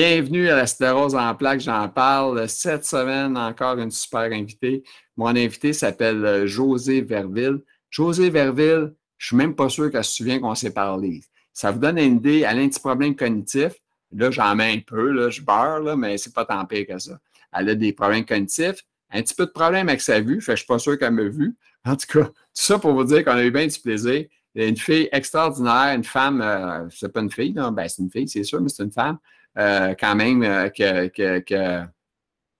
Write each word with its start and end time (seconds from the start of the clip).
Bienvenue 0.00 0.48
à 0.48 0.54
la 0.54 0.68
sclérose 0.68 1.16
en 1.16 1.34
plaques, 1.34 1.58
j'en 1.58 1.88
parle. 1.88 2.48
Cette 2.48 2.84
semaine, 2.84 3.36
encore 3.36 3.78
une 3.78 3.90
super 3.90 4.30
invitée. 4.30 4.84
Mon 5.16 5.34
invité 5.34 5.72
s'appelle 5.72 6.24
euh, 6.24 6.46
José 6.46 7.00
Verville. 7.00 7.64
José 7.90 8.30
Verville, 8.30 8.94
je 9.16 9.26
suis 9.26 9.34
même 9.36 9.56
pas 9.56 9.68
sûr 9.68 9.90
qu'elle 9.90 10.04
se 10.04 10.18
souvient 10.18 10.38
qu'on 10.38 10.54
s'est 10.54 10.72
parlé. 10.72 11.20
Ça 11.52 11.72
vous 11.72 11.80
donne 11.80 11.98
une 11.98 12.18
idée, 12.18 12.44
elle 12.48 12.60
a 12.60 12.62
un 12.62 12.68
petit 12.68 12.78
problème 12.78 13.16
cognitif. 13.16 13.72
Là, 14.12 14.30
j'en 14.30 14.54
mets 14.54 14.72
un 14.72 14.78
peu, 14.78 15.10
là, 15.10 15.30
je 15.30 15.42
beurre, 15.42 15.80
là, 15.80 15.96
mais 15.96 16.16
c'est 16.16 16.32
pas 16.32 16.44
tant 16.44 16.64
pire 16.64 16.86
que 16.86 16.96
ça. 17.00 17.18
Elle 17.52 17.70
a 17.70 17.74
des 17.74 17.92
problèmes 17.92 18.24
cognitifs, 18.24 18.84
un 19.10 19.20
petit 19.20 19.34
peu 19.34 19.46
de 19.46 19.50
problème 19.50 19.88
avec 19.88 20.00
sa 20.00 20.20
vue, 20.20 20.40
fait 20.40 20.52
je 20.52 20.58
suis 20.58 20.66
pas 20.68 20.78
sûr 20.78 20.96
qu'elle 20.96 21.14
m'a 21.14 21.24
vu. 21.24 21.56
En 21.84 21.96
tout 21.96 22.06
cas, 22.06 22.26
tout 22.26 22.32
ça 22.52 22.78
pour 22.78 22.92
vous 22.92 23.02
dire 23.02 23.24
qu'on 23.24 23.32
a 23.32 23.42
eu 23.42 23.50
bien 23.50 23.66
du 23.66 23.80
plaisir. 23.80 24.26
Une 24.54 24.76
fille 24.76 25.08
extraordinaire, 25.10 25.92
une 25.92 26.04
femme, 26.04 26.40
euh, 26.40 26.88
c'est 26.90 27.12
pas 27.12 27.20
une 27.20 27.32
fille, 27.32 27.52
non? 27.52 27.72
Ben, 27.72 27.88
c'est 27.88 28.00
une 28.00 28.12
fille, 28.12 28.28
c'est 28.28 28.44
sûr, 28.44 28.60
mais 28.60 28.68
c'est 28.68 28.84
une 28.84 28.92
femme 28.92 29.18
euh, 29.58 29.94
quand 29.98 30.14
même 30.14 30.44
euh, 30.44 30.68
que, 30.68 31.82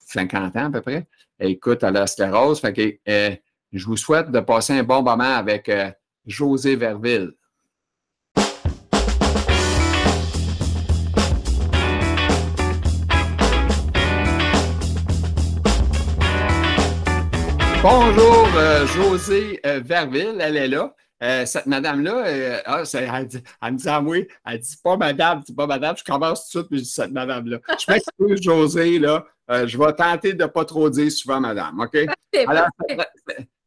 50 0.00 0.56
ans 0.56 0.66
à 0.66 0.70
peu 0.70 0.80
près. 0.80 1.06
écoute, 1.38 1.84
a 1.84 1.92
la 1.92 2.08
sclérose. 2.08 2.60
Fait 2.60 2.72
que, 2.72 2.98
euh, 3.08 3.36
je 3.72 3.84
vous 3.84 3.96
souhaite 3.96 4.30
de 4.32 4.40
passer 4.40 4.72
un 4.72 4.82
bon 4.82 5.02
moment 5.02 5.22
avec 5.22 5.70
José 6.26 6.74
Verville. 6.74 7.32
Bonjour, 17.80 18.48
José 18.86 19.60
Verville, 19.84 20.38
elle 20.40 20.56
est 20.56 20.68
là. 20.68 20.92
Euh, 21.22 21.44
cette 21.46 21.66
madame-là, 21.66 22.26
euh, 22.26 22.60
ah, 22.64 22.82
elle, 22.94 23.72
me 23.72 23.76
dit 23.76 23.88
à 23.88 24.00
moi, 24.00 24.18
elle 24.46 24.58
dit 24.58 24.76
pas 24.82 24.96
madame, 24.96 25.42
c'est 25.44 25.56
pas 25.56 25.66
madame, 25.66 25.96
je 25.96 26.04
commence 26.04 26.48
tout 26.48 26.58
de 26.58 26.62
suite, 26.62 26.68
puis 26.68 26.78
je 26.78 26.84
dis 26.84 26.90
cette 26.90 27.10
madame-là. 27.10 27.58
Je 27.68 27.92
m'excuse, 27.92 28.42
José, 28.42 28.98
là, 29.00 29.26
euh, 29.50 29.66
je 29.66 29.76
vais 29.76 29.92
tenter 29.94 30.34
de 30.34 30.44
ne 30.44 30.48
pas 30.48 30.64
trop 30.64 30.88
dire 30.88 31.10
souvent 31.10 31.40
madame, 31.40 31.80
OK? 31.80 31.96
Alors, 32.46 32.68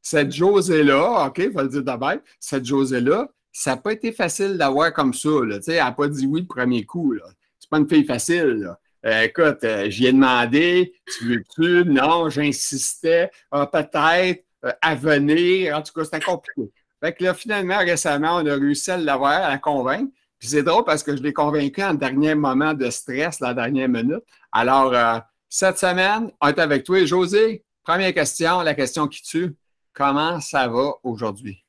cette 0.01 0.31
José-là, 0.31 1.27
OK, 1.27 1.39
il 1.39 1.51
faut 1.51 1.61
le 1.61 1.67
dire 1.67 1.83
d'abord, 1.83 2.15
cette 2.39 2.65
José-là, 2.65 3.27
ça 3.51 3.71
n'a 3.71 3.77
pas 3.77 3.91
été 3.91 4.13
facile 4.13 4.57
d'avoir 4.57 4.93
comme 4.93 5.13
ça, 5.13 5.29
là, 5.43 5.57
tu 5.57 5.63
sais, 5.63 5.73
elle 5.73 5.83
n'a 5.83 5.91
pas 5.91 6.07
dit 6.07 6.25
oui 6.25 6.41
le 6.41 6.47
premier 6.47 6.85
coup, 6.85 7.11
là. 7.11 7.25
C'est 7.59 7.69
pas 7.69 7.79
une 7.79 7.89
fille 7.89 8.05
facile, 8.05 8.75
là. 9.03 9.23
écoute, 9.25 9.65
j'y 9.89 10.07
ai 10.07 10.13
demandé, 10.13 10.93
tu 11.05 11.27
veux-tu? 11.27 11.83
Non, 11.85 12.29
j'insistais, 12.29 13.29
ah, 13.51 13.67
peut-être, 13.67 14.45
à 14.81 14.95
venir, 14.95 15.75
en 15.75 15.81
tout 15.81 15.91
cas, 15.91 16.05
c'était 16.05 16.21
compliqué. 16.21 16.71
Fait 17.01 17.13
que 17.13 17.23
là, 17.23 17.33
finalement, 17.33 17.79
récemment, 17.79 18.35
on 18.35 18.45
a 18.45 18.53
réussi 18.53 18.91
à 18.91 18.97
l'avoir, 18.97 19.43
à 19.43 19.49
la 19.49 19.57
convaincre. 19.57 20.11
Puis 20.37 20.49
c'est 20.49 20.63
drôle 20.63 20.83
parce 20.85 21.03
que 21.03 21.15
je 21.15 21.21
l'ai 21.21 21.33
convaincu 21.33 21.83
en 21.83 21.93
dernier 21.93 22.35
moment 22.35 22.73
de 22.73 22.89
stress, 22.89 23.39
la 23.39 23.53
dernière 23.53 23.89
minute. 23.89 24.23
Alors, 24.51 24.93
euh, 24.93 25.19
cette 25.49 25.77
semaine, 25.77 26.31
on 26.39 26.47
est 26.47 26.59
avec 26.59 26.83
toi. 26.83 27.03
José, 27.05 27.63
première 27.83 28.13
question, 28.13 28.61
la 28.61 28.73
question 28.73 29.07
qui 29.07 29.21
tue. 29.21 29.55
Comment 29.93 30.39
ça 30.39 30.67
va 30.67 30.93
aujourd'hui? 31.03 31.65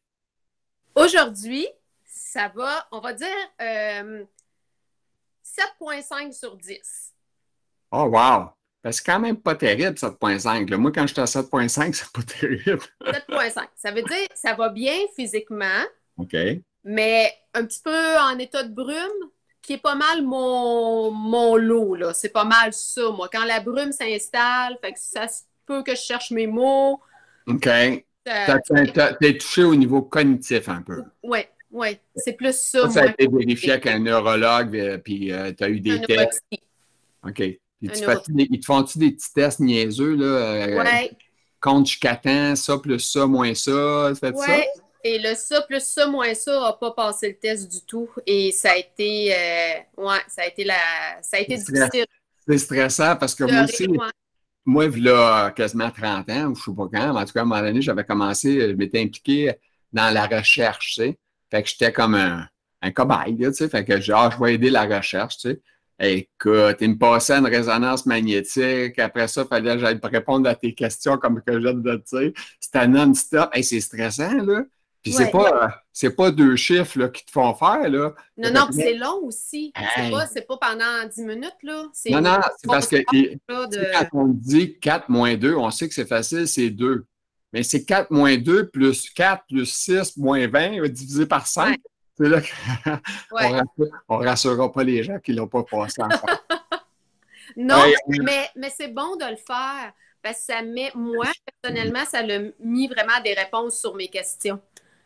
Aujourd'hui, 0.94 1.66
ça 2.04 2.52
va, 2.54 2.86
on 2.92 3.00
va 3.00 3.12
dire 3.14 3.26
7,5 3.58 3.60
euh, 6.28 6.32
sur 6.32 6.56
10. 6.56 7.14
Oh, 7.90 8.04
wow! 8.04 8.50
C'est 8.90 9.04
quand 9.04 9.20
même 9.20 9.36
pas 9.36 9.54
terrible, 9.54 9.96
7.5. 9.96 10.74
Moi, 10.76 10.90
quand 10.92 11.06
j'étais 11.06 11.20
à 11.20 11.26
7.5, 11.26 11.92
c'est 11.92 12.12
pas 12.12 12.22
terrible. 12.22 12.82
7.5. 13.04 13.66
Ça 13.76 13.90
veut 13.92 14.02
dire 14.02 14.26
ça 14.34 14.54
va 14.54 14.68
bien 14.68 14.96
physiquement. 15.14 15.84
OK. 16.16 16.36
Mais 16.84 17.32
un 17.54 17.64
petit 17.64 17.80
peu 17.82 18.18
en 18.18 18.38
état 18.38 18.64
de 18.64 18.74
brume, 18.74 19.30
qui 19.62 19.74
est 19.74 19.82
pas 19.82 19.94
mal 19.94 20.22
mon, 20.22 21.12
mon 21.12 21.56
lot. 21.56 21.94
Là. 21.94 22.12
C'est 22.12 22.30
pas 22.30 22.44
mal 22.44 22.72
ça, 22.72 23.10
moi. 23.10 23.28
Quand 23.32 23.44
la 23.44 23.60
brume 23.60 23.92
s'installe, 23.92 24.76
fait 24.82 24.92
que 24.92 24.98
ça 24.98 25.28
se 25.28 25.42
peut 25.64 25.82
que 25.84 25.94
je 25.94 26.00
cherche 26.00 26.32
mes 26.32 26.48
mots. 26.48 27.00
OK. 27.46 27.68
T'es 28.24 29.38
touché 29.38 29.62
au 29.62 29.74
niveau 29.74 30.02
cognitif 30.02 30.68
un 30.68 30.82
peu. 30.82 31.04
Oui, 31.22 31.40
oui. 31.70 31.98
C'est 32.16 32.32
plus 32.34 32.56
ça. 32.56 32.82
Ça, 32.82 32.90
ça 32.90 33.02
a 33.02 33.06
été 33.06 33.28
vérifié 33.28 33.72
avec 33.72 33.86
un 33.86 34.00
neurologue, 34.00 34.76
euh, 34.76 34.98
puis 34.98 35.32
euh, 35.32 35.52
tu 35.52 35.64
as 35.64 35.68
eu 35.68 35.80
des 35.80 36.00
tests. 36.02 36.42
OK. 37.24 37.42
Ils 37.82 37.90
te, 37.90 38.64
font-tu 38.64 38.98
des 38.98 39.10
petits 39.10 39.32
tests 39.34 39.60
niaiseux, 39.60 40.14
là? 40.14 40.24
Euh, 40.24 40.82
oui. 40.82 41.10
Compte 41.60 41.86
jusqu'à 41.86 42.16
temps, 42.16 42.56
ça 42.56 42.78
plus 42.78 43.00
ça, 43.00 43.26
moins 43.26 43.54
ça, 43.54 44.12
fait 44.18 44.36
ça? 44.36 44.58
Et 45.04 45.18
le 45.18 45.34
ça 45.34 45.62
plus 45.62 45.82
ça, 45.82 46.06
moins 46.06 46.32
ça 46.34 46.60
n'a 46.60 46.72
pas 46.74 46.92
passé 46.92 47.28
le 47.28 47.36
test 47.36 47.70
du 47.70 47.80
tout. 47.84 48.08
Et 48.24 48.52
ça 48.52 48.70
a 48.70 48.76
été, 48.76 49.34
euh, 49.34 50.02
ouais, 50.04 50.20
ça 50.28 50.42
a 50.42 50.46
été 50.46 50.64
la, 50.64 50.74
ça 51.22 51.38
a 51.38 51.40
été 51.40 51.56
difficile. 51.56 52.06
C'est 52.46 52.58
stressant 52.58 53.16
parce 53.16 53.34
que 53.34 53.44
moi 53.44 53.64
aussi, 53.64 53.88
moi, 54.64 54.84
il 54.86 55.02
y 55.02 55.08
a 55.08 55.50
quasiment 55.50 55.90
30 55.90 56.30
ans, 56.30 56.46
ou 56.50 56.54
je 56.54 56.60
ne 56.60 56.64
sais 56.64 56.72
pas 56.76 56.88
quand, 56.92 57.12
mais 57.14 57.20
en 57.20 57.24
tout 57.24 57.32
cas, 57.32 57.40
à 57.40 57.42
un 57.42 57.46
moment 57.46 57.60
donné, 57.60 57.82
j'avais 57.82 58.04
commencé, 58.04 58.60
je 58.60 58.74
m'étais 58.74 59.00
impliqué 59.00 59.52
dans 59.92 60.12
la 60.12 60.26
recherche, 60.26 60.94
tu 60.94 61.02
sais. 61.02 61.18
Fait 61.50 61.62
que 61.62 61.68
j'étais 61.68 61.92
comme 61.92 62.14
un, 62.14 62.46
un 62.80 62.90
cobaye, 62.92 63.36
tu 63.36 63.52
sais. 63.52 63.68
Fait 63.68 63.84
que 63.84 64.00
genre, 64.00 64.30
je 64.30 64.42
vais 64.42 64.54
aider 64.54 64.70
la 64.70 64.84
recherche, 64.84 65.36
tu 65.38 65.50
sais. 65.50 65.60
Écoute, 66.04 66.78
il 66.80 66.90
me 66.90 66.98
passait 66.98 67.34
une 67.34 67.46
résonance 67.46 68.06
magnétique. 68.06 68.98
Après 68.98 69.28
ça, 69.28 69.42
il 69.42 69.46
fallait 69.46 69.74
que 69.74 69.78
j'aille 69.78 70.00
répondre 70.02 70.48
à 70.48 70.56
tes 70.56 70.74
questions 70.74 71.16
comme 71.16 71.40
que 71.40 71.52
je 71.52 71.68
de 71.68 71.96
te 71.96 72.18
dire. 72.18 72.32
C'était 72.58 72.88
non-stop. 72.88 73.50
c'est 73.62 73.80
stressant, 73.80 74.42
là. 74.42 74.64
Puis 75.00 75.12
c'est 75.12 75.30
pas, 75.30 75.80
pas 76.16 76.30
deux 76.30 76.56
chiffres 76.56 76.98
là, 76.98 77.08
qui 77.08 77.24
te 77.24 77.30
font 77.30 77.54
faire, 77.54 77.88
là. 77.88 78.14
Non, 78.36 78.52
non, 78.52 78.68
c'est 78.72 78.94
long 78.94 79.20
aussi. 79.24 79.72
C'est 79.94 80.10
pas, 80.10 80.56
pas 80.56 80.70
pendant 80.70 81.08
10 81.08 81.22
minutes, 81.22 81.56
là. 81.62 81.84
Non, 82.10 82.20
non, 82.20 82.40
c'est 82.58 82.66
parce 82.68 82.86
que 82.88 82.96
quand 83.46 84.08
on 84.12 84.26
dit 84.26 84.78
4 84.80 85.08
moins 85.08 85.36
2, 85.36 85.54
on 85.54 85.70
sait 85.70 85.88
que 85.88 85.94
c'est 85.94 86.06
facile, 86.06 86.48
c'est 86.48 86.70
2. 86.70 87.04
Mais 87.52 87.62
c'est 87.62 87.84
4 87.84 88.10
moins 88.10 88.36
2 88.36 88.70
plus 88.70 89.10
4 89.10 89.44
plus 89.48 89.66
6 89.66 90.16
moins 90.16 90.48
20 90.48 90.88
divisé 90.88 91.26
par 91.26 91.46
5. 91.46 91.78
C'est 92.16 92.28
là 92.28 92.40
qu'on 93.30 94.20
ne 94.20 94.26
rassurera 94.26 94.70
pas 94.70 94.84
les 94.84 95.02
gens 95.02 95.18
qui 95.18 95.32
ne 95.32 95.38
l'ont 95.38 95.48
pas 95.48 95.62
passé 95.62 96.02
encore. 96.02 96.28
non, 97.56 97.82
mais, 98.06 98.50
mais 98.54 98.70
c'est 98.70 98.88
bon 98.88 99.16
de 99.16 99.24
le 99.24 99.36
faire 99.36 99.92
parce 100.22 100.38
que 100.38 100.44
ça 100.52 100.62
met, 100.62 100.90
moi, 100.94 101.26
personnellement, 101.62 102.04
ça 102.04 102.18
a 102.18 102.38
mis 102.60 102.86
vraiment 102.86 103.20
des 103.24 103.34
réponses 103.34 103.80
sur 103.80 103.94
mes 103.94 104.08
questions. 104.08 104.60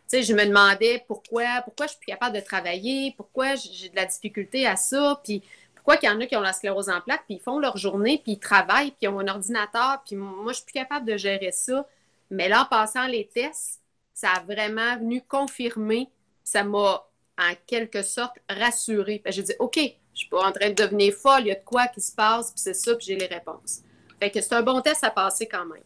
Tu 0.09 0.19
sais, 0.19 0.23
je 0.23 0.35
me 0.35 0.45
demandais 0.45 1.05
pourquoi, 1.09 1.63
pourquoi 1.65 1.87
je 1.87 1.93
suis 1.93 2.01
plus 2.01 2.13
capable 2.13 2.37
de 2.37 2.41
travailler, 2.41 3.15
pourquoi 3.17 3.55
j'ai 3.57 3.89
de 3.89 3.97
la 3.97 4.05
difficulté 4.05 4.67
à 4.67 4.77
ça, 4.77 5.21
puis 5.25 5.43
pourquoi 5.75 5.97
qu'il 5.97 6.09
y 6.09 6.13
en 6.13 6.21
a 6.21 6.27
qui 6.27 6.37
ont 6.37 6.43
la 6.43 6.53
sclérose 6.53 6.89
en 6.89 7.01
plaques, 7.01 7.25
puis 7.27 7.37
ils 7.37 7.41
font 7.41 7.59
leur 7.59 7.77
journée, 7.77 8.21
puis 8.23 8.33
ils 8.33 8.39
travaillent, 8.39 8.91
puis 8.91 9.03
ils 9.03 9.09
ont 9.09 9.19
un 9.19 9.29
ordinateur, 9.29 10.03
puis 10.07 10.17
moi, 10.17 10.53
je 10.53 10.59
suis 10.59 10.65
plus 10.65 10.75
capable 10.75 11.07
de 11.07 11.17
gérer 11.17 11.51
ça. 11.51 11.87
Mais 12.31 12.49
là, 12.49 12.63
en 12.63 12.65
passant 12.67 13.07
les 13.07 13.27
tests, 13.27 13.81
ça 14.13 14.31
a 14.31 14.41
vraiment 14.41 14.97
venu 14.99 15.23
confirmer 15.27 16.09
ça 16.47 16.63
m'a 16.63 17.05
en 17.39 17.53
quelque 17.67 18.03
sorte 18.03 18.37
rassurée. 18.49 19.21
J'ai 19.27 19.43
dit, 19.43 19.53
OK, 19.59 19.77
je 19.77 19.83
ne 19.83 19.91
suis 20.15 20.29
pas 20.29 20.49
en 20.49 20.53
train 20.53 20.71
de 20.71 20.75
devenir 20.75 21.13
folle, 21.13 21.41
il 21.41 21.47
y 21.49 21.51
a 21.51 21.57
de 21.57 21.65
quoi 21.65 21.89
qui 21.89 22.01
se 22.01 22.15
passe, 22.15 22.53
puis 22.53 22.61
c'est 22.61 22.75
ça, 22.75 22.95
puis 22.95 23.07
j'ai 23.09 23.17
les 23.17 23.27
réponses. 23.27 23.81
Fait 24.21 24.31
que 24.31 24.41
c'est 24.41 24.55
un 24.55 24.63
bon 24.63 24.81
test 24.81 25.05
à 25.05 25.11
passer 25.11 25.47
quand 25.47 25.67
même. 25.67 25.83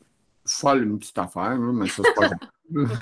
Folle, 0.46 0.84
une 0.84 0.98
petite 0.98 1.18
affaire, 1.18 1.56
mais 1.56 1.88
ça, 1.88 2.02
c'est 2.04 2.14
pas 2.14 2.28
grave. 2.28 2.98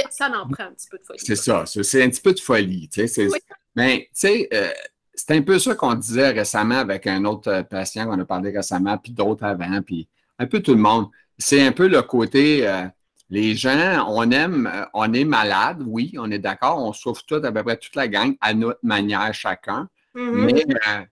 ça 0.10 0.26
en 0.28 0.48
prend 0.48 0.64
un 0.64 0.72
petit 0.72 0.88
peu 0.90 0.98
de 0.98 1.04
folie. 1.04 1.20
C'est 1.22 1.36
ça, 1.36 1.64
c'est 1.66 2.02
un 2.02 2.08
petit 2.08 2.20
peu 2.20 2.32
de 2.32 2.40
folie. 2.40 2.88
Tu 2.88 3.06
sais, 3.06 3.28
Mais, 3.76 4.04
tu 4.04 4.08
sais, 4.14 4.48
euh, 4.52 4.70
c'est 5.14 5.32
un 5.32 5.42
peu 5.42 5.58
ça 5.58 5.74
qu'on 5.74 5.94
disait 5.94 6.30
récemment 6.30 6.78
avec 6.78 7.06
un 7.06 7.24
autre 7.26 7.50
euh, 7.50 7.62
patient 7.62 8.06
qu'on 8.06 8.18
a 8.18 8.24
parlé 8.24 8.50
récemment, 8.50 8.96
puis 8.98 9.12
d'autres 9.12 9.44
avant, 9.44 9.82
puis 9.82 10.08
un 10.38 10.46
peu 10.46 10.60
tout 10.60 10.74
le 10.74 10.80
monde. 10.80 11.08
C'est 11.38 11.62
un 11.62 11.72
peu 11.72 11.88
le 11.88 12.02
côté, 12.02 12.66
euh, 12.66 12.84
les 13.30 13.54
gens, 13.54 14.06
on 14.08 14.28
aime, 14.30 14.68
euh, 14.72 14.84
on 14.92 15.12
est 15.12 15.24
malade, 15.24 15.82
oui, 15.86 16.14
on 16.18 16.30
est 16.30 16.38
d'accord, 16.38 16.84
on 16.84 16.92
souffre 16.92 17.24
tout, 17.24 17.36
à 17.36 17.52
peu 17.52 17.62
près 17.62 17.76
toute 17.76 17.94
la 17.94 18.08
gang, 18.08 18.34
à 18.40 18.52
notre 18.54 18.80
manière 18.82 19.32
chacun. 19.32 19.88
Mm-hmm. 20.14 20.52
Mais 20.52 20.64
euh, 20.88 21.04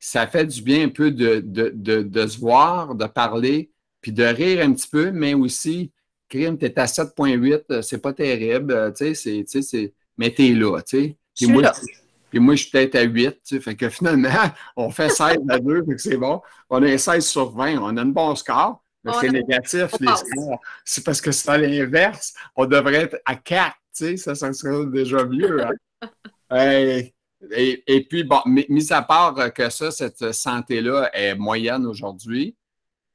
ça 0.00 0.26
fait 0.26 0.46
du 0.46 0.62
bien 0.62 0.86
un 0.86 0.88
peu 0.88 1.12
de, 1.12 1.40
de, 1.40 2.26
se 2.26 2.38
voir, 2.38 2.94
de 2.96 3.06
parler, 3.06 3.70
puis 4.00 4.12
de 4.12 4.24
rire 4.24 4.64
un 4.64 4.72
petit 4.72 4.88
peu, 4.88 5.12
mais 5.12 5.34
aussi, 5.34 5.92
Crime, 6.28 6.58
t'es 6.58 6.78
à 6.78 6.86
7.8, 6.86 7.62
euh, 7.70 7.82
c'est 7.82 7.98
pas 7.98 8.12
terrible, 8.12 8.92
tu 8.96 9.14
sais, 9.14 9.44
c'est, 9.62 9.94
mais 10.18 10.30
t'es 10.30 10.50
là, 10.50 10.80
tu 10.82 10.98
sais. 10.98 11.16
Puis 11.36 11.46
moi, 11.46 11.72
puis 12.30 12.38
moi, 12.38 12.54
je 12.54 12.62
suis 12.62 12.70
peut-être 12.70 12.96
à 12.96 13.02
8, 13.02 13.30
tu 13.30 13.38
sais, 13.44 13.60
fait 13.60 13.76
que 13.76 13.88
finalement, 13.88 14.28
on 14.76 14.90
fait 14.90 15.08
16 15.08 15.38
à 15.48 15.58
2, 15.58 15.84
fait 15.84 15.94
que 15.94 16.00
c'est 16.00 16.16
bon. 16.16 16.40
On 16.68 16.82
est 16.82 16.98
16 16.98 17.26
sur 17.26 17.50
20, 17.50 17.78
on 17.78 17.96
a 17.96 18.02
un 18.02 18.06
bon 18.06 18.34
score. 18.34 18.82
Mais 19.04 19.12
c'est 19.20 19.30
négatif, 19.30 19.88
les 20.00 20.16
scores. 20.16 20.60
C'est 20.84 21.04
parce 21.04 21.20
que 21.20 21.32
c'est 21.32 21.50
à 21.50 21.58
l'inverse. 21.58 22.34
On 22.54 22.66
devrait 22.66 23.04
être 23.04 23.20
à 23.24 23.34
4, 23.34 23.72
tu 23.72 23.80
sais, 23.92 24.16
ça, 24.16 24.34
ça 24.34 24.52
serait 24.52 24.86
déjà 24.86 25.24
mieux. 25.24 25.64
Hein. 25.64 25.72
et, 27.50 28.06
puis, 28.08 28.24
bon, 28.24 28.40
mis 28.46 28.92
à 28.92 29.02
part 29.02 29.52
que 29.54 29.70
ça, 29.70 29.90
cette 29.90 30.32
santé-là 30.32 31.10
est 31.14 31.34
moyenne 31.34 31.86
aujourd'hui, 31.86 32.56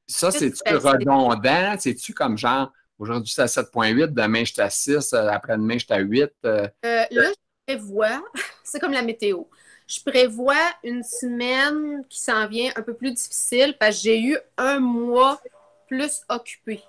ça, 0.08 0.32
c'est-tu 0.32 0.76
redondant? 0.76 1.76
C'est-tu 1.80 2.14
comme 2.14 2.38
genre, 2.38 2.72
aujourd'hui, 3.00 3.34
c'est 3.34 3.42
à 3.42 3.46
7,8, 3.46 4.08
demain, 4.08 4.44
je 4.44 4.54
suis 4.54 4.62
à 4.62 4.70
6, 4.70 5.14
après-demain, 5.14 5.78
je 5.78 5.86
suis 5.86 5.94
à 5.94 6.00
8? 6.00 6.32
Euh, 6.46 6.68
là, 6.84 7.32
je 7.68 7.78
vois, 7.78 8.24
c'est 8.64 8.80
comme 8.80 8.94
la 8.94 9.02
météo. 9.02 9.44
je 9.88 10.00
prévois 10.02 10.56
une 10.84 11.04
semaine 11.04 12.04
qui 12.10 12.20
s'en 12.20 12.48
vient 12.48 12.72
un 12.76 12.82
peu 12.82 12.94
plus 12.94 13.14
difficile 13.14 13.76
parce 13.80 13.98
que 13.98 14.04
j'ai 14.04 14.22
eu 14.22 14.38
un 14.58 14.80
mois 14.80 15.42
plus 15.96 16.22
occupé. 16.30 16.84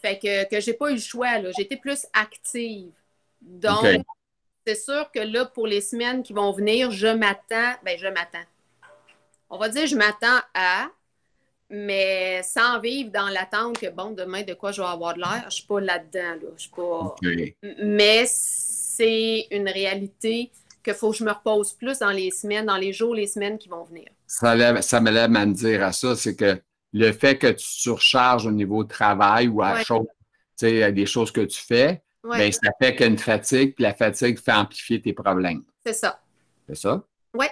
Fait 0.00 0.18
que, 0.18 0.48
que 0.48 0.60
j'ai 0.60 0.74
pas 0.74 0.90
eu 0.90 0.94
le 0.94 1.00
choix, 1.00 1.38
là. 1.38 1.50
Été 1.58 1.76
plus 1.76 2.06
active. 2.12 2.92
Donc, 3.40 3.84
c'est 4.66 4.74
sûr 4.74 5.10
que 5.10 5.20
là, 5.20 5.46
pour 5.46 5.66
les 5.66 5.80
semaines 5.80 6.22
qui 6.22 6.32
vont 6.32 6.52
venir, 6.52 6.90
je 6.90 7.08
m'attends, 7.08 7.74
ben 7.84 7.98
je 7.98 8.06
m'attends. 8.06 8.44
On 9.50 9.56
va 9.56 9.68
dire 9.68 9.86
je 9.86 9.96
m'attends 9.96 10.40
à, 10.54 10.88
mais 11.70 12.42
sans 12.42 12.78
vivre 12.80 13.10
dans 13.10 13.28
l'attente 13.28 13.78
que, 13.78 13.88
bon, 13.88 14.10
demain, 14.10 14.42
de 14.42 14.54
quoi 14.54 14.72
je 14.72 14.82
vais 14.82 14.88
avoir 14.88 15.14
de 15.14 15.20
l'air, 15.20 15.44
je 15.48 15.56
suis 15.56 15.66
pas 15.66 15.80
là-dedans, 15.80 16.34
là. 16.42 16.48
Je 16.56 16.62
suis 16.62 16.70
pas... 16.70 17.16
Mais 17.82 18.24
c'est 18.26 19.46
une 19.50 19.68
réalité 19.68 20.50
qu'il 20.84 20.94
faut 20.94 21.10
que 21.10 21.16
je 21.16 21.24
me 21.24 21.32
repose 21.32 21.72
plus 21.72 21.98
dans 21.98 22.10
les 22.10 22.30
semaines, 22.30 22.66
dans 22.66 22.76
les 22.76 22.92
jours, 22.92 23.14
les 23.14 23.26
semaines 23.26 23.58
qui 23.58 23.68
vont 23.68 23.84
venir. 23.84 24.08
Ça, 24.26 24.82
ça 24.82 25.00
me 25.00 25.10
lève 25.10 25.34
à 25.34 25.46
me 25.46 25.54
dire 25.54 25.82
à 25.82 25.92
ça, 25.92 26.14
c'est 26.14 26.36
que 26.36 26.60
le 26.92 27.12
fait 27.12 27.38
que 27.38 27.48
tu 27.48 27.66
surcharges 27.66 28.46
au 28.46 28.50
niveau 28.50 28.84
de 28.84 28.88
travail 28.88 29.48
ou 29.48 29.62
à, 29.62 29.82
des 30.90 31.06
choses 31.06 31.30
que 31.30 31.42
tu 31.42 31.60
fais, 31.60 32.02
ben, 32.24 32.52
ça 32.52 32.70
fait 32.80 32.96
qu'une 32.96 33.18
fatigue, 33.18 33.74
puis 33.74 33.84
la 33.84 33.94
fatigue 33.94 34.38
fait 34.38 34.52
amplifier 34.52 35.00
tes 35.00 35.12
problèmes. 35.12 35.62
C'est 35.84 35.92
ça. 35.92 36.20
C'est 36.68 36.76
ça? 36.76 37.02
Oui. 37.34 37.46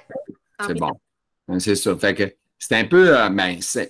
C'est 0.66 0.74
bon. 0.74 0.92
Ben, 1.48 1.60
c'est 1.60 1.76
ça. 1.76 1.96
Fait 1.96 2.14
que 2.14 2.34
c'est 2.58 2.76
un 2.76 2.84
peu, 2.84 3.16
euh, 3.16 3.28
ben, 3.28 3.58
c'est 3.60 3.84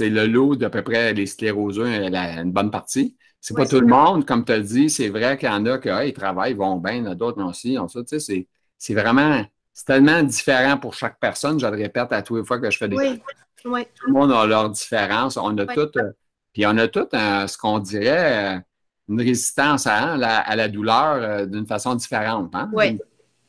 le 0.00 0.26
lot 0.26 0.56
d'à 0.56 0.70
peu 0.70 0.82
près 0.82 1.12
les 1.14 1.26
scléroseux, 1.26 1.86
une 1.86 2.52
bonne 2.52 2.70
partie. 2.70 3.16
C'est 3.40 3.56
pas 3.56 3.66
tout 3.66 3.80
le 3.80 3.86
monde, 3.86 4.26
comme 4.26 4.44
tu 4.44 4.52
as 4.52 4.60
dit, 4.60 4.90
c'est 4.90 5.08
vrai 5.08 5.38
qu'il 5.38 5.48
y 5.48 5.52
en 5.52 5.64
a 5.64 5.78
qui 5.78 5.88
ils 5.88 6.12
travaillent, 6.12 6.52
ils 6.52 6.56
vont 6.56 6.76
bien, 6.76 7.14
d'autres 7.14 7.42
aussi, 7.42 7.78
ont 7.78 7.88
ça. 7.88 8.00
Tu 8.04 8.20
sais, 8.20 8.46
c'est 8.76 8.94
vraiment, 8.94 9.42
c'est 9.72 9.86
tellement 9.86 10.22
différent 10.22 10.76
pour 10.76 10.92
chaque 10.92 11.18
personne. 11.18 11.58
Je 11.58 11.66
le 11.66 11.76
répète 11.76 12.12
à 12.12 12.20
tous 12.20 12.36
les 12.36 12.44
fois 12.44 12.58
que 12.58 12.70
je 12.70 12.76
fais 12.76 12.88
des. 12.88 12.96
Oui. 12.96 13.22
Tout 13.62 14.06
le 14.06 14.12
monde 14.12 14.32
a 14.32 14.46
leur 14.46 14.70
différence. 14.70 15.36
On 15.36 15.56
a 15.58 15.66
tout, 15.66 15.90
euh, 15.96 16.12
puis 16.52 16.66
on 16.66 16.76
a 16.76 16.88
tout 16.88 17.08
ce 17.12 17.58
qu'on 17.58 17.78
dirait, 17.78 18.56
euh, 18.56 18.60
une 19.08 19.20
résistance 19.20 19.86
à, 19.86 20.16
la, 20.16 20.68
douleur 20.68 21.46
d'une 21.46 21.66
façon 21.66 21.94
différente. 21.94 22.54
Hein? 22.54 22.70
Oui. 22.72 22.98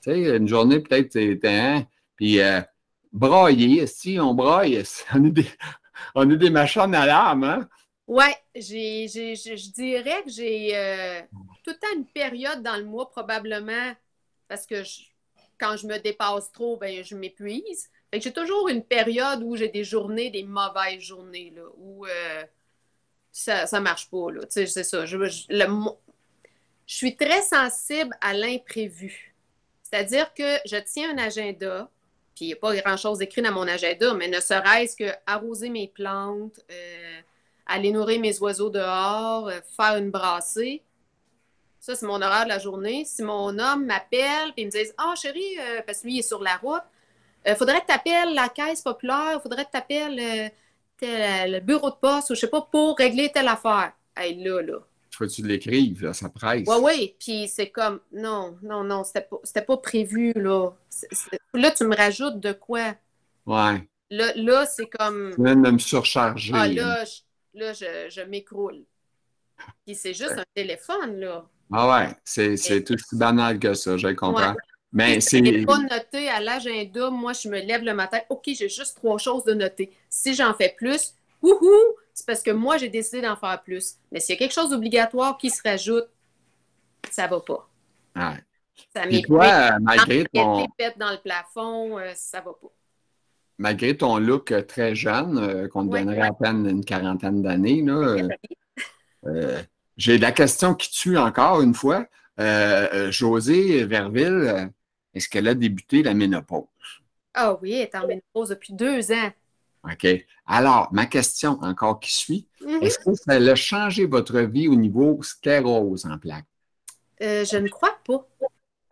Tu 0.02 0.12
sais, 0.12 0.38
une 0.38 0.48
journée, 0.48 0.80
peut-être, 0.80 1.16
hein, 1.46 1.84
puis 2.16 2.40
broyer, 3.12 3.86
si 3.88 4.20
on 4.20 4.34
broye, 4.34 4.84
on 5.14 5.26
est 5.26 5.32
des, 5.32 5.48
on 6.16 6.30
est 6.30 6.38
des 6.38 6.50
machines 6.50 6.96
à 6.96 7.06
l'âme, 7.06 7.44
hein? 7.44 7.70
Oui, 8.08 8.26
je 8.56 9.72
dirais 9.72 10.24
que 10.24 10.30
j'ai 10.30 10.76
euh, 10.76 11.22
tout 11.64 11.72
le 11.72 11.80
temps 11.80 11.96
une 11.96 12.06
période 12.06 12.62
dans 12.62 12.76
le 12.76 12.84
mois, 12.84 13.10
probablement, 13.10 13.94
parce 14.50 14.66
que 14.66 14.84
quand 15.58 15.78
je 15.78 15.88
me 15.88 15.98
dépasse 15.98 16.52
trop, 16.52 16.76
ben, 16.76 17.06
je 17.06 17.16
m'épuise. 17.16 17.90
J'ai 18.20 18.34
toujours 18.34 18.68
une 18.68 18.84
période 18.84 19.42
où 19.44 19.56
j'ai 19.56 19.70
des 19.70 19.84
journées, 19.84 20.30
des 20.30 20.44
mauvaises 20.44 21.02
journées, 21.02 21.54
là, 21.56 21.64
où 21.78 22.06
euh, 22.06 22.44
ça 23.32 23.66
ne 23.72 23.80
marche 23.80 24.10
pas. 24.10 24.28
C'est 24.50 24.68
ça. 24.68 25.06
Je, 25.06 25.18
suis 26.86 27.16
très 27.16 27.42
sensible 27.42 28.14
à 28.20 28.34
l'imprévu. 28.34 29.34
C'est-à-dire 29.84 30.34
que 30.34 30.58
je 30.66 30.76
tiens 30.78 31.16
un 31.16 31.18
agenda, 31.20 31.90
puis 32.36 32.46
il 32.46 32.48
n'y 32.48 32.54
a 32.54 32.58
pas 32.58 32.76
grand-chose 32.76 33.22
écrit 33.22 33.42
dans 33.42 33.54
mon 33.54 33.68
agenda, 33.68 34.14
mais 34.14 34.28
ne 34.28 34.42
serait-ce 34.42 34.98
que 34.98 35.12
arroser 35.26 35.70
mes 35.70 35.88
plantes, 35.88 36.60
euh, 36.70 37.22
aller 37.66 37.92
nourrir 37.92 38.20
mes 38.20 38.38
oiseaux 38.40 38.70
dehors, 38.70 39.48
euh, 39.48 39.60
faire 39.78 39.96
une 39.98 40.12
brassée. 40.12 40.84
Ça, 41.80 41.96
c'est 41.96 42.06
mon 42.06 42.22
horaire 42.22 42.44
de 42.44 42.50
la 42.50 42.60
journée. 42.60 43.06
Si 43.06 43.24
mon 43.24 43.58
homme 43.58 43.86
m'appelle 43.86 44.52
et 44.58 44.66
me 44.66 44.70
dit 44.70 44.92
Ah, 44.98 45.12
oh, 45.12 45.16
chérie, 45.16 45.58
parce 45.86 46.02
que 46.02 46.08
lui, 46.08 46.16
il 46.16 46.20
est 46.20 46.28
sur 46.28 46.44
la 46.44 46.58
route, 46.58 46.84
il 47.46 47.56
faudrait 47.56 47.82
que 47.82 47.88
tu 47.88 47.94
appelles 47.94 48.34
la 48.34 48.50
caisse 48.50 48.82
populaire, 48.82 49.34
il 49.36 49.42
faudrait 49.42 49.66
que 49.66 49.72
tu 49.72 49.78
appelles 49.78 50.52
le 51.02 51.60
bureau 51.60 51.90
de 51.90 51.96
poste 51.96 52.30
ou 52.30 52.36
je 52.36 52.42
sais 52.42 52.48
pas 52.48 52.62
pour 52.62 52.98
régler 52.98 53.32
telle 53.32 53.48
affaire. 53.48 53.94
Hey, 54.16 54.44
là, 54.44 54.62
là 54.62 54.80
faut 55.22 55.28
que 55.28 55.32
tu 55.32 55.48
l'écrives, 55.48 56.12
ça 56.14 56.30
presse. 56.30 56.68
Oui, 56.68 56.76
oui. 56.82 57.16
Puis 57.20 57.48
c'est 57.48 57.70
comme, 57.70 58.00
non, 58.12 58.58
non, 58.62 58.84
non, 58.84 59.04
c'était 59.04 59.28
pas, 59.28 59.62
pas 59.62 59.78
prévu, 59.78 60.34
là. 60.36 60.72
là, 61.54 61.72
tu 61.72 61.84
me 61.86 61.96
rajoutes 61.96 62.40
de 62.40 62.54
quoi? 62.54 62.96
Ouais. 63.46 63.88
Là, 64.10 64.34
là 64.36 64.66
c'est 64.66 64.88
comme. 64.88 65.34
Tu 65.36 65.44
viens 65.44 65.56
de 65.56 65.72
me 65.72 65.78
surcharger. 65.78 66.54
Ah, 66.56 66.68
là, 66.68 67.04
je, 67.06 67.60
là, 67.60 67.74
je, 67.74 68.10
je 68.10 68.22
m'écroule. 68.22 68.84
Puis 69.86 69.96
c'est 69.96 70.14
juste 70.14 70.38
un 70.38 70.44
téléphone, 70.56 71.20
là. 71.20 71.46
Ah 71.74 71.90
ouais, 71.90 72.16
c'est 72.26 72.84
tout 72.84 72.96
aussi 72.96 73.16
banal 73.16 73.58
que 73.60 73.74
ça, 73.74 73.96
je 73.96 74.10
comprends. 74.10 74.56
Mais 74.94 75.22
c'est. 75.22 75.42
pas 75.66 75.78
noté 75.78 76.28
à 76.28 76.40
l'agenda. 76.40 77.10
Moi, 77.10 77.34
je 77.34 77.48
me 77.48 77.60
lève 77.60 77.84
le 77.84 77.94
matin. 77.94 78.20
OK, 78.30 78.44
j'ai 78.48 78.70
juste 78.70 78.98
trois 78.98 79.18
choses 79.18 79.44
de 79.46 79.54
noter. 79.54 79.92
Si 80.10 80.34
j'en 80.34 80.54
fais 80.54 80.74
plus, 80.78 81.14
wouhou, 81.42 81.96
c'est 82.14 82.26
parce 82.26 82.42
que 82.42 82.52
moi, 82.52 82.78
j'ai 82.78 82.90
décidé 82.90 83.22
d'en 83.22 83.36
faire 83.36 83.62
plus. 83.64 83.96
Mais 84.12 84.20
s'il 84.20 84.34
y 84.34 84.36
a 84.36 84.40
quelque 84.40 84.54
chose 84.54 84.70
d'obligatoire 84.70 85.38
qui 85.38 85.50
se 85.50 85.62
rajoute, 85.64 86.08
ça 87.10 87.28
va 87.28 87.40
pas. 87.40 87.70
Ouais. 88.16 88.44
Ça 88.94 89.06
Et 89.10 89.22
toi, 89.22 89.80
malgré 89.80 90.26
ton... 90.34 90.66
dans 90.98 91.12
le 91.12 91.22
plafond, 91.22 92.00
euh, 92.00 92.12
ça 92.16 92.40
va 92.40 92.52
pas. 92.52 92.72
Malgré 93.58 93.96
ton 93.96 94.18
look 94.18 94.52
euh, 94.52 94.64
très 94.64 94.96
jeune, 94.96 95.38
euh, 95.38 95.68
qu'on 95.68 95.88
te 95.88 95.92
donnerait 95.92 96.22
à 96.22 96.34
peine 96.34 96.68
une 96.68 96.84
quarantaine 96.84 97.42
d'années, 97.42 97.86
j'ai 99.98 100.18
la 100.18 100.32
question 100.32 100.74
qui 100.74 100.90
tue 100.90 101.18
encore 101.18 101.62
une 101.62 101.74
fois. 101.74 102.06
Josée 103.10 103.86
Verville, 103.86 104.72
est-ce 105.14 105.30
qu'elle 105.30 105.48
a 105.48 105.54
débuté 105.54 106.04
la 106.04 106.14
ménopause? 106.14 106.68
Ah 107.34 107.58
oui, 107.62 107.74
elle 107.74 107.82
est 107.82 107.96
en 107.96 108.08
ménopause 108.08 108.50
depuis 108.50 108.74
deux 108.74 109.12
ans. 109.12 109.32
OK. 109.84 110.08
Alors, 110.46 110.90
ma 110.92 111.06
question 111.06 111.60
encore 111.62 112.00
qui 112.00 112.14
suit, 112.14 112.48
mhm. 112.62 112.84
est-ce 112.84 113.00
que 113.00 113.14
ça 113.14 113.34
a 113.34 113.56
changé 113.56 114.06
votre 114.06 114.40
vie 114.42 114.68
au 114.68 114.76
niveau 114.76 115.22
sclérose 115.24 116.06
en 116.06 116.18
plaques? 116.18 116.46
Euh, 117.22 117.46
je 117.46 117.58
ne 117.58 117.68
crois 117.68 117.98
pas. 118.06 118.28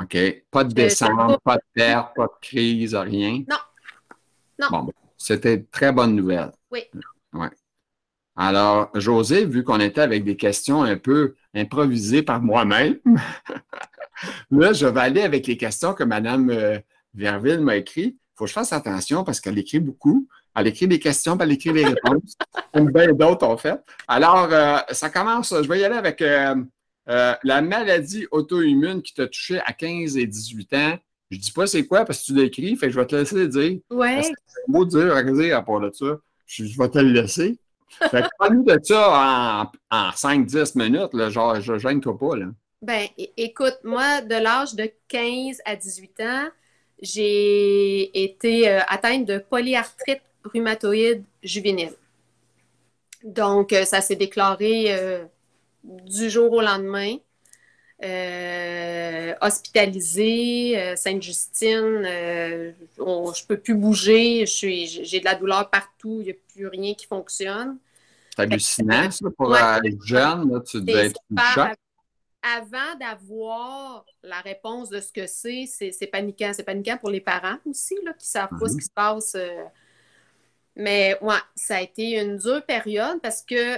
OK. 0.02 0.18
Pas 0.50 0.64
de 0.64 0.74
descente, 0.74 1.40
pas 1.44 1.58
de 1.58 1.64
perte, 1.74 2.16
pas 2.16 2.26
de 2.26 2.40
crise, 2.42 2.96
rien? 2.96 3.44
Non. 3.50 3.58
Non. 4.60 4.68
Bon, 4.70 4.94
c'était 5.18 5.56
une 5.56 5.66
très 5.68 5.92
bonne 5.92 6.16
nouvelle. 6.16 6.52
Oui. 6.72 6.82
Ouais. 7.34 7.50
Alors, 8.36 8.90
José, 8.96 9.46
vu 9.46 9.64
qu'on 9.64 9.80
était 9.80 10.02
avec 10.02 10.24
des 10.24 10.38
questions 10.38 10.84
un 10.84 10.98
peu 10.98 11.36
improvisées 11.54 12.24
par 12.24 12.42
moi-même, 12.42 12.98
là, 14.52 14.74
je 14.74 14.86
vais 14.86 15.00
aller 15.00 15.22
avec 15.22 15.48
les 15.48 15.58
questions 15.58 15.94
que 15.94 16.04
Mme 16.04 16.50
euh, 16.50 16.80
Verville 17.14 17.62
m'a 17.62 17.76
écrites. 17.78 18.16
Il 18.16 18.38
faut 18.38 18.46
que 18.46 18.50
je 18.50 18.54
fasse 18.54 18.74
attention 18.74 19.24
parce 19.24 19.42
qu'elle 19.42 19.58
écrit 19.58 19.80
beaucoup. 19.80 20.28
Elle 20.56 20.68
écrit 20.68 20.88
des 20.88 21.00
questions, 21.00 21.38
puis 21.38 21.46
elle 21.46 21.54
écrit 21.54 21.74
des 21.74 21.86
réponses. 21.86 22.36
Comme 22.74 22.92
bien 22.92 23.14
d'autres 23.14 23.48
ont 23.48 23.58
fait. 23.58 23.80
Alors, 24.08 24.50
euh, 24.52 24.78
ça 24.92 25.10
commence, 25.10 25.54
je 25.54 25.68
vais 25.68 25.80
y 25.80 25.84
aller 25.84 25.96
avec 25.96 26.22
euh, 26.22 26.56
euh, 27.10 27.34
la 27.44 27.62
maladie 27.62 28.28
auto-immune 28.32 29.02
qui 29.02 29.14
t'a 29.14 29.28
touché 29.28 29.60
à 29.60 29.74
15 29.74 30.18
et 30.18 30.26
18 30.26 30.74
ans. 30.74 30.98
Je 31.32 31.38
ne 31.38 31.42
dis 31.42 31.52
pas 31.52 31.68
c'est 31.68 31.86
quoi 31.86 32.06
parce 32.06 32.22
que 32.22 32.26
tu 32.26 32.36
l'écris, 32.36 32.76
fait 32.76 32.88
que 32.88 32.94
je 32.94 33.00
vais 33.00 33.06
te 33.06 33.16
laisser 33.16 33.48
dire. 33.48 33.80
Oui. 33.92 34.24
C'est 34.24 34.32
un 34.32 34.72
mot 34.72 34.86
dur 34.86 35.16
à 35.16 35.24
dire 35.24 35.58
à 35.58 35.64
part 35.64 35.80
de 35.80 35.92
ça. 35.94 36.18
Je, 36.48 36.64
vais 36.64 36.90
te 36.90 36.98
le 36.98 37.12
laisser. 37.12 37.60
Fait 38.10 38.24
que 38.24 38.28
parle-nous 38.40 38.64
de 38.64 38.80
ça 38.84 39.70
en, 39.92 39.96
en 39.96 40.10
5-10 40.10 40.78
minutes, 40.78 41.14
là, 41.14 41.30
genre, 41.30 41.62
je 41.62 41.78
gêne-toi 41.78 42.18
pas. 42.18 42.36
Là. 42.36 42.48
Ben, 42.82 43.08
écoute, 43.38 43.78
moi, 43.84 44.22
de 44.22 44.36
l'âge 44.36 44.74
de 44.76 44.90
15 45.10 45.62
à 45.66 45.76
18 45.76 46.20
ans, 46.22 46.48
j'ai 47.02 48.24
été 48.24 48.68
atteinte 48.70 49.26
de 49.26 49.38
polyarthrite 49.38 50.22
rhumatoïde 50.44 51.24
juvénile. 51.44 51.94
Donc, 53.24 53.74
euh, 53.74 53.86
ça 53.86 54.02
s'est 54.02 54.16
déclaré 54.16 54.86
euh, 54.90 55.26
du 55.84 56.30
jour 56.30 56.52
au 56.52 56.62
lendemain. 56.62 57.16
Euh, 58.02 59.34
hospitalisée, 59.42 60.96
Sainte-Justine, 60.96 62.02
je 62.06 63.02
ne 63.02 63.48
peux 63.48 63.58
plus 63.58 63.76
bouger, 63.76 64.46
j'ai 64.46 65.20
de 65.20 65.26
la 65.26 65.36
douleur 65.36 65.70
partout, 65.70 66.20
il 66.22 66.26
n'y 66.26 66.32
a 66.32 66.36
plus 66.54 66.68
rien 66.68 66.94
qui 66.94 67.06
fonctionne. 67.06 67.78
C'est 68.34 68.44
hallucinant, 68.44 69.12
ça, 69.12 69.30
pour 69.36 69.54
les 69.84 69.98
jeunes, 70.02 70.64
tu 70.64 70.80
devais 70.82 71.08
être 71.08 71.20
choc. 71.54 71.72
Avant 72.42 72.96
d'avoir 73.00 74.06
la 74.24 74.40
réponse 74.40 74.90
de 74.90 75.02
ce 75.02 75.12
que 75.12 75.28
c'est, 75.28 75.66
c'est 75.68 76.08
paniquant. 76.08 76.52
C'est 76.54 76.64
paniquant 76.64 76.98
pour 76.98 77.10
les 77.10 77.20
parents 77.22 77.58
aussi, 77.66 77.96
là, 78.04 78.14
qui 78.14 78.26
ne 78.26 78.32
savent 78.32 78.58
pas 78.60 78.68
ce 78.68 78.74
mhm. 78.74 78.80
qui 78.80 78.86
se 78.86 78.92
passe 78.92 79.36
mais 80.80 81.18
ouais, 81.22 81.36
ça 81.56 81.78
a 81.78 81.82
été 81.82 82.20
une 82.20 82.38
dure 82.38 82.66
période 82.66 83.20
parce 83.22 83.42
que 83.42 83.78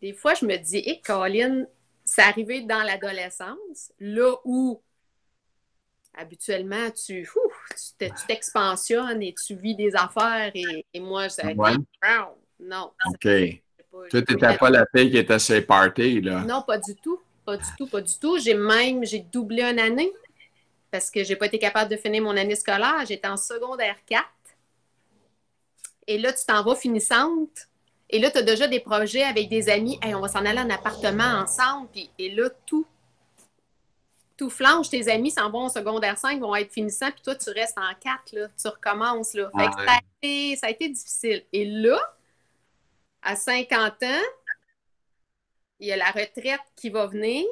des 0.00 0.14
fois, 0.14 0.32
je 0.34 0.46
me 0.46 0.56
dis, 0.56 0.78
hé, 0.78 1.02
Colin, 1.04 1.66
c'est 2.04 2.22
arrivé 2.22 2.62
dans 2.62 2.82
l'adolescence, 2.82 3.92
là 4.00 4.34
où 4.44 4.80
habituellement 6.14 6.90
tu 6.90 7.28
t'expansionnes 8.26 9.22
et 9.22 9.34
tu 9.34 9.54
vis 9.54 9.76
des 9.76 9.94
affaires 9.94 10.50
et, 10.54 11.00
moi, 11.00 11.28
ça 11.28 11.46
a 11.46 11.50
été 11.50 11.78
non. 12.60 12.90
OK. 13.06 13.20
tu 13.22 14.16
n'étais 14.16 14.56
pas 14.56 14.70
la 14.70 14.84
fille 14.92 15.10
qui 15.10 15.18
était 15.18 15.34
à 15.34 15.38
ces 15.38 15.60
parties, 15.60 16.20
là. 16.20 16.40
Non, 16.40 16.62
pas 16.62 16.78
du 16.78 16.96
tout. 16.96 17.20
Pas 17.48 17.56
du 17.56 17.76
tout, 17.78 17.86
pas 17.86 18.02
du 18.02 18.12
tout. 18.18 18.38
J'ai 18.38 18.52
même, 18.52 19.06
j'ai 19.06 19.20
doublé 19.20 19.62
une 19.62 19.78
année. 19.78 20.12
parce 20.90 21.10
que 21.10 21.24
je 21.24 21.30
n'ai 21.30 21.36
pas 21.36 21.46
été 21.46 21.58
capable 21.58 21.90
de 21.90 21.96
finir 21.96 22.22
mon 22.22 22.36
année 22.36 22.56
scolaire. 22.56 23.06
J'étais 23.08 23.26
en 23.26 23.38
secondaire 23.38 23.96
4. 24.04 24.22
Et 26.08 26.18
là, 26.18 26.30
tu 26.30 26.44
t'en 26.44 26.62
vas 26.62 26.74
finissante. 26.74 27.68
Et 28.10 28.18
là, 28.18 28.30
tu 28.30 28.36
as 28.36 28.42
déjà 28.42 28.68
des 28.68 28.80
projets 28.80 29.22
avec 29.22 29.48
des 29.48 29.70
amis. 29.70 29.98
Hey, 30.02 30.14
on 30.14 30.20
va 30.20 30.28
s'en 30.28 30.44
aller 30.44 30.60
en 30.60 30.68
appartement 30.68 31.40
ensemble. 31.42 31.88
Puis, 31.90 32.10
et 32.18 32.34
là, 32.34 32.50
tout, 32.66 32.86
tout 34.36 34.50
flanche. 34.50 34.90
Tes 34.90 35.10
amis 35.10 35.30
s'en 35.30 35.48
vont 35.48 35.60
en 35.60 35.68
secondaire 35.70 36.18
5, 36.18 36.38
vont 36.40 36.54
être 36.54 36.70
finissants. 36.70 37.10
Puis 37.12 37.22
toi, 37.22 37.34
tu 37.34 37.48
restes 37.48 37.78
en 37.78 37.94
4. 37.98 38.32
Là. 38.32 38.48
Tu 38.60 38.68
recommences. 38.68 39.32
Là. 39.32 39.50
ça, 39.54 39.70
a 39.86 40.00
été, 40.22 40.56
ça 40.56 40.66
a 40.66 40.70
été 40.70 40.90
difficile. 40.90 41.42
Et 41.54 41.64
là, 41.64 41.98
à 43.22 43.36
50 43.36 44.02
ans, 44.02 44.24
il 45.80 45.88
y 45.88 45.92
a 45.92 45.96
la 45.96 46.10
retraite 46.10 46.60
qui 46.76 46.90
va 46.90 47.06
venir. 47.06 47.46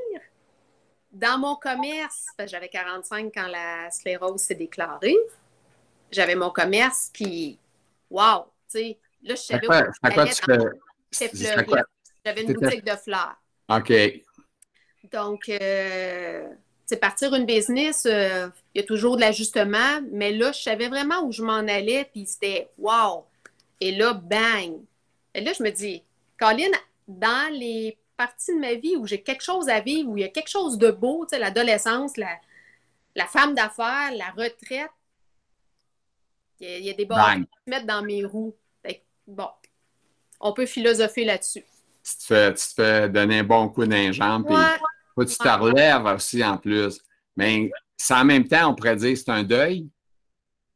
Dans 1.12 1.38
mon 1.38 1.56
commerce, 1.56 2.26
j'avais 2.46 2.68
45 2.68 3.32
quand 3.32 3.46
la 3.46 3.90
sclérose 3.90 4.40
s'est 4.40 4.54
déclarée, 4.54 5.16
j'avais 6.10 6.34
mon 6.34 6.50
commerce 6.50 7.10
qui, 7.12 7.58
wow, 8.10 8.44
tu 8.70 8.78
sais, 8.78 8.98
là, 9.22 9.34
je 9.34 9.40
savais 9.40 9.66
quoi, 9.66 9.82
où 9.82 10.08
quoi 10.10 10.26
tu 10.26 10.42
fais? 10.44 11.30
J'avais 12.24 12.42
une 12.42 12.52
boutique 12.54 12.84
de 12.84 12.96
fleurs. 12.96 13.36
OK. 13.68 13.92
Donc, 15.12 15.48
euh, 15.48 16.48
c'est 16.84 16.96
partir 16.96 17.34
une 17.34 17.46
business, 17.46 18.06
euh, 18.06 18.48
il 18.74 18.80
y 18.80 18.84
a 18.84 18.86
toujours 18.86 19.16
de 19.16 19.20
l'ajustement, 19.20 20.00
mais 20.10 20.32
là, 20.32 20.52
je 20.52 20.62
savais 20.62 20.88
vraiment 20.88 21.22
où 21.22 21.32
je 21.32 21.42
m'en 21.42 21.54
allais, 21.54 22.08
puis 22.12 22.26
c'était 22.26 22.68
wow. 22.78 23.24
Et 23.80 23.92
là, 23.92 24.14
bang. 24.14 24.74
Et 25.34 25.40
là, 25.40 25.52
je 25.52 25.62
me 25.62 25.70
dis, 25.70 26.02
Colin, 26.38 26.70
dans 27.06 27.52
les 27.52 27.96
partie 28.16 28.54
de 28.54 28.60
ma 28.60 28.74
vie 28.74 28.96
où 28.96 29.06
j'ai 29.06 29.22
quelque 29.22 29.42
chose 29.42 29.68
à 29.68 29.80
vivre, 29.80 30.10
où 30.10 30.16
il 30.16 30.20
y 30.20 30.24
a 30.24 30.28
quelque 30.28 30.48
chose 30.48 30.78
de 30.78 30.90
beau, 30.90 31.26
tu 31.26 31.34
sais, 31.34 31.38
l'adolescence, 31.38 32.16
la, 32.16 32.38
la 33.14 33.26
femme 33.26 33.54
d'affaires, 33.54 34.12
la 34.14 34.30
retraite. 34.30 34.90
Il 36.60 36.84
y 36.84 36.90
a, 36.90 36.94
des 36.94 37.04
bons 37.04 37.16
qui 37.16 37.42
se 37.66 37.70
mettent 37.70 37.86
dans 37.86 38.02
mes 38.02 38.24
roues. 38.24 38.56
bon, 39.26 39.48
on 40.40 40.52
peut 40.52 40.64
philosopher 40.64 41.24
là-dessus. 41.24 41.64
Tu 42.02 42.16
te, 42.18 42.24
fais, 42.24 42.54
tu 42.54 42.66
te 42.68 42.72
fais 42.74 43.08
donner 43.10 43.40
un 43.40 43.44
bon 43.44 43.68
coup 43.68 43.84
d'un 43.84 44.12
jambe, 44.12 44.46
puis 44.46 45.26
tu 45.26 45.36
te 45.36 45.48
relèves 45.48 46.06
aussi 46.06 46.42
en 46.42 46.56
plus. 46.56 47.00
Mais 47.36 47.70
en 48.10 48.24
même 48.24 48.48
temps, 48.48 48.70
on 48.70 48.74
pourrait 48.74 48.96
dire 48.96 49.12
que 49.12 49.18
c'est 49.18 49.30
un 49.30 49.42
deuil. 49.42 49.88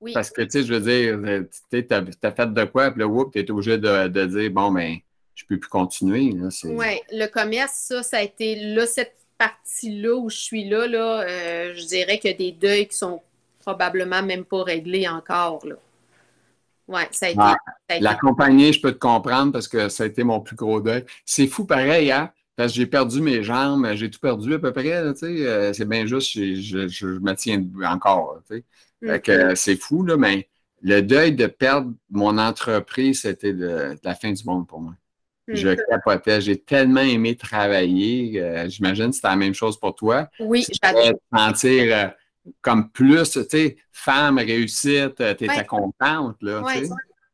Oui. 0.01 0.13
Parce 0.13 0.31
que, 0.31 0.43
tu 0.43 0.51
sais, 0.51 0.65
je 0.65 0.75
veux 0.75 0.81
dire, 0.81 1.47
tu 1.71 1.87
as, 1.91 2.33
fait 2.33 2.53
de 2.53 2.65
quoi, 2.65 2.91
puis 2.91 3.03
là, 3.03 3.25
tu 3.33 3.39
es 3.39 3.51
obligé 3.51 3.79
de, 3.79 4.09
de 4.09 4.27
dire, 4.27 4.51
bon, 4.51 4.71
ben, 4.71 4.99
je 5.41 5.47
peux 5.47 5.59
plus 5.59 5.71
continuer. 5.71 6.35
Oui, 6.65 7.01
le 7.13 7.27
commerce, 7.27 7.73
ça, 7.75 8.03
ça 8.03 8.19
a 8.19 8.23
été 8.23 8.57
là, 8.57 8.87
cette 8.87 9.17
partie-là 9.39 10.15
où 10.15 10.29
je 10.29 10.37
suis 10.37 10.69
là, 10.69 10.87
là 10.87 11.23
euh, 11.23 11.73
je 11.75 11.87
dirais 11.87 12.19
qu'il 12.19 12.31
y 12.31 12.35
a 12.35 12.37
des 12.37 12.53
deuils 12.53 12.89
qui 12.89 12.97
sont 12.97 13.23
probablement 13.61 14.23
même 14.23 14.45
pas 14.45 14.63
réglés 14.63 15.09
encore. 15.09 15.67
Là. 15.67 15.77
Ouais, 16.89 17.09
ça 17.11 17.27
a 17.27 17.29
été. 17.31 17.41
Ah, 17.41 17.57
la 18.01 18.15
compagnie, 18.17 18.73
je 18.73 18.81
peux 18.81 18.93
te 18.93 18.99
comprendre 18.99 19.53
parce 19.53 19.67
que 19.67 19.89
ça 19.89 20.05
a 20.05 20.07
été 20.07 20.25
mon 20.25 20.41
plus 20.41 20.57
gros 20.57 20.81
deuil. 20.81 21.05
C'est 21.25 21.47
fou 21.47 21.65
pareil, 21.65 22.13
hein? 22.13 22.31
Parce 22.57 22.73
que 22.73 22.77
j'ai 22.77 22.87
perdu 22.87 23.23
mes 23.23 23.43
jambes, 23.43 23.87
j'ai 23.95 24.11
tout 24.11 24.21
perdu 24.21 24.55
à 24.55 24.59
peu 24.59 24.73
près, 24.73 24.93
euh, 24.93 25.73
c'est 25.73 25.89
bien 25.89 26.05
juste, 26.05 26.33
je, 26.33 26.89
je, 26.89 27.07
me 27.07 27.33
tiens 27.33 27.65
encore, 27.87 28.43
tu 28.51 28.63
mm. 29.01 29.55
c'est 29.55 29.77
fou, 29.77 30.03
là, 30.03 30.19
mais 30.19 30.47
le 30.83 31.01
deuil 31.01 31.33
de 31.33 31.47
perdre 31.47 31.93
mon 32.11 32.37
entreprise, 32.37 33.23
c'était 33.23 33.55
la 33.55 34.15
fin 34.15 34.33
du 34.33 34.45
monde 34.45 34.67
pour 34.67 34.83
moi. 34.83 34.93
Je 35.49 35.69
hmm. 35.69 35.77
capotais. 35.89 36.41
J'ai 36.41 36.59
tellement 36.59 37.01
aimé 37.01 37.37
travailler. 37.37 38.41
Euh, 38.41 38.69
j'imagine 38.69 39.11
que 39.11 39.17
c'était 39.17 39.29
la 39.29 39.37
même 39.37 39.55
chose 39.55 39.79
pour 39.79 39.95
toi. 39.95 40.29
Oui, 40.39 40.67
j'adore. 40.83 41.13
sentir 41.35 41.97
euh, 41.97 42.09
comme 42.61 42.91
plus, 42.91 43.31
tu 43.33 43.45
sais, 43.49 43.77
femme, 43.93 44.39
réussite, 44.39 45.21
euh, 45.21 45.35
tu 45.35 45.45
étais 45.45 45.65
contente, 45.67 46.37
là. 46.41 46.63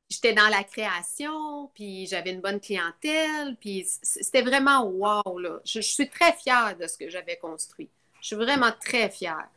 J'étais 0.09 0.35
dans 0.35 0.49
la 0.49 0.63
création, 0.63 1.69
puis 1.75 2.07
j'avais 2.07 2.31
une 2.31 2.41
bonne 2.41 2.61
clientèle, 2.61 3.57
puis 3.61 3.85
c'était 4.03 4.43
vraiment 4.43 4.85
wow, 4.85 5.39
là. 5.41 5.59
Je, 5.65 5.81
suis 5.81 6.09
très 6.09 6.33
fière 6.33 6.77
de 6.81 6.87
ce 6.87 6.97
que 6.97 7.11
j'avais 7.11 7.37
construit. 7.37 7.91
Je 8.21 8.29
suis 8.29 8.37
vraiment 8.37 8.71
très 8.81 9.11
fière. 9.11 9.49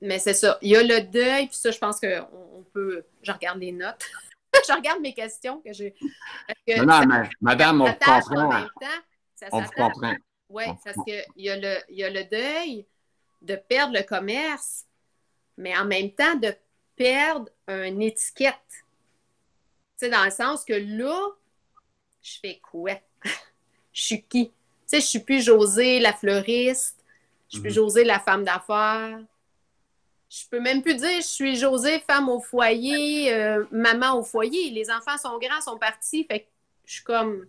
mais 0.00 0.18
c'est 0.20 0.34
ça. 0.34 0.58
Il 0.62 0.70
y 0.70 0.76
a 0.76 0.82
le 0.84 1.00
deuil, 1.00 1.48
puis 1.48 1.56
ça, 1.56 1.72
je 1.72 1.78
pense 1.78 1.98
qu'on 1.98 2.64
peut. 2.72 3.02
Je 3.22 3.32
regarde 3.32 3.58
les 3.58 3.72
notes. 3.72 4.04
je 4.68 4.72
regarde 4.72 5.00
mes 5.00 5.14
questions 5.14 5.60
que 5.60 5.72
j'ai. 5.72 5.94
Non, 6.68 6.84
non, 6.84 7.06
mais 7.06 7.28
madame, 7.40 7.80
on 7.80 7.86
vous 7.86 7.92
comprend. 7.92 8.66
on 9.52 9.60
vous 9.60 9.70
comprend. 9.72 10.14
Oui, 10.50 10.64
parce 10.84 10.96
qu'il 11.04 11.24
y, 11.36 11.50
a 11.50 11.56
le, 11.56 11.76
y 11.90 12.02
a 12.04 12.10
le 12.10 12.24
deuil 12.24 12.86
de 13.42 13.54
perdre 13.56 13.94
le 13.94 14.02
commerce, 14.02 14.86
mais 15.56 15.76
en 15.76 15.84
même 15.84 16.10
temps 16.10 16.36
de 16.36 16.54
perdre 16.96 17.48
une 17.68 18.02
étiquette. 18.02 18.54
Tu 18.70 20.06
sais, 20.06 20.10
dans 20.10 20.24
le 20.24 20.30
sens 20.30 20.64
que 20.64 20.72
là, 20.72 21.28
je 22.22 22.38
fais 22.40 22.60
quoi? 22.62 22.92
je 23.92 24.02
suis 24.02 24.22
qui? 24.22 24.48
Tu 24.48 24.54
sais, 24.86 25.00
je 25.00 25.06
suis 25.06 25.20
plus 25.20 25.44
Josée 25.44 26.00
la 26.00 26.14
fleuriste, 26.14 27.04
je 27.48 27.56
suis 27.56 27.60
plus 27.60 27.70
mhm. 27.70 27.74
Josée 27.74 28.04
la 28.04 28.18
femme 28.18 28.44
d'affaires, 28.44 29.20
je 30.28 30.44
peux 30.50 30.60
même 30.60 30.82
plus 30.82 30.94
dire 30.94 31.20
je 31.20 31.26
suis 31.26 31.56
José, 31.56 32.00
femme 32.00 32.28
au 32.28 32.40
foyer, 32.40 33.32
euh, 33.32 33.64
maman 33.70 34.18
au 34.18 34.22
foyer. 34.22 34.70
Les 34.70 34.90
enfants 34.90 35.16
sont 35.16 35.38
grands, 35.38 35.60
sont 35.60 35.78
partis. 35.78 36.24
Fait 36.24 36.40
que 36.40 36.46
je 36.84 36.94
suis 36.94 37.04
comme. 37.04 37.46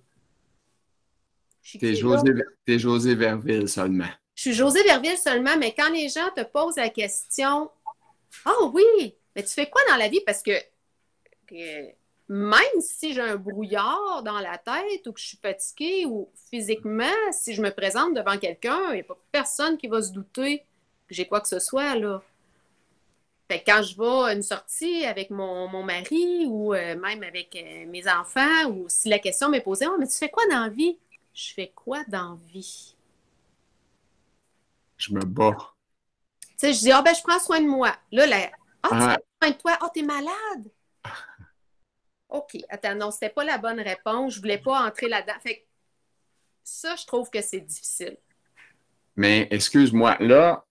T'es 1.79 1.93
José, 1.93 2.31
es 2.67 2.79
José 2.79 3.15
Verville 3.15 3.67
seulement. 3.67 4.09
Je 4.33 4.41
suis 4.41 4.53
José 4.53 4.81
Verville 4.83 5.17
seulement, 5.17 5.57
mais 5.57 5.73
quand 5.77 5.91
les 5.91 6.07
gens 6.07 6.29
te 6.35 6.43
posent 6.43 6.77
la 6.77 6.89
question 6.89 7.69
Oh 8.45 8.71
oui, 8.73 9.15
mais 9.35 9.43
tu 9.43 9.49
fais 9.49 9.69
quoi 9.69 9.81
dans 9.89 9.97
la 9.97 10.07
vie? 10.07 10.21
Parce 10.25 10.41
que, 10.41 10.51
même 12.29 12.61
si 12.79 13.13
j'ai 13.13 13.21
un 13.21 13.35
brouillard 13.35 14.23
dans 14.23 14.39
la 14.39 14.57
tête 14.57 15.05
ou 15.07 15.11
que 15.11 15.19
je 15.19 15.27
suis 15.27 15.39
fatiguée 15.41 16.05
ou 16.05 16.29
physiquement, 16.49 17.05
si 17.31 17.53
je 17.53 17.61
me 17.61 17.71
présente 17.71 18.13
devant 18.13 18.37
quelqu'un, 18.37 18.79
il 18.91 18.95
n'y 18.95 19.01
a 19.01 19.03
pas 19.03 19.17
personne 19.31 19.77
qui 19.77 19.87
va 19.87 20.01
se 20.01 20.11
douter 20.11 20.59
que 21.07 21.15
j'ai 21.15 21.27
quoi 21.27 21.41
que 21.41 21.47
ce 21.47 21.59
soit 21.59 21.95
là. 21.95 22.21
Fait 23.49 23.63
quand 23.65 23.81
je 23.81 23.97
vais 23.97 24.29
à 24.29 24.33
une 24.33 24.43
sortie 24.43 25.05
avec 25.05 25.31
mon, 25.31 25.67
mari 25.83 26.45
ou 26.45 26.71
euh, 26.75 26.95
même 26.95 27.23
avec 27.23 27.55
euh, 27.55 27.87
mes 27.87 28.07
enfants, 28.07 28.65
ou 28.69 28.85
si 28.87 29.09
la 29.09 29.17
question 29.17 29.49
m'est 29.49 29.61
posée, 29.61 29.87
oh, 29.87 29.95
mais 29.97 30.07
tu 30.07 30.15
fais 30.15 30.29
quoi 30.29 30.43
dans 30.51 30.61
la 30.61 30.69
vie? 30.69 30.99
Je 31.33 31.53
fais 31.55 31.71
quoi 31.73 32.03
dans 32.07 32.33
la 32.33 32.37
vie? 32.53 32.95
Je 34.97 35.11
me 35.13 35.21
bats. 35.21 35.73
Tu 36.41 36.53
sais, 36.57 36.73
je 36.73 36.79
dis, 36.79 36.91
ah 36.91 37.01
ben, 37.01 37.15
je 37.15 37.23
prends 37.23 37.39
soin 37.39 37.59
de 37.59 37.65
moi. 37.65 37.95
Là, 38.11 38.27
là, 38.27 38.51
ah, 38.83 38.89
tu 38.89 38.95
prends 38.95 39.15
soin 39.41 39.51
de 39.51 39.57
toi? 39.57 39.77
Ah, 39.79 39.85
oh, 39.85 39.89
t'es 39.91 40.03
malade? 40.03 40.71
OK, 42.29 42.55
attends, 42.69 42.93
non, 42.93 43.09
c'était 43.09 43.29
pas 43.29 43.43
la 43.43 43.57
bonne 43.57 43.79
réponse. 43.79 44.35
Je 44.35 44.41
voulais 44.41 44.59
pas 44.59 44.85
entrer 44.85 45.07
là-dedans. 45.07 45.39
Fait 45.41 45.65
ça, 46.63 46.95
je 46.95 47.05
trouve 47.07 47.31
que 47.31 47.41
c'est 47.41 47.61
difficile. 47.61 48.17
Mais 49.15 49.47
excuse-moi, 49.49 50.17
là, 50.19 50.63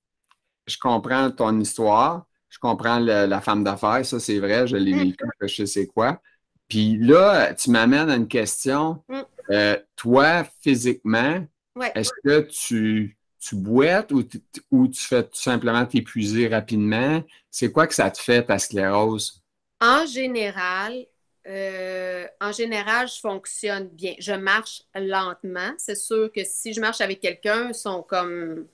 je 0.68 0.78
comprends 0.78 1.28
ton 1.32 1.58
histoire, 1.58 2.27
je 2.48 2.58
comprends 2.58 2.98
la 2.98 3.40
femme 3.40 3.64
d'affaires, 3.64 4.04
ça 4.04 4.18
c'est 4.20 4.38
vrai, 4.38 4.66
je 4.66 4.76
l'ai 4.76 4.94
mm. 4.94 4.98
vécu, 4.98 5.24
je 5.42 5.46
sais 5.48 5.66
c'est 5.66 5.86
quoi. 5.86 6.20
Puis 6.68 6.98
là, 6.98 7.54
tu 7.54 7.70
m'amènes 7.70 8.10
à 8.10 8.16
une 8.16 8.28
question. 8.28 9.02
Mm. 9.08 9.20
Euh, 9.50 9.78
toi, 9.96 10.44
physiquement, 10.60 11.46
est-ce 11.94 12.10
que 12.22 12.40
tu, 12.40 13.16
tu 13.40 13.56
boites 13.56 14.12
ou, 14.12 14.22
ou 14.70 14.88
tu 14.88 15.00
fais 15.00 15.22
tout 15.22 15.40
simplement 15.40 15.86
t'épuiser 15.86 16.48
rapidement? 16.48 17.22
C'est 17.50 17.72
quoi 17.72 17.86
que 17.86 17.94
ça 17.94 18.10
te 18.10 18.20
fait, 18.20 18.44
ta 18.44 18.58
sclérose? 18.58 19.42
En 19.80 20.04
général, 20.06 21.06
euh, 21.46 22.26
en 22.40 22.52
général, 22.52 23.08
je 23.08 23.20
fonctionne 23.20 23.88
bien. 23.88 24.14
Je 24.18 24.32
marche 24.32 24.82
lentement. 24.94 25.72
C'est 25.78 25.96
sûr 25.96 26.30
que 26.34 26.44
si 26.44 26.74
je 26.74 26.80
marche 26.80 27.00
avec 27.00 27.20
quelqu'un, 27.20 27.68
ils 27.68 27.74
sont 27.74 28.02
comme. 28.02 28.66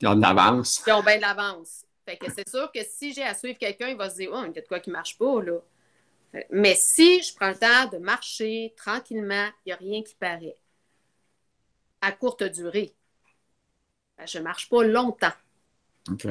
Ils 0.00 0.08
ont 0.08 0.14
de 0.14 0.22
l'avance. 0.22 0.82
Ils 0.86 0.92
ont 0.92 1.02
bien 1.02 1.16
de 1.16 1.22
l'avance. 1.22 1.84
Fait 2.06 2.16
que 2.16 2.30
c'est 2.30 2.48
sûr 2.48 2.70
que 2.72 2.80
si 2.84 3.14
j'ai 3.14 3.22
à 3.22 3.34
suivre 3.34 3.58
quelqu'un, 3.58 3.88
il 3.88 3.96
va 3.96 4.10
se 4.10 4.16
dire 4.16 4.30
Oh, 4.32 4.44
il 4.46 4.54
y 4.54 4.58
a 4.58 4.62
de 4.62 4.66
quoi 4.66 4.80
qui 4.80 4.90
ne 4.90 4.94
marche 4.94 5.16
pas, 5.18 5.42
là. 5.42 5.58
Mais 6.50 6.74
si 6.74 7.22
je 7.22 7.34
prends 7.34 7.50
le 7.50 7.56
temps 7.56 7.86
de 7.92 7.98
marcher 7.98 8.74
tranquillement, 8.76 9.48
il 9.64 9.68
n'y 9.68 9.72
a 9.72 9.76
rien 9.76 10.02
qui 10.02 10.14
paraît. 10.14 10.56
À 12.00 12.12
courte 12.12 12.42
durée. 12.42 12.92
Ben, 14.18 14.26
je 14.26 14.38
ne 14.38 14.44
marche 14.44 14.68
pas 14.68 14.84
longtemps. 14.84 15.32
OK. 16.10 16.26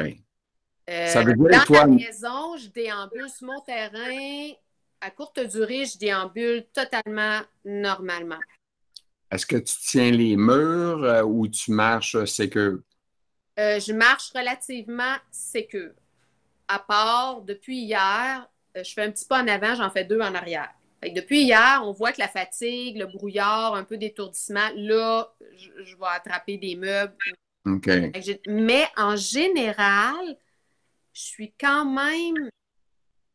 Euh, 0.89 1.07
Ça 1.07 1.23
veut 1.23 1.33
dire, 1.33 1.49
dans 1.49 1.65
toi... 1.65 1.79
la 1.79 1.87
maison, 1.87 2.57
je 2.57 2.67
déambule 2.67 3.29
sur 3.29 3.47
mon 3.47 3.61
terrain. 3.61 4.51
À 5.01 5.09
courte 5.09 5.39
durée, 5.39 5.85
je 5.85 5.97
déambule 5.97 6.65
totalement 6.73 7.41
normalement. 7.65 8.39
Est-ce 9.31 9.45
que 9.45 9.55
tu 9.55 9.75
tiens 9.87 10.11
les 10.11 10.35
murs 10.35 11.03
euh, 11.03 11.23
ou 11.23 11.47
tu 11.47 11.71
marches 11.71 12.15
euh, 12.15 12.25
sécure? 12.25 12.79
Euh, 13.59 13.79
je 13.79 13.93
marche 13.93 14.31
relativement 14.33 15.15
sécure. 15.31 15.93
À 16.67 16.79
part, 16.79 17.41
depuis 17.41 17.77
hier, 17.77 18.47
euh, 18.75 18.83
je 18.83 18.93
fais 18.93 19.03
un 19.03 19.11
petit 19.11 19.25
pas 19.25 19.43
en 19.43 19.47
avant, 19.47 19.75
j'en 19.75 19.91
fais 19.91 20.05
deux 20.05 20.21
en 20.21 20.33
arrière. 20.33 20.69
depuis 21.03 21.43
hier, 21.43 21.81
on 21.83 21.91
voit 21.91 22.11
que 22.13 22.19
la 22.19 22.27
fatigue, 22.27 22.97
le 22.97 23.05
brouillard, 23.05 23.75
un 23.75 23.83
peu 23.83 23.97
d'étourdissement, 23.97 24.69
là, 24.75 25.31
je, 25.57 25.95
vais 25.95 26.05
attraper 26.07 26.57
des 26.57 26.75
meubles. 26.75 27.13
Mais 28.47 28.85
en 28.97 29.15
général, 29.15 30.37
je 31.13 31.21
suis 31.21 31.53
quand 31.59 31.85
même 31.85 32.49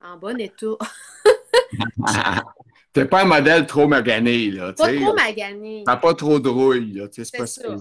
en 0.02 0.16
bon 0.16 0.40
état. 0.40 0.76
T'es 2.92 3.04
pas 3.04 3.22
un 3.22 3.26
modèle 3.26 3.66
trop 3.66 3.87
magané, 3.87 4.50
là. 4.50 4.72
Pas 4.72 4.92
trop 4.92 5.14
magané. 5.14 5.84
T'as 5.87 5.96
pas 5.96 6.14
trop 6.14 6.40
de 6.40 6.48
rouille, 6.48 6.92
là. 6.94 7.06
C'est 7.12 7.30
pas 7.37 7.46
ça. 7.46 7.76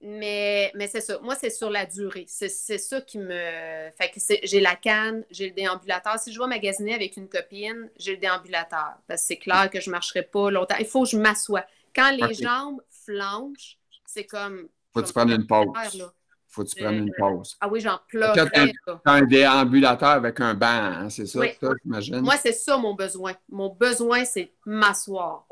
Mais, 0.00 0.70
mais 0.76 0.86
c'est 0.86 1.00
ça. 1.00 1.18
Moi, 1.20 1.34
c'est 1.34 1.50
sur 1.50 1.70
la 1.70 1.84
durée. 1.84 2.24
C'est 2.28 2.48
ça 2.48 3.00
qui 3.00 3.18
me. 3.18 3.90
Fait 3.96 4.10
que 4.14 4.20
j'ai 4.44 4.60
la 4.60 4.76
canne, 4.76 5.24
j'ai 5.30 5.48
le 5.48 5.54
déambulateur. 5.54 6.18
Si 6.18 6.32
je 6.32 6.38
vais 6.38 6.46
magasiner 6.46 6.94
avec 6.94 7.16
une 7.16 7.28
copine, 7.28 7.90
j'ai 7.98 8.12
le 8.12 8.18
déambulateur. 8.18 8.94
Parce 9.08 9.22
que 9.22 9.26
c'est 9.26 9.36
clair 9.38 9.68
que 9.70 9.80
je 9.80 9.90
ne 9.90 9.92
marcherai 9.92 10.22
pas 10.22 10.50
longtemps. 10.50 10.76
Il 10.78 10.86
faut 10.86 11.02
que 11.02 11.10
je 11.10 11.18
m'assoie. 11.18 11.64
Quand 11.94 12.12
les 12.12 12.34
jambes 12.34 12.80
flanchent, 12.90 13.76
c'est 14.06 14.24
comme. 14.24 14.68
Faut 14.94 15.02
que 15.02 15.06
tu 15.08 15.12
prennes 15.12 15.30
une 15.30 15.46
pause. 15.46 16.12
Faut 16.46 16.64
que 16.64 16.70
tu 16.70 16.82
prennes 16.82 16.98
une 17.08 17.12
pause. 17.18 17.56
Ah 17.60 17.68
oui, 17.68 17.80
j'en 17.80 17.98
pleure. 18.08 18.34
Tu 18.34 18.72
un 19.04 19.22
déambulateur 19.22 20.10
avec 20.10 20.40
un 20.40 20.54
banc, 20.54 20.66
hein, 20.68 21.10
c'est 21.10 21.26
ça, 21.26 21.40
j'imagine? 21.82 22.20
Moi, 22.20 22.36
c'est 22.36 22.52
ça 22.52 22.76
mon 22.76 22.94
besoin. 22.94 23.34
Mon 23.48 23.68
besoin, 23.68 24.24
c'est 24.24 24.52
m'asseoir. 24.64 25.47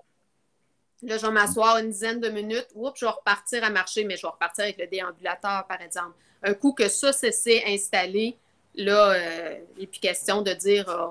Là, 1.03 1.19
je 1.19 1.27
vais 1.27 1.33
m'asseoir 1.33 1.79
une 1.79 1.91
dizaine 1.91 2.21
de 2.21 2.29
minutes. 2.29 2.69
Oups, 2.75 2.99
je 2.99 3.05
vais 3.05 3.11
repartir 3.11 3.63
à 3.65 3.71
marcher, 3.71 4.05
mais 4.05 4.17
je 4.17 4.23
vais 4.23 4.29
repartir 4.29 4.65
avec 4.65 4.79
le 4.79 4.87
déambulateur, 4.87 5.67
par 5.67 5.81
exemple. 5.83 6.15
Un 6.43 6.55
coup 6.55 6.73
que 6.73 6.89
ça, 6.89 7.13
c'est 7.13 7.65
installé, 7.67 8.37
là, 8.75 9.13
euh, 9.13 9.59
il 9.79 9.89
plus 9.89 10.01
question 10.01 10.43
de 10.43 10.53
dire 10.53 10.89
euh, 10.89 11.09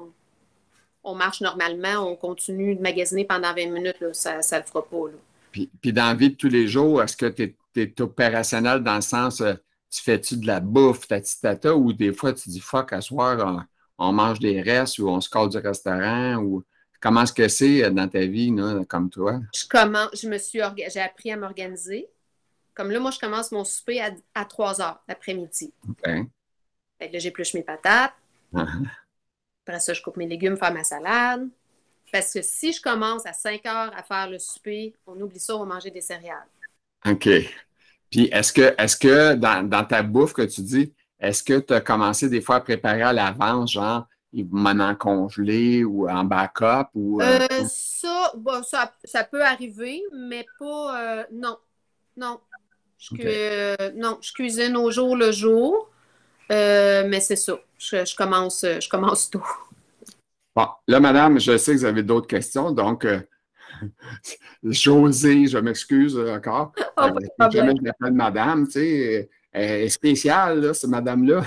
on 1.03 1.13
marche 1.13 1.41
normalement, 1.41 2.09
on 2.09 2.15
continue 2.15 2.75
de 2.75 2.81
magasiner 2.81 3.25
pendant 3.25 3.53
20 3.53 3.67
minutes. 3.67 4.13
ça 4.13 4.37
ne 4.37 4.57
le 4.57 4.63
fera 4.63 4.83
pas. 4.83 4.97
Puis, 5.51 5.69
puis, 5.81 5.93
dans 5.93 6.07
la 6.07 6.15
vie 6.15 6.31
de 6.31 6.35
tous 6.35 6.49
les 6.49 6.67
jours, 6.67 7.01
est-ce 7.01 7.15
que 7.15 7.27
tu 7.27 7.55
es, 7.75 8.01
opérationnel 8.01 8.81
dans 8.83 8.95
le 8.95 9.01
sens, 9.01 9.41
euh, 9.41 9.53
tu 9.89 10.01
fais-tu 10.01 10.37
de 10.37 10.47
la 10.47 10.59
bouffe, 10.59 11.07
tata, 11.07 11.75
ou 11.75 11.93
des 11.93 12.11
fois 12.11 12.33
tu 12.33 12.49
dis 12.49 12.59
fuck, 12.59 12.91
à 12.91 13.01
soir, 13.01 13.65
on, 13.97 14.11
mange 14.11 14.39
des 14.39 14.61
restes 14.61 14.99
ou 14.99 15.09
on 15.09 15.21
se 15.21 15.29
colle 15.29 15.49
du 15.49 15.57
restaurant 15.57 16.37
ou. 16.37 16.63
Comment 16.99 17.23
est-ce 17.23 17.33
que 17.33 17.47
c'est 17.47 17.83
euh, 17.83 17.89
dans 17.89 18.07
ta 18.07 18.25
vie, 18.25 18.53
comme 18.87 19.09
toi? 19.09 19.39
Je 19.53 19.67
commence, 19.67 20.09
je 20.21 20.27
me 20.27 20.37
suis 20.37 20.59
j'ai 20.93 21.01
appris 21.01 21.31
à 21.31 21.37
m'organiser. 21.37 22.07
Comme 22.73 22.91
là, 22.91 22.99
moi, 22.99 23.11
je 23.11 23.19
commence 23.19 23.51
mon 23.51 23.63
souper 23.63 24.01
à, 24.33 24.45
3 24.45 24.81
heures 24.81 25.01
l'après-midi. 25.07 25.73
OK. 25.87 26.03
Fait 26.03 27.07
que 27.07 27.13
là, 27.13 27.19
j'épluche 27.19 27.53
mes 27.53 27.63
patates. 27.63 28.13
Uh-huh. 28.53 28.87
Après 29.65 29.79
ça, 29.79 29.93
je 29.93 30.01
coupe 30.01 30.17
mes 30.17 30.27
légumes, 30.27 30.57
faire 30.57 30.73
ma 30.73 30.83
salade. 30.83 31.47
Parce 32.11 32.33
que 32.33 32.41
si 32.41 32.73
je 32.73 32.81
commence 32.81 33.25
à 33.25 33.33
5 33.33 33.65
heures 33.65 33.93
à 33.95 34.03
faire 34.03 34.29
le 34.29 34.39
souper, 34.39 34.93
on 35.07 35.19
oublie 35.19 35.39
ça, 35.39 35.55
on 35.55 35.59
va 35.59 35.75
manger 35.75 35.89
des 35.89 36.01
céréales. 36.01 36.47
OK. 37.05 37.29
Puis 38.11 38.29
est-ce 38.31 38.53
que, 38.53 38.75
est-ce 38.77 38.97
que 38.97 39.33
dans, 39.35 39.67
dans, 39.67 39.83
ta 39.83 40.03
bouffe 40.03 40.33
que 40.33 40.43
tu 40.43 40.61
dis, 40.61 40.93
est-ce 41.19 41.43
que 41.43 41.59
tu 41.59 41.73
as 41.73 41.81
commencé 41.81 42.29
des 42.29 42.41
fois 42.41 42.57
à 42.57 42.61
préparer 42.61 43.01
à 43.01 43.13
l'avance, 43.13 43.71
genre 43.71 44.07
maintenant 44.43 44.95
congelé 44.95 45.83
ou 45.83 46.09
en 46.09 46.23
backup? 46.23 46.89
Ou, 46.93 47.21
euh, 47.21 47.39
euh, 47.51 47.63
ça, 47.67 48.33
ça, 48.63 48.93
ça, 49.03 49.23
peut 49.23 49.43
arriver, 49.43 50.03
mais 50.13 50.45
pas. 50.59 51.19
Euh, 51.19 51.23
non. 51.31 51.57
Non. 52.17 52.39
Je, 52.97 53.91
non, 53.97 54.17
je 54.21 54.33
cuisine 54.33 54.75
au 54.77 54.89
jour 54.89 55.15
le 55.15 55.31
jour, 55.31 55.89
mais 56.49 57.19
c'est 57.19 57.35
ça. 57.35 57.59
Je, 57.77 58.15
commence, 58.15 58.61
je 58.63 58.89
commence 58.89 59.29
tôt. 59.29 59.43
Bon, 60.55 60.67
là, 60.87 60.99
madame, 60.99 61.39
je 61.39 61.57
sais 61.57 61.73
que 61.73 61.79
vous 61.79 61.85
avez 61.85 62.03
d'autres 62.03 62.27
questions, 62.27 62.71
donc. 62.71 63.05
José, 64.63 65.47
je 65.47 65.57
m'excuse 65.57 66.17
encore. 66.17 66.71
Oh, 66.97 67.09
jamais 67.51 67.73
je 67.77 67.83
l'appelle 67.83 68.13
madame, 68.13 68.67
tu 68.67 68.71
sais, 68.71 69.29
elle 69.51 69.81
est 69.81 69.89
spéciale, 69.89 70.61
là, 70.61 70.73
cette 70.73 70.89
madame-là. 70.89 71.43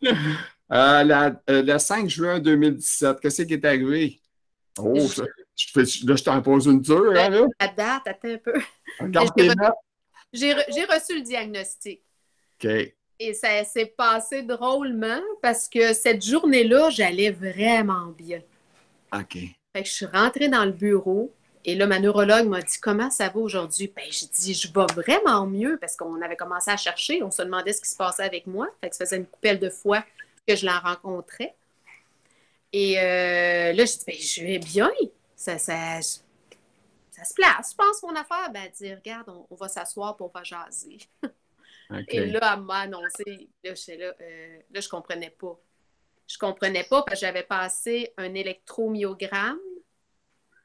Euh, 0.72 1.30
euh, 1.48 1.62
le 1.62 1.78
5 1.78 2.08
juin 2.08 2.40
2017, 2.40 3.20
qu'est-ce 3.20 3.42
qui 3.42 3.54
est 3.54 3.64
arrivé? 3.64 4.20
Oh, 4.78 4.94
je, 4.96 5.22
là, 6.06 6.16
je 6.16 6.24
t'en 6.24 6.42
pose 6.42 6.66
une 6.66 6.80
dure, 6.80 7.12
hein, 7.16 7.30
là? 7.30 7.46
La 7.60 7.68
date, 7.68 8.02
attends 8.06 8.28
un 8.28 8.38
peu. 8.38 8.60
J'ai 10.32 10.52
reçu 10.52 11.16
le 11.16 11.20
diagnostic. 11.22 12.02
OK. 12.62 12.70
Et 13.18 13.32
ça 13.32 13.64
s'est 13.64 13.94
passé 13.96 14.42
drôlement 14.42 15.22
parce 15.40 15.68
que 15.68 15.94
cette 15.94 16.22
journée-là, 16.22 16.90
j'allais 16.90 17.30
vraiment 17.30 18.08
bien. 18.08 18.42
OK. 19.14 19.38
Fait 19.74 19.82
que 19.82 19.88
je 19.88 19.92
suis 19.92 20.06
rentrée 20.06 20.48
dans 20.48 20.64
le 20.64 20.72
bureau 20.72 21.32
et 21.64 21.74
là, 21.74 21.86
ma 21.86 21.98
neurologue 21.98 22.46
m'a 22.46 22.62
dit 22.62 22.78
Comment 22.80 23.10
ça 23.10 23.28
va 23.28 23.40
aujourd'hui? 23.40 23.92
Ben, 23.94 24.04
j'ai 24.08 24.26
dit 24.26 24.54
Je 24.54 24.68
vais 24.72 24.86
vraiment 24.94 25.46
mieux 25.46 25.78
parce 25.80 25.96
qu'on 25.96 26.20
avait 26.22 26.36
commencé 26.36 26.70
à 26.70 26.76
chercher, 26.76 27.22
on 27.22 27.30
se 27.30 27.42
demandait 27.42 27.72
ce 27.72 27.80
qui 27.80 27.90
se 27.90 27.96
passait 27.96 28.22
avec 28.22 28.46
moi. 28.46 28.68
Fait 28.80 28.90
que 28.90 28.96
ça 28.96 29.04
faisait 29.04 29.16
une 29.16 29.26
coupelle 29.26 29.58
de 29.58 29.70
fois 29.70 30.04
que 30.46 30.56
je 30.56 30.64
la 30.64 30.78
rencontrais. 30.78 31.54
Et 32.72 32.98
euh, 32.98 33.72
là, 33.72 33.84
je 33.84 33.92
dis, 33.92 34.04
ben, 34.06 34.16
je 34.16 34.44
vais 34.44 34.58
bien. 34.58 34.90
Ça, 35.34 35.58
ça, 35.58 36.00
ça 36.02 37.24
se 37.24 37.34
place. 37.34 37.72
Je 37.72 37.76
pense 37.76 38.02
mon 38.02 38.14
affaire, 38.14 38.50
ben, 38.52 38.70
dire, 38.70 38.96
regarde, 38.96 39.30
on, 39.50 39.54
va 39.54 39.68
s'asseoir 39.68 40.16
pour 40.16 40.32
pas 40.32 40.42
jaser. 40.42 40.98
Et 42.08 42.26
là, 42.26 42.54
elle 42.54 42.62
m'a 42.62 42.80
annoncé, 42.80 43.48
là, 43.62 43.74
je, 43.74 43.98
là, 43.98 44.12
euh, 44.20 44.58
là, 44.72 44.80
je 44.80 44.88
comprenais 44.88 45.30
pas. 45.30 45.56
Je 46.26 46.36
comprenais 46.36 46.82
pas 46.82 47.02
parce 47.02 47.20
que 47.20 47.26
j'avais 47.26 47.44
passé 47.44 48.12
un 48.16 48.34
électromyogramme 48.34 49.60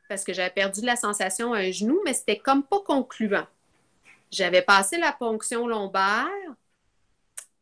parce 0.09 0.25
que 0.25 0.33
j'avais 0.33 0.49
perdu 0.49 0.81
la 0.81 0.97
sensation 0.97 1.53
à 1.53 1.59
un 1.59 1.71
genou, 1.71 2.01
mais 2.03 2.13
c'était 2.13 2.37
comme 2.37 2.63
pas 2.63 2.81
concluant. 2.81 3.47
J'avais 4.29 4.61
passé 4.61 4.97
la 4.97 5.13
ponction 5.13 5.67
lombaire, 5.67 6.27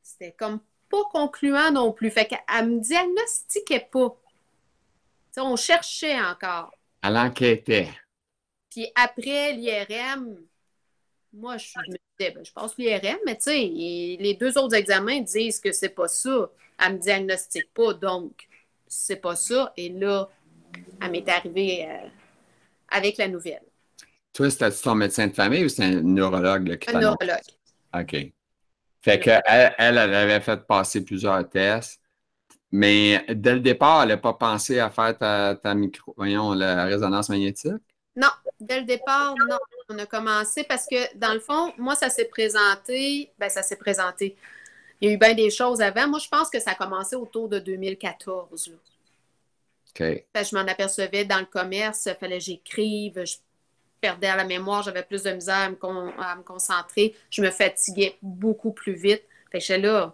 c'était 0.01 0.31
comme 0.31 0.59
pas 0.89 1.03
concluant 1.11 1.71
non 1.71 1.91
plus. 1.91 2.11
Fait 2.11 2.25
qu'elle 2.25 2.69
me 2.69 2.79
diagnostiquait 2.79 3.87
pas. 3.91 4.15
on 5.37 5.55
cherchait 5.55 6.19
encore. 6.19 6.71
Elle 7.01 7.17
enquêtait. 7.17 7.89
Puis 8.69 8.91
après 8.95 9.53
l'IRM, 9.53 10.37
moi, 11.33 11.57
je, 11.57 11.79
me 11.79 11.85
disais, 11.85 12.31
ben, 12.31 12.43
je 12.43 12.51
pense 12.51 12.77
l'IRM, 12.77 13.19
mais 13.25 13.35
tu 13.35 13.43
sais, 13.43 13.57
les 13.57 14.37
deux 14.39 14.57
autres 14.57 14.75
examens 14.75 15.21
disent 15.21 15.59
que 15.59 15.71
c'est 15.71 15.89
pas 15.89 16.07
ça. 16.07 16.49
Elle 16.83 16.93
me 16.93 16.97
diagnostique 16.99 17.73
pas, 17.73 17.93
donc 17.93 18.47
c'est 18.87 19.21
pas 19.21 19.35
ça. 19.35 19.73
Et 19.77 19.89
là, 19.89 20.29
elle 21.01 21.11
m'est 21.11 21.29
arrivée 21.29 21.87
euh, 21.87 22.07
avec 22.89 23.17
la 23.17 23.27
nouvelle. 23.27 23.63
Toi, 24.33 24.49
c'était 24.49 24.71
ton 24.71 24.95
médecin 24.95 25.27
de 25.27 25.33
famille 25.33 25.65
ou 25.65 25.69
c'est 25.69 25.83
un 25.83 26.01
neurologue 26.01 26.77
qui 26.77 26.89
Un 26.89 26.99
neurologue. 26.99 27.37
OK. 27.93 28.31
Fait 29.01 29.19
qu'elle, 29.19 29.41
elle, 29.45 29.73
elle 29.77 29.97
avait 29.97 30.41
fait 30.41 30.65
passer 30.67 31.03
plusieurs 31.03 31.47
tests, 31.49 32.01
mais 32.71 33.25
dès 33.29 33.53
le 33.53 33.59
départ, 33.61 34.03
elle 34.03 34.09
n'a 34.09 34.17
pas 34.17 34.33
pensé 34.33 34.79
à 34.79 34.89
faire 34.89 35.17
ta, 35.17 35.73
micro, 35.73 36.13
voyons, 36.17 36.53
la 36.53 36.85
résonance 36.85 37.29
magnétique? 37.29 37.71
Non, 38.15 38.29
dès 38.59 38.81
le 38.81 38.85
départ, 38.85 39.35
non. 39.47 39.57
On 39.91 39.97
a 39.97 40.05
commencé 40.05 40.63
parce 40.63 40.85
que, 40.85 41.17
dans 41.17 41.33
le 41.33 41.39
fond, 41.39 41.73
moi, 41.77 41.95
ça 41.95 42.09
s'est 42.09 42.25
présenté, 42.25 43.31
ben 43.39 43.49
ça 43.49 43.63
s'est 43.63 43.77
présenté. 43.77 44.35
Il 45.01 45.07
y 45.07 45.11
a 45.11 45.15
eu 45.15 45.17
bien 45.17 45.33
des 45.33 45.49
choses 45.49 45.81
avant. 45.81 46.07
Moi, 46.07 46.19
je 46.19 46.27
pense 46.27 46.49
que 46.49 46.59
ça 46.59 46.71
a 46.71 46.75
commencé 46.75 47.15
autour 47.15 47.49
de 47.49 47.57
2014. 47.57 48.67
Là. 48.67 48.75
OK. 49.89 50.25
je 50.35 50.55
m'en 50.55 50.67
apercevais 50.67 51.25
dans 51.25 51.39
le 51.39 51.45
commerce, 51.45 52.05
il 52.05 52.15
fallait 52.19 52.37
que 52.37 52.43
j'écrive, 52.43 53.25
je 53.25 53.37
perdais 53.99 54.27
à 54.27 54.35
la 54.35 54.45
mémoire, 54.45 54.83
j'avais 54.83 55.03
plus 55.03 55.23
de 55.23 55.31
misère 55.31 55.55
à 56.17 56.35
me, 56.35 56.43
concentrer, 56.43 57.15
je 57.29 57.41
me 57.41 57.49
fatiguais 57.51 58.17
beaucoup 58.21 58.71
plus 58.71 58.93
vite. 58.93 59.23
Fait 59.51 59.59
que 59.59 59.65
j'étais 59.65 59.81
là, 59.81 60.13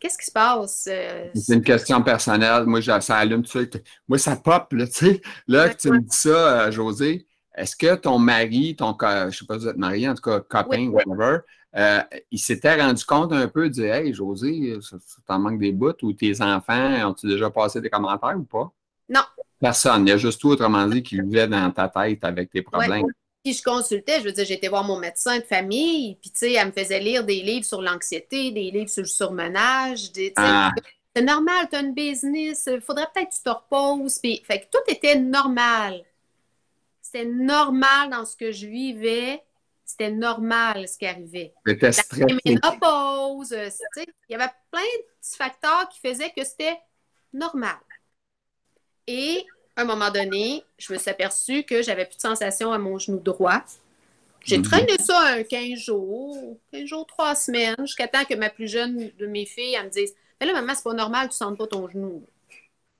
qu'est-ce 0.00 0.18
qui 0.18 0.26
se 0.26 0.32
passe? 0.32 0.88
Euh, 0.90 1.28
c'est 1.34 1.54
une 1.54 1.62
question 1.62 2.02
personnelle. 2.02 2.64
Moi, 2.64 2.82
ça 2.82 3.16
allume 3.16 3.42
tout 3.42 3.58
de 3.58 3.68
suite. 3.68 3.84
Moi, 4.08 4.18
ça 4.18 4.36
pop, 4.36 4.72
là, 4.72 4.86
tu 4.88 4.92
sais. 4.92 5.22
Là, 5.48 5.68
que 5.68 5.76
tu 5.76 5.90
me 5.90 6.00
dis 6.00 6.16
ça, 6.16 6.66
euh, 6.66 6.70
José, 6.70 7.26
est-ce 7.54 7.76
que 7.76 7.94
ton 7.94 8.18
mari, 8.18 8.76
ton, 8.76 8.96
je 9.00 9.26
ne 9.26 9.30
sais 9.30 9.46
pas 9.46 9.54
si 9.54 9.64
vous 9.64 9.68
êtes 9.68 9.76
marié, 9.76 10.08
en 10.08 10.14
tout 10.14 10.22
cas, 10.22 10.40
copain, 10.40 10.88
whatever, 10.88 11.38
euh, 11.76 12.00
il 12.30 12.38
s'était 12.38 12.80
rendu 12.80 13.04
compte 13.04 13.32
un 13.32 13.48
peu, 13.48 13.68
de 13.68 13.82
hey, 13.82 14.14
José, 14.14 14.78
t'en 15.26 15.38
manque 15.38 15.58
des 15.58 15.72
bouts, 15.72 15.92
ou 16.02 16.12
tes 16.12 16.40
enfants 16.40 17.08
ont-ils 17.08 17.30
déjà 17.30 17.50
passé 17.50 17.80
des 17.80 17.90
commentaires 17.90 18.36
ou 18.36 18.44
pas? 18.44 18.72
Non, 19.08 19.22
Personne. 19.64 20.06
Il 20.06 20.10
y 20.10 20.12
a 20.12 20.18
juste 20.18 20.40
tout, 20.40 20.50
autrement 20.50 20.86
dit, 20.86 21.02
qui 21.02 21.18
vivait 21.18 21.48
dans 21.48 21.70
ta 21.70 21.88
tête 21.88 22.22
avec 22.22 22.50
tes 22.50 22.60
problèmes. 22.60 23.06
Puis 23.42 23.54
je 23.54 23.62
consultais, 23.62 24.20
je 24.20 24.24
veux 24.24 24.32
dire, 24.32 24.44
j'étais 24.44 24.68
voir 24.68 24.84
mon 24.84 24.98
médecin 24.98 25.38
de 25.38 25.42
famille, 25.44 26.16
puis 26.16 26.30
tu 26.30 26.38
sais, 26.38 26.52
elle 26.52 26.68
me 26.68 26.72
faisait 26.72 27.00
lire 27.00 27.24
des 27.24 27.42
livres 27.42 27.64
sur 27.64 27.80
l'anxiété, 27.80 28.50
des 28.52 28.70
livres 28.70 28.90
sur 28.90 29.02
le 29.02 29.08
surmenage. 29.08 30.10
Ah. 30.36 30.70
C'est 31.14 31.22
normal, 31.22 31.66
tu 31.70 31.76
as 31.76 31.80
une 31.80 31.94
business, 31.94 32.68
il 32.72 32.80
faudrait 32.80 33.06
peut-être 33.14 33.30
que 33.30 33.34
tu 33.34 33.42
te 33.42 33.50
reposes. 33.50 34.18
Puis, 34.18 34.42
fait 34.46 34.60
que 34.60 34.66
tout 34.70 34.82
était 34.88 35.16
normal. 35.18 36.02
C'était 37.00 37.26
normal 37.26 38.10
dans 38.10 38.24
ce 38.24 38.36
que 38.36 38.50
je 38.50 38.66
vivais. 38.66 39.42
C'était 39.84 40.10
normal 40.10 40.88
ce 40.88 40.98
qui 40.98 41.06
arrivait. 41.06 41.54
C'était 41.66 41.92
stressé. 41.92 42.38
Ménopause, 42.44 43.54
il 43.96 44.06
y 44.30 44.34
avait 44.34 44.50
plein 44.70 44.80
de 44.80 45.04
petits 45.20 45.36
facteurs 45.36 45.88
qui 45.90 46.00
faisaient 46.00 46.32
que 46.34 46.44
c'était 46.44 46.78
normal. 47.32 47.76
Et 49.06 49.44
à 49.76 49.82
un 49.82 49.84
moment 49.84 50.10
donné, 50.10 50.64
je 50.78 50.92
me 50.92 50.98
suis 50.98 51.10
aperçue 51.10 51.64
que 51.64 51.82
j'avais 51.82 52.04
plus 52.04 52.16
de 52.16 52.22
sensation 52.22 52.72
à 52.72 52.78
mon 52.78 52.98
genou 52.98 53.18
droit. 53.18 53.62
J'ai 54.44 54.58
mhm. 54.58 54.64
traîné 54.64 54.98
ça 54.98 55.18
un 55.34 55.42
15 55.42 55.78
jours, 55.78 56.58
15 56.72 56.84
jours, 56.84 57.06
3 57.06 57.34
semaines, 57.34 57.76
jusqu'à 57.80 58.08
temps 58.08 58.24
que 58.24 58.34
ma 58.34 58.50
plus 58.50 58.68
jeune 58.68 59.10
de 59.18 59.26
mes 59.26 59.46
filles, 59.46 59.74
elle 59.74 59.86
me 59.86 59.90
dise 59.90 60.14
Mais 60.40 60.46
là, 60.46 60.52
maman, 60.52 60.74
c'est 60.74 60.84
pas 60.84 60.94
normal, 60.94 61.28
tu 61.28 61.36
sens 61.36 61.56
pas 61.56 61.66
ton 61.66 61.88
genou. 61.88 62.26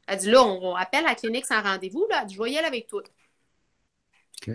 Elle 0.07 0.19
dit 0.19 0.31
là, 0.31 0.43
on, 0.43 0.75
appelle 0.75 1.05
à 1.05 1.11
la 1.11 1.15
clinique 1.15 1.47
sans 1.47 1.63
rendez-vous. 1.63 2.07
Là. 2.11 2.21
Elle 2.23 2.29
dit, 2.29 2.35
je 2.35 2.43
vais 2.43 2.51
y 2.51 2.59
aller 2.59 2.67
avec 2.67 2.87
toi. 2.87 3.03
OK. 4.47 4.55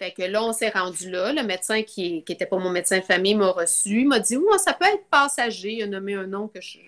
Fait 0.00 0.10
que 0.10 0.22
là, 0.22 0.42
on 0.42 0.52
s'est 0.52 0.70
rendu 0.70 1.10
là. 1.10 1.32
Le 1.32 1.44
médecin 1.44 1.82
qui 1.82 2.24
n'était 2.28 2.46
pas 2.46 2.58
mon 2.58 2.70
médecin 2.70 2.98
de 2.98 3.04
famille 3.04 3.36
m'a 3.36 3.50
reçu. 3.50 4.00
Il 4.00 4.08
m'a 4.08 4.18
dit 4.18 4.36
Oui, 4.36 4.58
ça 4.58 4.72
peut 4.72 4.86
être 4.86 5.06
passager. 5.08 5.74
Il 5.74 5.82
a 5.84 5.86
nommé 5.86 6.14
un 6.14 6.26
nom 6.26 6.48
que 6.48 6.60
je, 6.60 6.78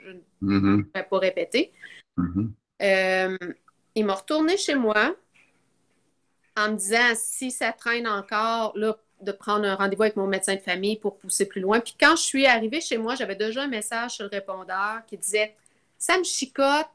ne 0.42 0.82
vais 0.92 1.02
pas 1.04 1.18
répéter. 1.18 1.72
Mm-hmm. 2.18 2.50
Euh, 2.82 3.36
il 3.96 4.04
m'a 4.04 4.14
retourné 4.14 4.56
chez 4.56 4.76
moi 4.76 5.16
en 6.56 6.70
me 6.70 6.76
disant 6.76 7.12
si 7.14 7.50
ça 7.50 7.72
traîne 7.72 8.06
encore, 8.06 8.72
là, 8.76 8.96
de 9.22 9.32
prendre 9.32 9.64
un 9.64 9.74
rendez-vous 9.74 10.02
avec 10.02 10.16
mon 10.16 10.26
médecin 10.26 10.54
de 10.54 10.60
famille 10.60 10.96
pour 10.96 11.16
pousser 11.16 11.46
plus 11.46 11.62
loin. 11.62 11.80
Puis 11.80 11.96
quand 11.98 12.14
je 12.16 12.22
suis 12.22 12.46
arrivée 12.46 12.82
chez 12.82 12.98
moi, 12.98 13.14
j'avais 13.14 13.34
déjà 13.34 13.62
un 13.62 13.68
message 13.68 14.12
sur 14.12 14.24
le 14.24 14.30
répondeur 14.30 15.00
qui 15.06 15.16
disait 15.16 15.56
Ça 15.98 16.18
me 16.18 16.24
chicote, 16.24 16.86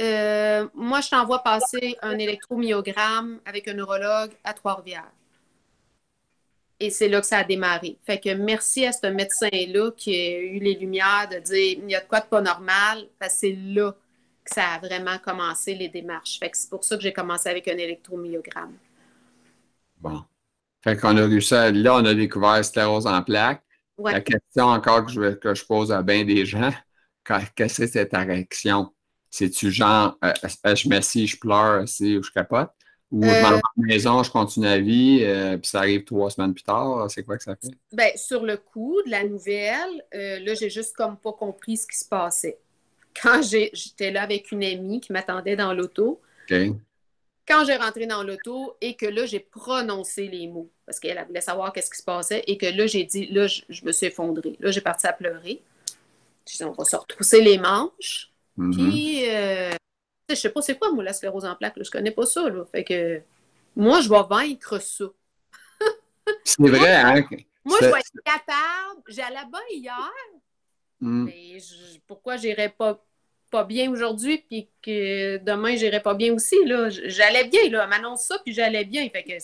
euh, 0.00 0.68
moi, 0.74 1.00
je 1.00 1.10
t'envoie 1.10 1.42
passer 1.42 1.98
un 2.00 2.16
électromyogramme 2.18 3.40
avec 3.44 3.66
un 3.68 3.74
neurologue 3.74 4.30
à 4.44 4.54
Trois-Rivières. 4.54 5.12
Et 6.78 6.88
c'est 6.88 7.08
là 7.08 7.20
que 7.20 7.26
ça 7.26 7.38
a 7.38 7.44
démarré. 7.44 7.98
Fait 8.06 8.18
que 8.18 8.32
merci 8.32 8.86
à 8.86 8.92
ce 8.92 9.08
médecin-là 9.08 9.90
qui 9.96 10.14
a 10.14 10.38
eu 10.38 10.60
les 10.60 10.74
lumières 10.74 11.28
de 11.30 11.38
dire 11.40 11.78
il 11.82 11.90
y 11.90 11.94
a 11.94 12.00
de 12.00 12.06
quoi 12.06 12.20
de 12.20 12.26
pas 12.26 12.40
normal. 12.40 13.06
c'est 13.28 13.52
là 13.52 13.94
que 14.50 14.54
ça 14.54 14.74
a 14.74 14.78
vraiment 14.78 15.18
commencé 15.18 15.74
les 15.74 15.88
démarches. 15.88 16.38
Fait 16.38 16.50
que 16.50 16.56
c'est 16.56 16.68
pour 16.68 16.84
ça 16.84 16.96
que 16.96 17.02
j'ai 17.02 17.12
commencé 17.12 17.48
avec 17.48 17.68
un 17.68 17.76
électromyogramme. 17.76 18.74
Bon. 19.98 20.22
Fait 20.82 20.96
qu'on 20.96 21.16
a 21.16 21.26
réussi 21.26 21.54
à, 21.54 21.70
là, 21.70 21.96
on 21.96 22.04
a 22.04 22.14
découvert 22.14 22.64
sclérose 22.64 23.06
en 23.06 23.22
plaques. 23.22 23.62
La 24.02 24.20
question 24.20 24.64
encore 24.64 25.04
que 25.04 25.12
je, 25.12 25.34
que 25.34 25.54
je 25.54 25.64
pose 25.64 25.92
à 25.92 26.02
bien 26.02 26.24
des 26.24 26.46
gens, 26.46 26.70
qu'est-ce 27.54 27.82
que 27.82 27.86
c'est 27.86 28.06
ta 28.06 28.20
réaction? 28.20 28.92
C'est-tu 29.28 29.70
genre, 29.70 30.16
euh, 30.24 30.32
euh, 30.66 30.74
je 30.74 30.88
m'assieds, 30.88 31.26
je 31.26 31.38
pleure, 31.38 31.86
c'est 31.86 32.16
ou 32.16 32.22
je 32.22 32.30
capote? 32.30 32.70
Ou 33.12 33.22
je 33.22 33.28
m'en 33.28 33.32
euh, 33.32 33.40
vais 33.40 33.46
à 33.46 33.52
la 33.52 33.60
maison, 33.76 34.22
je 34.22 34.30
continue 34.30 34.66
la 34.66 34.80
vie, 34.80 35.18
puis 35.60 35.68
ça 35.68 35.80
arrive 35.80 36.04
trois 36.04 36.30
semaines 36.30 36.54
plus 36.54 36.62
tard, 36.62 37.10
c'est 37.10 37.24
quoi 37.24 37.36
que 37.36 37.42
ça 37.42 37.56
fait? 37.56 37.68
Bien, 37.92 38.10
sur 38.16 38.44
le 38.44 38.56
coup 38.56 39.02
de 39.04 39.10
la 39.10 39.24
nouvelle, 39.24 40.04
là, 40.12 40.54
j'ai 40.54 40.70
juste 40.70 40.96
comme 40.96 41.16
pas 41.16 41.32
compris 41.32 41.76
ce 41.76 41.86
qui 41.86 41.98
se 41.98 42.04
passait. 42.04 42.58
Quand 43.20 43.42
j'étais 43.42 44.10
là 44.10 44.22
avec 44.22 44.52
une 44.52 44.64
amie 44.64 45.00
qui 45.00 45.12
m'attendait 45.12 45.56
dans 45.56 45.72
l'auto, 45.72 46.20
quand 46.48 47.64
j'ai 47.64 47.76
rentré 47.76 48.06
dans 48.06 48.22
l'auto 48.22 48.76
et 48.80 48.94
que 48.94 49.06
là, 49.06 49.26
j'ai 49.26 49.40
prononcé 49.40 50.28
les 50.28 50.46
mots, 50.46 50.70
parce 50.86 51.00
qu'elle 51.00 51.22
voulait 51.26 51.40
savoir 51.40 51.72
qu'est-ce 51.72 51.90
qui 51.90 51.98
se 51.98 52.04
passait, 52.04 52.44
et 52.46 52.56
que 52.56 52.66
là, 52.66 52.86
j'ai 52.86 53.04
dit, 53.04 53.26
là, 53.26 53.46
je, 53.46 53.84
me 53.84 53.92
suis 53.92 54.06
effondrée. 54.06 54.56
Là, 54.60 54.70
j'ai 54.70 54.80
parti 54.80 55.06
à 55.06 55.12
pleurer. 55.12 55.60
Je 56.48 56.56
dit, 56.56 56.64
on 56.64 56.72
va 56.72 56.84
se 56.84 56.96
retrousser 56.96 57.42
les 57.42 57.58
manches. 57.58 58.30
Mm-hmm. 58.56 58.90
Puis, 58.90 59.28
euh, 59.28 59.70
je 60.28 60.34
sais 60.34 60.50
pas 60.50 60.62
c'est 60.62 60.78
quoi, 60.78 60.92
moi, 60.92 61.02
la 61.02 61.12
sclérose 61.12 61.44
en 61.44 61.56
plaques. 61.56 61.74
Je 61.82 61.90
connais 61.90 62.10
pas 62.12 62.26
ça. 62.26 62.48
Là. 62.48 62.64
Fait 62.70 62.84
que 62.84 63.20
moi, 63.74 64.00
je 64.00 64.08
vais 64.08 64.22
vaincre 64.28 64.80
ça. 64.80 65.06
c'est 66.44 66.62
vrai, 66.62 66.94
hein? 66.94 67.24
Moi, 67.64 67.78
je 67.80 67.86
vais 67.86 67.98
être 67.98 68.24
capable. 68.24 69.02
J'allais 69.08 69.46
bien 69.50 69.60
hier. 69.70 70.12
Mm. 71.00 71.24
Mais 71.24 71.58
pourquoi 72.06 72.36
j'irais 72.36 72.74
pas, 72.76 73.04
pas 73.50 73.64
bien 73.64 73.90
aujourd'hui, 73.90 74.44
puis 74.48 74.68
que 74.82 75.38
demain, 75.38 75.76
j'irais 75.76 76.02
pas 76.02 76.14
bien 76.14 76.34
aussi? 76.34 76.56
Là? 76.66 76.88
J'allais 76.90 77.48
bien, 77.48 77.68
là. 77.70 77.84
Elle 77.84 77.90
m'annonce 77.90 78.22
ça, 78.22 78.38
puis 78.44 78.52
j'allais 78.54 78.84
bien. 78.84 79.08
Fait 79.10 79.22
que 79.22 79.34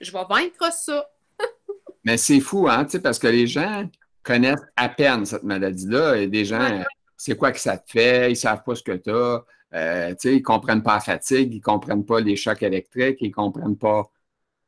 je 0.00 0.12
vais 0.12 0.24
vaincre 0.28 0.72
ça. 0.72 1.08
Mais 2.04 2.16
c'est 2.16 2.40
fou, 2.40 2.68
hein, 2.68 2.86
parce 3.02 3.18
que 3.18 3.26
les 3.26 3.46
gens 3.46 3.88
connaissent 4.22 4.64
à 4.76 4.88
peine 4.88 5.24
cette 5.24 5.44
maladie-là. 5.44 6.16
Et 6.16 6.26
des 6.26 6.44
gens, 6.44 6.82
c'est 7.16 7.36
quoi 7.36 7.52
que 7.52 7.60
ça 7.60 7.78
te 7.78 7.90
fait, 7.90 8.28
ils 8.28 8.30
ne 8.30 8.34
savent 8.34 8.62
pas 8.64 8.74
ce 8.74 8.82
que 8.82 8.92
tu 8.92 9.10
as. 9.10 9.44
Euh, 9.74 10.14
ils 10.24 10.36
ne 10.36 10.40
comprennent 10.40 10.82
pas 10.82 10.94
la 10.94 11.00
fatigue, 11.00 11.52
ils 11.52 11.58
ne 11.58 11.62
comprennent 11.62 12.04
pas 12.04 12.20
les 12.20 12.36
chocs 12.36 12.62
électriques, 12.62 13.18
ils 13.20 13.28
ne 13.28 13.34
comprennent 13.34 13.76
pas 13.76 14.04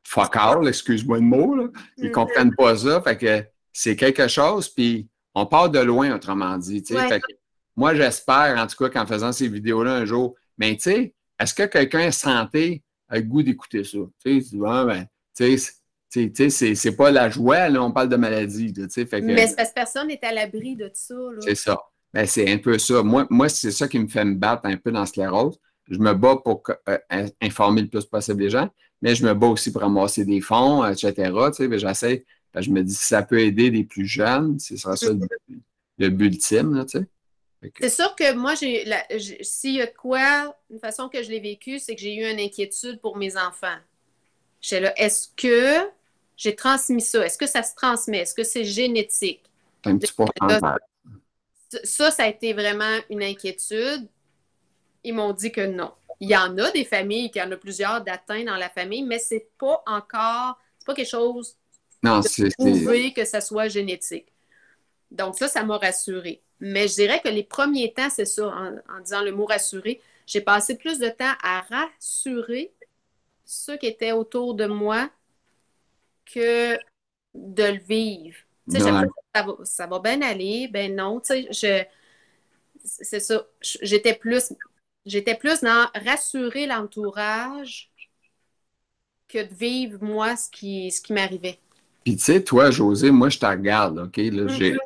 fuck 0.05 0.37
all, 0.37 0.67
excuse-moi 0.67 1.19
le 1.19 1.25
mot. 1.25 1.55
Là. 1.55 1.69
Ils 1.97 2.05
ne 2.05 2.09
mm-hmm. 2.09 2.13
comprennent 2.13 2.55
pas 2.55 2.77
ça. 2.77 3.01
Fait 3.03 3.17
que 3.17 3.45
c'est 3.73 3.97
quelque 3.97 4.27
chose, 4.29 4.69
puis 4.69 5.09
on 5.41 5.47
part 5.47 5.71
de 5.71 5.79
loin, 5.79 6.15
autrement 6.15 6.57
dit. 6.59 6.83
moi, 7.77 7.95
j'espère, 7.95 8.59
en 8.59 8.67
tout 8.67 8.77
cas, 8.77 8.91
qu'en 8.91 9.07
faisant 9.07 9.33
ces 9.33 9.49
vidéos-là 9.49 9.93
un 9.93 10.05
jour, 10.05 10.35
mais 10.59 10.75
tu 10.77 10.83
sais, 10.83 11.15
est-ce 11.39 11.55
que 11.55 11.65
quelqu'un 11.65 12.11
santé 12.11 12.83
a 13.09 13.17
le 13.17 13.23
goût 13.23 13.43
d'écouter 13.43 13.85
ça? 13.85 13.99
Tu 14.25 14.43
sais, 14.43 15.57
ben, 16.11 16.51
c'est 16.51 16.97
pas 16.97 17.11
la 17.11 17.31
joie, 17.31 17.69
là, 17.69 17.83
on 17.83 17.93
parle 17.93 18.09
de 18.09 18.17
maladie. 18.17 18.73
Fait 18.91 19.21
mais 19.21 19.35
parce 19.57 19.69
que 19.69 19.75
personne 19.75 20.09
n'est 20.09 20.25
à 20.25 20.33
l'abri 20.33 20.75
de 20.75 20.91
ça. 20.93 21.15
C'est 21.41 21.55
ça. 21.55 21.79
Ben, 22.13 22.27
c'est 22.27 22.51
un 22.51 22.59
peu 22.59 22.79
ça. 22.79 23.03
Moi, 23.03 23.27
moi 23.31 23.49
c'est 23.49 23.71
ça 23.71 23.87
qui 23.87 23.99
me 23.99 24.09
fait 24.09 24.25
me 24.25 24.35
battre 24.35 24.63
un 24.65 24.77
peu 24.77 24.91
dans 24.91 25.05
sclérose. 25.07 25.59
Je 25.89 25.99
me 25.99 26.13
bats 26.15 26.37
pour 26.43 26.63
euh, 26.89 27.29
informer 27.41 27.83
le 27.83 27.89
plus 27.89 28.05
possible 28.05 28.43
les 28.43 28.51
gens, 28.51 28.69
mais 29.01 29.15
je 29.15 29.25
me 29.25 29.35
bats 29.35 29.47
aussi 29.47 29.73
pour 29.73 29.83
ramasser 29.83 30.25
des 30.25 30.41
fonds, 30.41 30.85
etc. 30.85 31.13
Tu 31.15 31.53
sais, 31.53 31.69
ben, 31.69 31.79
j'essaie, 31.79 32.25
je 32.61 32.71
me 32.71 32.83
dis 32.83 32.95
si 32.95 33.05
ça 33.05 33.23
peut 33.23 33.41
aider 33.41 33.71
les 33.71 33.85
plus 33.85 34.07
jeunes, 34.07 34.59
ce 34.59 34.77
sera 34.77 34.97
ça 34.97 35.09
le, 35.99 36.09
but 36.09 36.27
ultime. 36.27 36.85
Tu 36.87 36.99
sais. 36.99 37.07
C'est 37.81 37.91
sûr 37.91 38.15
que 38.15 38.35
moi, 38.35 38.55
j'ai 38.55 38.85
s'il 39.43 39.75
y 39.75 39.81
a 39.81 39.87
quoi, 39.87 40.57
une 40.71 40.79
façon 40.79 41.09
que 41.09 41.23
je 41.23 41.31
l'ai 41.31 41.41
vécu, 41.41 41.79
c'est 41.79 41.95
que 41.95 42.01
j'ai 42.01 42.15
eu 42.15 42.31
une 42.31 42.39
inquiétude 42.39 43.01
pour 43.01 43.17
mes 43.17 43.37
enfants. 43.37 43.79
J'étais 44.61 44.81
là, 44.81 45.01
est-ce 45.01 45.29
que 45.37 45.89
j'ai 46.37 46.55
transmis 46.55 47.01
ça? 47.01 47.25
Est-ce 47.25 47.39
que 47.39 47.47
ça 47.47 47.63
se 47.63 47.75
transmet? 47.75 48.19
Est-ce 48.19 48.35
que 48.35 48.45
c'est 48.45 48.65
génétique? 48.65 49.45
Un 49.85 49.99
petit 49.99 50.13
ça, 51.85 52.11
ça 52.11 52.23
a 52.23 52.29
été 52.29 52.55
vraiment 52.55 52.99
une 53.11 53.23
inquiétude. 53.23 54.09
Ils 55.05 55.15
m'ont 55.15 55.33
dit 55.33 55.53
que 55.53 55.67
non. 55.67 55.93
Il 56.21 56.31
y 56.31 56.37
en 56.37 56.57
a 56.59 56.71
des 56.71 56.85
familles, 56.85 57.31
qui 57.31 57.41
en 57.43 57.51
a 57.53 57.57
plusieurs 57.57 58.03
d'atteints 58.03 58.45
dans 58.45 58.57
la 58.57 58.71
famille, 58.71 59.03
mais 59.03 59.19
c'est 59.19 59.51
pas 59.59 59.83
encore, 59.87 60.59
c'est 60.79 60.87
pas 60.87 60.95
quelque 60.95 61.11
chose 61.11 61.58
non, 62.03 62.21
de 62.21 62.55
prouvé 62.55 63.13
que 63.13 63.25
ça 63.25 63.41
soit 63.41 63.69
génétique. 63.69 64.33
Donc 65.11 65.37
ça, 65.37 65.49
ça 65.49 65.65
m'a 65.65 65.79
rassurée. 65.79 66.43
Mais 66.61 66.89
je 66.89 66.95
dirais 66.95 67.21
que 67.21 67.29
les 67.29 67.45
premiers 67.45 67.93
temps, 67.93 68.11
c'est 68.11 68.25
ça, 68.25 68.47
en, 68.47 69.01
disant 69.01 69.23
le 69.23 69.33
mot 69.33 69.47
rassurer, 69.47 70.01
j'ai 70.27 70.41
passé 70.41 70.77
plus 70.77 70.99
de 70.99 71.09
temps 71.09 71.35
à 71.43 71.61
rassurer 71.63 72.73
ceux 73.45 73.77
qui 73.77 73.87
étaient 73.87 74.13
autour 74.13 74.55
de 74.55 74.67
moi 74.67 75.09
que 76.27 76.79
de 77.35 77.65
le 77.65 77.79
vivre 77.79 78.37
ça 79.65 79.87
va, 79.87 79.99
bien 79.99 80.23
aller. 80.23 80.69
Ben 80.69 80.95
non, 80.95 81.21
tu 81.21 81.27
sais, 81.27 81.49
je, 81.51 81.85
c'est 82.85 83.21
ça. 83.21 83.47
J'étais 83.61 84.15
plus, 84.15 84.53
j'étais 85.07 85.35
plus 85.35 85.61
dans 85.61 85.89
rassurer 85.95 86.67
l'entourage 86.67 87.91
que 89.29 89.39
de 89.39 89.55
vivre 89.55 90.03
moi 90.03 90.37
ce 90.37 90.51
qui, 90.51 90.91
ce 90.91 91.01
qui 91.01 91.13
m'arrivait. 91.13 91.59
Puis 92.09 92.17
tu 92.17 92.23
sais, 92.23 92.43
toi, 92.43 92.71
José, 92.71 93.11
moi, 93.11 93.29
je 93.29 93.39
te 93.39 93.45
regarde, 93.45 93.99
OK? 93.99 94.17
Mm-hmm. 94.17 94.79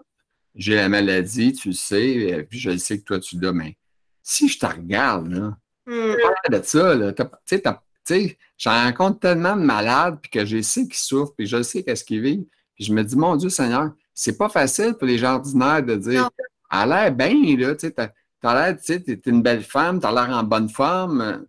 j'ai, 0.57 0.75
la 0.75 0.89
maladie, 0.89 1.53
tu 1.53 1.69
le 1.69 1.75
sais, 1.75 2.45
puis 2.51 2.59
je 2.59 2.71
le 2.71 2.79
sais 2.79 2.99
que 2.99 3.05
toi, 3.05 3.21
tu 3.21 3.39
l'as, 3.39 3.53
mais 3.53 3.77
si 4.25 4.49
je 4.49 4.59
te 4.59 4.67
regarde, 4.67 5.29
là, 5.29 5.57
mm. 5.87 6.17
de 6.51 6.63
ça, 6.65 6.97
là, 6.97 7.13
tu 7.13 7.61
sais, 8.05 8.39
j'en 8.59 8.73
rencontre 8.73 9.21
tellement 9.21 9.55
de 9.55 9.63
malades, 9.63 10.19
puis 10.21 10.33
que 10.33 10.45
je 10.45 10.61
sais 10.63 10.83
qu'ils 10.83 10.97
souffrent, 10.97 11.33
puis 11.37 11.47
je 11.47 11.63
sais 11.63 11.85
qu'est-ce 11.85 12.03
qu'ils 12.03 12.23
vivent. 12.23 12.47
Puis 12.75 12.87
je 12.87 12.93
me 12.93 13.05
dis, 13.05 13.15
mon 13.15 13.37
Dieu 13.37 13.51
Seigneur, 13.51 13.93
c'est 14.13 14.37
pas 14.37 14.49
facile 14.49 14.95
pour 14.95 15.07
les 15.07 15.19
gens 15.19 15.35
ordinaires 15.35 15.85
de 15.85 15.95
dire, 15.95 16.29
elle 16.73 16.79
a 16.79 16.87
l'air 16.87 17.15
bien, 17.15 17.57
là, 17.57 17.77
tu 17.77 17.87
sais, 17.87 17.93
t'as 17.93 18.11
l'air, 18.43 18.77
tu 18.79 18.83
sais, 18.83 19.01
t'es 19.01 19.31
une 19.31 19.43
belle 19.43 19.63
femme, 19.63 20.01
t'as 20.01 20.11
l'air 20.11 20.37
en 20.37 20.43
bonne 20.43 20.69
forme. 20.69 21.47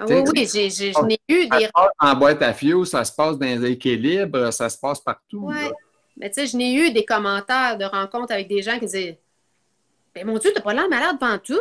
Ah 0.00 0.06
oui, 0.08 0.24
oui, 0.34 0.48
j'ai 0.50 0.66
eu 1.28 1.46
des. 1.46 1.64
Ça 1.66 1.70
passe 1.74 1.90
en 1.98 2.14
boîte 2.16 2.42
à 2.42 2.54
fioul, 2.54 2.86
ça 2.86 3.04
se 3.04 3.12
passe 3.12 3.38
dans 3.38 3.46
les 3.46 3.72
équilibres, 3.72 4.50
ça 4.50 4.70
se 4.70 4.78
passe 4.78 4.98
partout. 4.98 5.42
Oui. 5.42 5.70
Mais 6.16 6.30
tu 6.30 6.40
sais, 6.40 6.46
je 6.46 6.56
n'ai 6.56 6.74
eu 6.74 6.90
des 6.90 7.04
commentaires 7.04 7.76
de 7.76 7.84
rencontres 7.84 8.32
avec 8.32 8.48
des 8.48 8.62
gens 8.62 8.74
qui 8.74 8.86
disaient 8.86 9.20
Ben 10.14 10.26
mon 10.26 10.38
Dieu, 10.38 10.52
t'as 10.54 10.62
pas 10.62 10.72
l'air 10.72 10.88
malade 10.88 11.16
pendant 11.20 11.38
tout? 11.38 11.58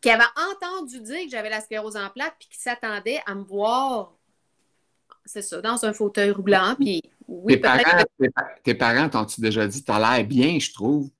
Qui 0.00 0.08
avaient 0.08 0.24
entendu 0.50 1.00
dire 1.00 1.24
que 1.24 1.30
j'avais 1.30 1.50
la 1.50 1.60
sclérose 1.60 1.96
en 1.96 2.08
plaques 2.08 2.36
puis 2.38 2.48
qui 2.50 2.58
s'attendaient 2.58 3.20
à 3.26 3.34
me 3.34 3.44
voir, 3.44 4.14
c'est 5.26 5.42
ça, 5.42 5.60
dans 5.60 5.84
un 5.84 5.92
fauteuil 5.92 6.30
roulant. 6.30 6.74
Puis 6.78 7.02
tes, 7.46 7.58
parents, 7.58 8.04
tes, 8.64 8.74
parents 8.74 9.08
t'ont-tu 9.10 9.42
déjà 9.42 9.66
dit, 9.66 9.84
t'as 9.84 9.98
l'air 9.98 10.26
bien, 10.26 10.58
je 10.58 10.72
trouve? 10.72 11.10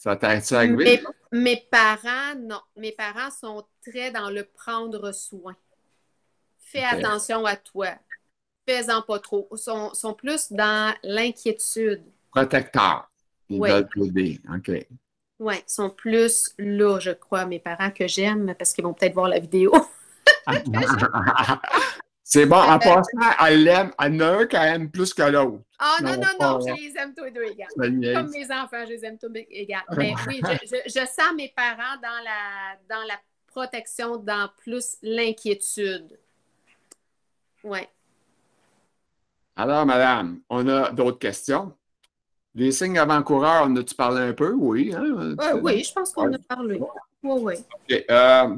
Ça 0.00 0.18
arrivé? 0.52 1.02
Mes, 1.30 1.62
parents, 1.70 2.34
non. 2.38 2.62
Mes 2.74 2.92
parents 2.92 3.30
sont 3.30 3.66
très 3.86 4.10
dans 4.10 4.30
le 4.30 4.44
prendre 4.44 5.12
soin. 5.12 5.54
Fais 6.58 6.82
attention 6.82 7.44
à 7.44 7.56
toi. 7.56 7.88
Fais-en 8.66 9.02
pas 9.02 9.18
trop. 9.18 9.46
Ils 9.52 9.58
sont, 9.58 9.92
sont, 9.92 10.14
plus 10.14 10.50
dans 10.52 10.94
l'inquiétude. 11.02 12.02
Protecteur. 12.30 13.10
Ils 13.50 13.60
veulent 13.60 13.88
t'aider. 13.94 14.40
OK. 14.48 14.70
Oui, 15.38 15.54
ils 15.56 15.70
sont 15.70 15.90
plus 15.90 16.54
là, 16.56 16.98
je 16.98 17.10
crois, 17.10 17.44
mes 17.44 17.58
parents 17.58 17.90
que 17.90 18.08
j'aime, 18.08 18.54
parce 18.58 18.72
qu'ils 18.72 18.84
vont 18.84 18.94
peut-être 18.94 19.12
voir 19.12 19.28
la 19.28 19.38
vidéo. 19.38 19.70
C'est 22.32 22.46
bon, 22.46 22.58
en 22.58 22.78
passant, 22.78 23.02
elle 23.44 23.64
l'aime, 23.64 23.90
elle 23.98 24.14
en 24.14 24.20
a 24.20 24.38
un 24.38 24.46
qu'elle 24.46 24.74
aime 24.74 24.88
plus 24.88 25.12
que 25.12 25.22
l'autre. 25.22 25.64
Ah 25.80 25.96
non, 26.00 26.12
non, 26.12 26.28
non, 26.40 26.60
je 26.60 26.80
les 26.80 26.96
aime 26.96 27.12
tous 27.12 27.24
les 27.24 27.32
deux 27.32 27.42
égales. 27.42 27.68
Comme 27.76 28.30
mes 28.30 28.44
enfants, 28.52 28.84
je 28.84 28.90
les 28.90 29.04
aime 29.04 29.18
tous 29.18 29.32
égales. 29.34 29.82
Mais 29.96 30.14
oui, 30.28 30.40
je, 30.62 30.76
je, 30.86 31.06
sens 31.06 31.34
mes 31.36 31.52
parents 31.56 31.96
dans 32.00 32.22
la, 32.22 32.76
dans 32.88 33.04
la 33.08 33.16
protection, 33.48 34.16
dans 34.16 34.48
plus 34.58 34.96
l'inquiétude. 35.02 36.20
Oui. 37.64 37.80
Alors, 39.56 39.84
madame, 39.84 40.40
on 40.48 40.68
a 40.68 40.92
d'autres 40.92 41.18
questions? 41.18 41.72
Les 42.54 42.70
signes 42.70 43.00
avant-coureurs, 43.00 43.66
on 43.66 43.74
a-tu 43.74 43.96
parlé 43.96 44.20
un 44.20 44.34
peu? 44.34 44.52
Oui. 44.52 44.94
Hein? 44.94 45.34
Euh, 45.40 45.60
oui, 45.60 45.82
je 45.82 45.92
pense 45.92 46.12
qu'on 46.12 46.32
a 46.32 46.38
parlé. 46.38 46.80
Oui, 47.24 47.40
oui. 47.42 47.54
OK. 47.74 48.04
Euh, 48.08 48.56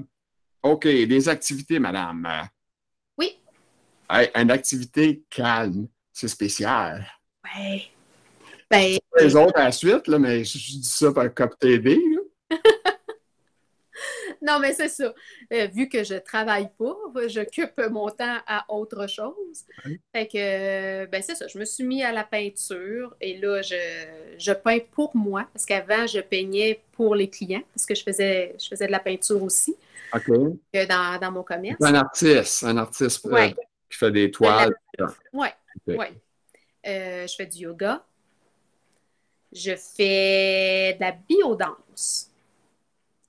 OK. 0.62 0.85
Les 0.85 1.28
activités, 1.30 1.78
madame. 1.78 2.28
Une 4.35 4.51
activité 4.51 5.22
calme, 5.31 5.88
c'est 6.12 6.29
spécial. 6.29 7.07
Oui. 7.57 7.90
Ben, 8.70 8.96
les 9.18 9.37
autres 9.37 9.59
à 9.59 9.64
la 9.64 9.72
suite, 9.72 10.07
là, 10.07 10.18
mais 10.18 10.44
je, 10.44 10.57
dis 10.57 10.85
ça 10.85 11.12
par 11.12 11.33
COP 11.35 11.59
TV. 11.59 11.98
non, 14.42 14.59
mais 14.59 14.72
c'est 14.72 14.88
ça. 14.88 15.12
Euh, 15.53 15.66
vu 15.66 15.88
que 15.88 16.05
je 16.05 16.14
travaille 16.14 16.70
pas, 16.79 16.96
j'occupe 17.27 17.79
mon 17.90 18.09
temps 18.09 18.38
à 18.46 18.64
autre 18.70 19.07
chose. 19.07 19.64
Fait 20.14 20.27
que, 20.27 21.07
ben 21.07 21.22
c'est 21.22 21.35
ça. 21.35 21.46
Je 21.48 21.59
me 21.59 21.66
suis 21.66 21.85
mis 21.85 22.03
à 22.03 22.12
la 22.12 22.25
peinture 22.25 23.14
et 23.20 23.38
là, 23.38 23.61
je, 23.62 24.53
peins 24.53 24.81
pour 24.92 25.14
moi 25.14 25.46
parce 25.53 25.66
qu'avant, 25.66 26.07
je 26.07 26.20
peignais 26.20 26.83
pour 26.92 27.14
les 27.14 27.29
clients 27.29 27.62
parce 27.75 27.85
que 27.85 27.94
je 27.94 28.03
faisais, 28.03 28.55
je 28.59 28.68
faisais 28.68 28.87
de 28.87 28.92
la 28.92 29.01
peinture 29.01 29.42
aussi. 29.42 29.77
OK. 30.14 30.29
Dans, 30.88 31.18
dans, 31.20 31.31
mon 31.31 31.42
commerce. 31.42 31.77
Un 31.81 31.94
artiste, 31.94 32.64
un 32.64 32.77
artiste 32.79 33.27
euh, 33.27 33.48
qui 33.92 33.98
fait 33.98 34.11
des 34.11 34.31
toiles. 34.31 34.74
Oui, 35.33 35.48
oui. 35.87 36.07
Euh, 36.87 37.26
je 37.26 37.35
fais 37.35 37.46
du 37.46 37.59
yoga. 37.59 38.02
Je 39.52 39.76
fais 39.76 40.94
de 40.94 41.00
la 41.00 41.12
biodance. 41.12 42.31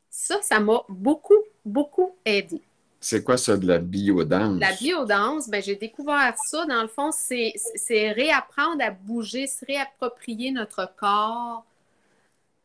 Ça, 0.09 0.41
ça 0.41 0.59
m'a 0.59 0.81
beaucoup, 0.87 1.43
beaucoup 1.65 2.15
aidé. 2.25 2.61
C'est 2.99 3.23
quoi 3.23 3.35
ça 3.35 3.57
de 3.57 3.67
la 3.67 3.79
biodance? 3.79 4.59
La 4.61 4.71
biodance, 4.71 5.49
ben, 5.49 5.61
j'ai 5.61 5.75
découvert 5.75 6.33
ça. 6.45 6.65
Dans 6.65 6.81
le 6.81 6.87
fond, 6.87 7.11
c'est 7.11 8.11
réapprendre 8.11 8.81
à 8.81 8.91
bouger, 8.91 9.45
se 9.47 9.65
réapproprier 9.65 10.51
notre 10.51 10.89
corps. 10.95 11.65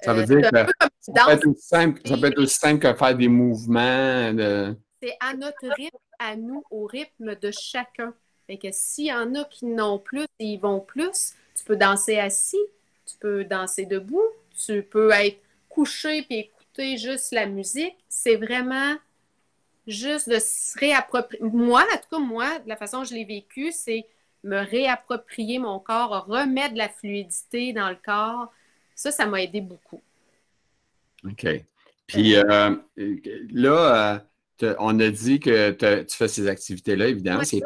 Ça 0.00 0.14
veut 0.14 0.24
dire 0.24 0.48
que 0.48 0.56
ça 0.56 0.64
peut, 1.26 1.32
être 1.32 1.46
aussi 1.48 1.66
simple, 1.66 2.00
ça 2.06 2.16
peut 2.16 2.26
être 2.26 2.38
aussi 2.38 2.54
simple 2.54 2.78
que 2.78 2.94
faire 2.96 3.16
des 3.16 3.26
mouvements. 3.26 4.32
C'est 5.02 5.16
à 5.18 5.34
notre 5.34 5.74
rythme, 5.76 5.98
à 6.18 6.36
nous, 6.36 6.64
au 6.70 6.86
rythme 6.86 7.34
de 7.34 7.50
chacun. 7.50 8.14
Fait 8.46 8.56
que 8.56 8.68
s'il 8.70 9.06
y 9.06 9.12
en 9.12 9.34
a 9.34 9.44
qui 9.44 9.66
n'ont 9.66 9.98
plus 9.98 10.24
et 10.38 10.46
ils 10.46 10.60
vont 10.60 10.80
plus, 10.80 11.34
tu 11.54 11.64
peux 11.64 11.76
danser 11.76 12.18
assis, 12.18 12.56
tu 13.06 13.16
peux 13.18 13.44
danser 13.44 13.86
debout, 13.86 14.24
tu 14.56 14.82
peux 14.82 15.10
être 15.10 15.38
couché 15.68 16.22
puis 16.22 16.38
écouter 16.38 16.96
juste 16.96 17.32
la 17.32 17.46
musique. 17.46 17.96
C'est 18.08 18.36
vraiment 18.36 18.96
juste 19.86 20.28
de 20.28 20.38
se 20.38 20.78
réapproprier. 20.78 21.42
Moi, 21.42 21.82
en 21.82 21.96
tout 21.96 22.08
cas, 22.10 22.18
moi, 22.18 22.58
de 22.60 22.68
la 22.68 22.76
façon 22.76 22.98
dont 22.98 23.04
je 23.04 23.14
l'ai 23.14 23.24
vécu, 23.24 23.72
c'est 23.72 24.06
me 24.44 24.58
réapproprier 24.58 25.58
mon 25.58 25.78
corps, 25.78 26.26
remettre 26.26 26.74
de 26.74 26.78
la 26.78 26.88
fluidité 26.88 27.72
dans 27.72 27.88
le 27.88 27.96
corps. 28.02 28.52
Ça, 28.94 29.10
ça 29.10 29.26
m'a 29.26 29.42
aidé 29.42 29.60
beaucoup. 29.60 30.00
OK. 31.24 31.46
Puis 32.06 32.36
euh, 32.36 32.76
là, 32.96 34.14
euh, 34.14 34.18
on 34.78 34.98
a 35.00 35.08
dit 35.10 35.40
que 35.40 35.70
tu 36.02 36.16
fais 36.16 36.28
ces 36.28 36.48
activités-là, 36.48 37.08
évidemment. 37.08 37.44
c'est 37.44 37.62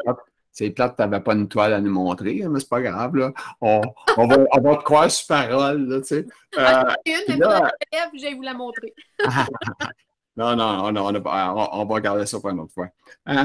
c'est 0.53 0.69
plate, 0.69 0.95
tu 0.95 1.01
n'avais 1.01 1.19
pas 1.19 1.33
une 1.33 1.47
toile 1.47 1.73
à 1.73 1.81
nous 1.81 1.91
montrer, 1.91 2.43
mais 2.47 2.59
c'est 2.59 2.69
pas 2.69 2.81
grave. 2.81 3.15
Là. 3.15 3.33
On, 3.59 3.81
on, 4.17 4.27
va, 4.27 4.37
on 4.51 4.61
va 4.61 4.75
te 4.75 4.83
croire 4.83 5.09
sur 5.09 5.25
parole. 5.25 5.87
Là, 5.87 5.99
tu 6.01 6.07
sais. 6.07 6.25
Ah, 6.55 6.89
euh, 6.89 6.93
une, 7.07 7.13
mais 7.27 7.37
là... 7.37 7.71
je 7.91 8.21
vais 8.21 8.35
vous 8.35 8.43
la 8.43 8.53
montrer. 8.53 8.93
non, 10.37 10.55
non, 10.55 10.91
non 10.91 11.07
on, 11.07 11.15
on, 11.25 11.85
va 11.85 11.95
regarder 11.95 12.27
ça 12.27 12.39
pour 12.39 12.51
une 12.51 12.59
autre 12.59 12.71
fois. 12.71 12.87
Euh, 13.29 13.43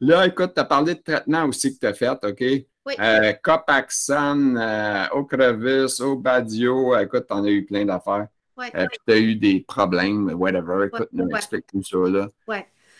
là, 0.00 0.26
écoute, 0.26 0.52
tu 0.52 0.60
as 0.60 0.64
parlé 0.64 0.96
de 0.96 1.00
traitement 1.00 1.44
aussi 1.44 1.74
que 1.74 1.78
tu 1.78 1.86
as 1.86 1.94
fait, 1.94 2.18
OK? 2.24 2.42
Oui. 2.84 2.94
Euh, 2.98 3.32
Copaxon, 3.40 4.56
euh, 4.56 5.06
Ocrevus, 5.12 6.00
Obadio, 6.00 6.96
écoute, 6.98 7.26
tu 7.28 7.34
en 7.34 7.44
as 7.44 7.50
eu 7.50 7.64
plein 7.64 7.84
d'affaires. 7.84 8.26
Oui. 8.56 8.66
Euh, 8.74 8.86
puis 8.86 8.98
tu 9.06 9.12
as 9.14 9.18
eu 9.18 9.36
des 9.36 9.60
problèmes, 9.60 10.32
whatever. 10.34 10.86
Écoute, 10.86 11.08
nous 11.12 11.28
explique 11.30 11.66
tout 11.68 11.82
ça. 11.84 11.98
Là. 12.10 12.28
Oui. 12.48 12.56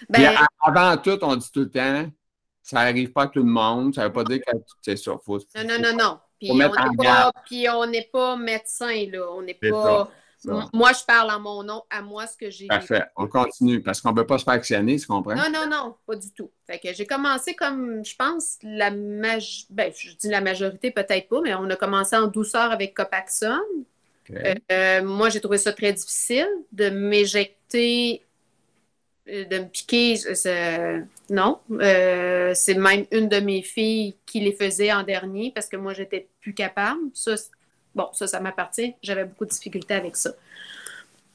Ben... 0.08 0.34
avant 0.60 0.96
tout, 0.96 1.18
on 1.22 1.36
dit 1.36 1.50
tout 1.52 1.60
le 1.60 1.70
temps, 1.70 2.10
ça 2.62 2.84
n'arrive 2.84 3.12
pas 3.12 3.22
à 3.22 3.26
tout 3.26 3.40
le 3.40 3.50
monde. 3.50 3.94
Ça 3.94 4.02
ne 4.02 4.06
veut 4.06 4.12
pas 4.12 4.24
dire 4.24 4.40
que 4.46 4.52
c'est 4.80 4.96
ça. 4.96 5.12
Faut, 5.24 5.38
non, 5.38 5.64
non, 5.64 5.78
non, 5.80 5.96
non. 5.96 6.18
Puis 6.38 6.50
on 7.68 7.86
n'est 7.86 8.08
pas, 8.12 8.36
médecin, 8.36 9.06
là. 9.10 9.26
On 9.32 9.42
n'est 9.42 9.54
pas. 9.54 10.10
Moi, 10.72 10.90
je 10.92 11.04
parle 11.04 11.30
en 11.30 11.38
mon 11.38 11.62
nom, 11.62 11.82
à 11.88 12.02
moi, 12.02 12.26
ce 12.26 12.36
que 12.36 12.50
j'ai. 12.50 12.66
Parfait. 12.66 13.04
On 13.16 13.28
continue 13.28 13.80
parce 13.80 14.00
qu'on 14.00 14.10
ne 14.10 14.16
peut 14.16 14.26
pas 14.26 14.38
se 14.38 14.44
faire 14.44 14.54
actionner, 14.54 14.98
tu 14.98 15.06
comprends? 15.06 15.36
Non, 15.36 15.50
non, 15.52 15.68
non, 15.68 15.94
pas 16.06 16.16
du 16.16 16.32
tout. 16.32 16.50
Fait 16.66 16.78
que 16.78 16.92
j'ai 16.92 17.06
commencé 17.06 17.54
comme, 17.54 18.04
je 18.04 18.16
pense, 18.16 18.58
la 18.62 18.90
majorité, 18.90 19.66
ben, 19.70 19.92
je 19.96 20.16
dis 20.16 20.28
la 20.28 20.40
majorité, 20.40 20.90
peut-être 20.90 21.28
pas, 21.28 21.40
mais 21.42 21.54
on 21.54 21.70
a 21.70 21.76
commencé 21.76 22.16
en 22.16 22.26
douceur 22.26 22.72
avec 22.72 22.94
Copaxone. 22.94 23.60
Euh, 24.70 25.02
moi, 25.04 25.28
j'ai 25.28 25.40
trouvé 25.40 25.58
ça 25.58 25.72
très 25.72 25.92
difficile 25.92 26.48
de 26.72 26.90
m'éjecter 26.90 28.22
euh, 28.22 28.31
de 29.26 29.58
me 29.58 29.68
piquer, 29.68 30.16
non. 31.30 31.60
Euh, 31.70 32.54
c'est 32.54 32.74
même 32.74 33.06
une 33.10 33.28
de 33.28 33.40
mes 33.40 33.62
filles 33.62 34.16
qui 34.26 34.40
les 34.40 34.52
faisait 34.52 34.92
en 34.92 35.02
dernier 35.02 35.52
parce 35.52 35.68
que 35.68 35.76
moi, 35.76 35.94
j'étais 35.94 36.28
plus 36.40 36.54
capable. 36.54 37.00
Ça, 37.14 37.34
bon, 37.94 38.08
ça, 38.12 38.26
ça 38.26 38.40
m'appartient. 38.40 38.94
J'avais 39.02 39.24
beaucoup 39.24 39.44
de 39.44 39.50
difficultés 39.50 39.94
avec 39.94 40.16
ça. 40.16 40.30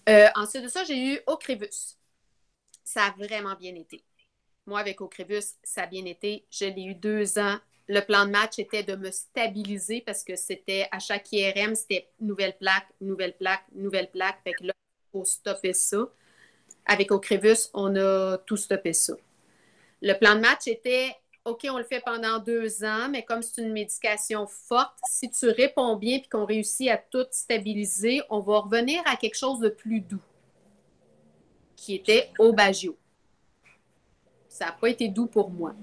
Euh, 0.09 0.27
ensuite 0.35 0.63
de 0.63 0.67
ça, 0.67 0.83
j'ai 0.83 0.97
eu 1.13 1.19
Ocrevus. 1.27 1.97
Ça 2.83 3.05
a 3.05 3.11
vraiment 3.11 3.55
bien 3.55 3.75
été. 3.75 4.03
Moi, 4.65 4.79
avec 4.79 5.01
Ocrevus, 5.01 5.55
ça 5.63 5.83
a 5.83 5.87
bien 5.87 6.05
été. 6.05 6.45
Je 6.51 6.65
l'ai 6.65 6.83
eu 6.83 6.95
deux 6.95 7.39
ans. 7.39 7.57
Le 7.89 8.01
plan 8.01 8.25
de 8.25 8.31
match 8.31 8.59
était 8.59 8.83
de 8.83 8.95
me 8.95 9.11
stabiliser 9.11 10.01
parce 10.01 10.23
que 10.23 10.35
c'était 10.35 10.89
à 10.91 10.99
chaque 10.99 11.31
IRM, 11.31 11.73
c'était 11.73 12.09
nouvelle 12.19 12.57
plaque, 12.57 12.87
nouvelle 12.99 13.35
plaque, 13.37 13.63
nouvelle 13.73 14.11
plaque. 14.11 14.41
Fait 14.43 14.53
que 14.53 14.65
là, 14.65 14.73
il 14.75 15.11
faut 15.11 15.23
stopper 15.25 15.73
ça. 15.73 16.09
Avec 16.87 17.11
Ocrevus, 17.11 17.69
on 17.73 17.95
a 17.95 18.37
tout 18.39 18.57
stoppé 18.57 18.93
ça. 18.93 19.13
Le 20.01 20.13
plan 20.13 20.35
de 20.35 20.39
match 20.39 20.67
était 20.67 21.15
OK, 21.43 21.65
on 21.69 21.77
le 21.77 21.83
fait 21.83 22.01
pendant 22.03 22.39
deux 22.39 22.83
ans, 22.83 23.07
mais 23.09 23.23
comme 23.23 23.41
c'est 23.41 23.61
une 23.61 23.71
médication 23.71 24.47
forte, 24.47 24.97
si 25.09 25.29
tu 25.29 25.49
réponds 25.49 25.95
bien 25.95 26.17
et 26.17 26.23
qu'on 26.29 26.45
réussit 26.45 26.89
à 26.89 26.97
tout 26.97 27.25
stabiliser, 27.31 28.21
on 28.29 28.39
va 28.39 28.59
revenir 28.59 29.01
à 29.05 29.15
quelque 29.15 29.37
chose 29.37 29.59
de 29.59 29.69
plus 29.69 30.01
doux, 30.01 30.21
qui 31.75 31.95
était 31.95 32.29
Obagio. 32.39 32.97
Ça 34.49 34.65
n'a 34.65 34.71
pas 34.73 34.89
été 34.89 35.07
doux 35.07 35.27
pour 35.27 35.49
moi. 35.49 35.73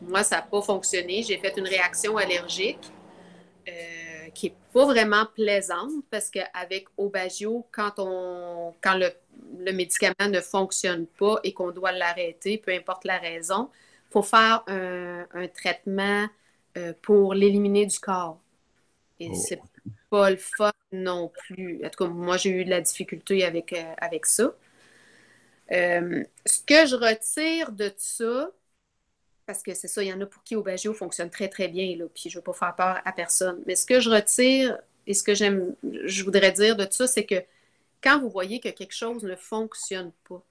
Moi, 0.00 0.22
ça 0.22 0.36
n'a 0.36 0.42
pas 0.42 0.62
fonctionné. 0.62 1.22
J'ai 1.22 1.38
fait 1.38 1.56
une 1.56 1.66
réaction 1.66 2.16
allergique. 2.16 2.90
Euh, 3.68 4.02
qui 4.34 4.46
n'est 4.46 4.56
pas 4.72 4.86
vraiment 4.86 5.26
plaisante 5.34 5.92
parce 6.10 6.30
qu'avec 6.30 6.86
Obagio, 6.96 7.66
quand, 7.70 7.92
on, 7.98 8.74
quand 8.80 8.94
le, 8.94 9.12
médicament 9.72 10.28
ne 10.28 10.40
fonctionne 10.40 11.06
pas 11.06 11.38
et 11.44 11.52
qu'on 11.52 11.70
doit 11.70 11.92
l'arrêter, 11.92 12.58
peu 12.58 12.72
importe 12.72 13.04
la 13.04 13.18
raison, 13.18 13.70
il 14.08 14.12
faut 14.12 14.22
faire 14.22 14.64
un, 14.66 15.48
traitement 15.54 16.26
euh, 16.76 16.92
pour 17.02 17.34
l'éliminer 17.34 17.86
du 17.86 17.98
corps. 17.98 18.40
Et 19.20 19.28
oh. 19.30 19.34
c'est 19.34 19.60
pas 20.10 20.30
le 20.30 20.36
fun 20.36 20.72
non 20.92 21.28
plus. 21.28 21.84
En 21.84 21.90
tout 21.90 22.04
cas, 22.04 22.10
moi, 22.10 22.36
j'ai 22.36 22.50
eu 22.50 22.64
de 22.64 22.70
la 22.70 22.80
difficulté 22.80 23.44
avec, 23.44 23.72
euh, 23.72 23.94
avec 23.98 24.26
ça. 24.26 24.54
Euh, 25.72 26.24
ce 26.44 26.60
que 26.60 26.86
je 26.86 26.96
retire 26.96 27.72
de 27.72 27.92
ça, 27.96 28.50
parce 29.46 29.62
que 29.62 29.74
c'est 29.74 29.88
ça, 29.88 30.02
il 30.02 30.08
y 30.08 30.12
en 30.12 30.20
a 30.20 30.26
pour 30.26 30.42
qui 30.42 30.56
Aubagio 30.56 30.92
fonctionne 30.92 31.30
très, 31.30 31.48
très 31.48 31.68
bien, 31.68 31.96
là, 31.96 32.04
puis 32.12 32.28
je 32.28 32.36
ne 32.36 32.40
veux 32.40 32.44
pas 32.44 32.52
faire 32.52 32.76
peur 32.76 33.00
à 33.04 33.12
personne. 33.12 33.62
Mais 33.66 33.74
ce 33.74 33.86
que 33.86 34.00
je 34.00 34.10
retire 34.10 34.78
et 35.06 35.14
ce 35.14 35.22
que 35.22 35.34
j'aime, 35.34 35.74
je 36.04 36.24
voudrais 36.24 36.52
dire 36.52 36.76
de 36.76 36.84
tout 36.84 36.92
ça, 36.92 37.06
c'est 37.06 37.24
que 37.24 37.42
quand 38.02 38.20
vous 38.20 38.30
voyez 38.30 38.60
que 38.60 38.68
quelque 38.68 38.94
chose 38.94 39.22
ne 39.24 39.36
fonctionne 39.36 40.12
pas, 40.28 40.42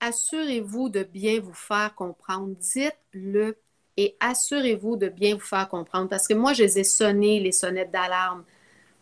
assurez-vous 0.00 0.88
de 0.88 1.02
bien 1.02 1.40
vous 1.40 1.54
faire 1.54 1.94
comprendre. 1.94 2.54
Dites-le 2.56 3.56
et 3.96 4.16
assurez-vous 4.20 4.96
de 4.96 5.08
bien 5.08 5.34
vous 5.34 5.40
faire 5.40 5.68
comprendre. 5.68 6.08
Parce 6.08 6.28
que 6.28 6.34
moi, 6.34 6.52
je 6.52 6.62
les 6.64 6.78
ai 6.80 6.84
sonnés, 6.84 7.40
les 7.40 7.52
sonnettes 7.52 7.90
d'alarme. 7.90 8.44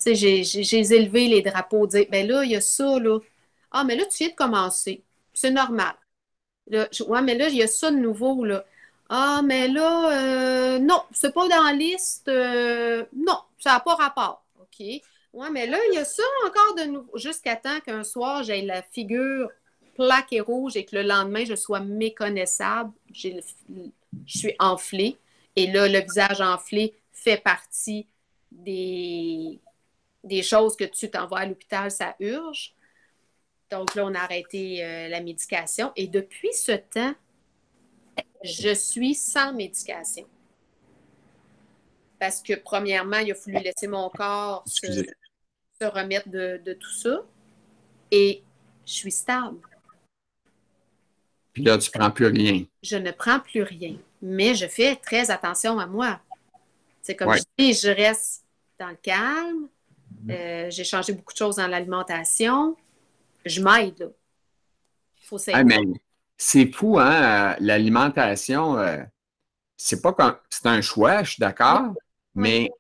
J'ai 0.07 0.95
élevé 0.95 1.29
les 1.29 1.43
drapeaux, 1.43 1.87
dire, 1.87 2.07
ben 2.11 2.27
là, 2.27 2.45
il 2.45 2.53
y 2.53 2.57
a 2.57 2.61
ça, 2.61 2.99
là. 2.99 3.19
Ah, 3.73 3.85
mais 3.85 3.97
là, 3.97 4.05
tu 4.07 4.19
viens 4.19 4.29
de 4.29 4.35
commencer. 4.35 5.03
C'est 5.33 5.51
normal. 5.51 5.95
Là, 6.69 6.89
ouais, 7.09 7.23
mais 7.23 7.35
là, 7.35 7.49
il 7.49 7.57
y 7.57 7.63
a 7.63 7.67
ça 7.67 7.91
de 7.91 7.97
nouveau, 7.97 8.45
là. 8.45 8.65
Ah, 9.09 9.43
mais 9.45 9.69
là, 9.69 10.77
euh, 10.77 10.79
non, 10.79 11.03
c'est 11.13 11.33
pas 11.35 11.49
dans 11.49 11.63
la 11.65 11.73
liste. 11.73 12.29
Euh, 12.29 13.05
non, 13.15 13.39
ça 13.59 13.73
n'a 13.73 13.81
pas 13.81 13.95
rapport. 13.97 14.45
OK? 14.61 14.85
Ouais, 15.35 15.51
mais 15.51 15.67
là, 15.67 15.79
il 15.91 15.97
y 15.97 15.99
a 15.99 16.05
ça 16.05 16.23
encore 16.47 16.77
de 16.77 16.85
nouveau. 16.85 17.19
Jusqu'à 17.19 17.57
temps 17.57 17.81
qu'un 17.81 18.05
soir, 18.05 18.45
j'ai 18.45 18.63
la 18.63 18.83
figure 18.83 19.51
plaquée 19.97 20.41
rouge 20.41 20.77
et 20.77 20.85
que 20.85 20.95
le 20.95 21.03
lendemain, 21.03 21.45
je 21.45 21.57
sois 21.57 21.81
méconnaissable. 21.81 22.93
Je 23.13 23.41
suis 24.27 24.55
enflée. 24.61 25.19
Et 25.57 25.67
là, 25.67 25.89
le 25.89 26.01
visage 26.01 26.41
enflé 26.41 26.95
fait 27.13 27.37
partie 27.37 28.07
des, 28.53 29.59
des 30.23 30.43
choses 30.45 30.77
que 30.77 30.85
tu 30.85 31.11
t'envoies 31.11 31.41
à 31.41 31.47
l'hôpital, 31.47 31.91
ça 31.91 32.15
urge. 32.21 32.73
Donc 33.71 33.97
là, 33.97 34.07
on 34.07 34.15
a 34.15 34.21
arrêté 34.21 34.85
euh, 34.85 35.09
la 35.09 35.21
médication. 35.21 35.93
Et 35.97 36.07
depuis 36.07 36.53
ce 36.53 36.73
temps, 36.73 37.15
je 38.45 38.73
suis 38.73 39.17
sans 39.17 39.53
médication. 39.53 40.27
Parce 42.21 42.41
que, 42.41 42.55
premièrement, 42.55 43.19
il 43.19 43.33
a 43.33 43.35
fallu 43.35 43.59
laisser 43.59 43.89
mon 43.89 44.09
corps 44.11 44.63
se, 44.67 45.05
remettre 45.83 46.29
de, 46.29 46.73
tout 46.75 46.93
ça. 46.93 47.23
Et 48.11 48.43
je 48.87 48.93
suis 48.93 49.13
stable. 49.13 49.59
Puis 51.53 51.63
là, 51.63 51.79
tu 51.79 51.91
ne 51.93 51.99
prends 51.99 52.11
plus 52.11 52.27
rien. 52.27 52.65
Je 52.83 52.97
ne 52.97 53.11
prends 53.11 53.41
plus 53.41 53.63
rien. 53.63 53.97
Mais 54.23 54.55
je 54.55 54.67
fais 54.67 54.97
très 54.97 55.31
attention 55.31 55.79
à 55.79 55.87
moi. 55.87 56.21
C'est 57.03 57.15
comme 57.15 57.35
je 57.35 57.43
dis, 57.59 57.75
je 57.75 57.89
reste 57.89 58.45
dans 58.79 58.89
le 58.89 58.97
calme. 58.97 59.69
Euh, 60.31 60.71
j'ai 60.71 60.85
changé 60.85 61.13
beaucoup 61.13 61.33
de 61.33 61.39
choses 61.39 61.57
dans 61.57 61.67
l'alimentation. 61.67 62.77
Je 63.45 63.63
m'aide. 63.63 64.11
Il 65.21 65.27
faut 65.27 65.39
ah, 65.53 65.63
c'est 66.37 66.71
fou, 66.73 66.99
hein? 66.99 67.57
L'alimentation, 67.61 68.77
euh, 68.79 69.03
c'est 69.77 70.03
pas 70.03 70.13
comme. 70.13 70.37
C'est 70.51 70.67
un 70.67 70.81
choix, 70.81 71.23
je 71.23 71.33
suis 71.33 71.41
d'accord, 71.41 71.95
mais 72.35 72.71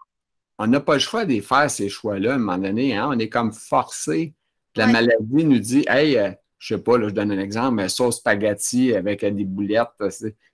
on 0.58 0.66
n'a 0.66 0.80
pas 0.80 0.94
le 0.94 1.00
choix 1.00 1.24
de 1.24 1.40
faire 1.40 1.70
ces 1.70 1.88
choix-là 1.88 2.32
à 2.32 2.34
un 2.34 2.38
moment 2.38 2.58
donné. 2.58 2.96
Hein? 2.96 3.08
On 3.12 3.18
est 3.18 3.28
comme 3.28 3.52
forcé. 3.52 4.34
La 4.76 4.86
maladie 4.86 5.44
nous 5.44 5.58
dit 5.58 5.84
Hey, 5.88 6.14
je 6.14 6.32
je 6.58 6.74
sais 6.74 6.80
pas, 6.80 6.98
là, 6.98 7.08
je 7.08 7.14
donne 7.14 7.30
un 7.30 7.38
exemple, 7.38 7.76
mais 7.76 7.88
sauce 7.88 8.16
spaghetti 8.16 8.94
avec 8.94 9.24
des 9.24 9.44
boulettes, 9.44 9.88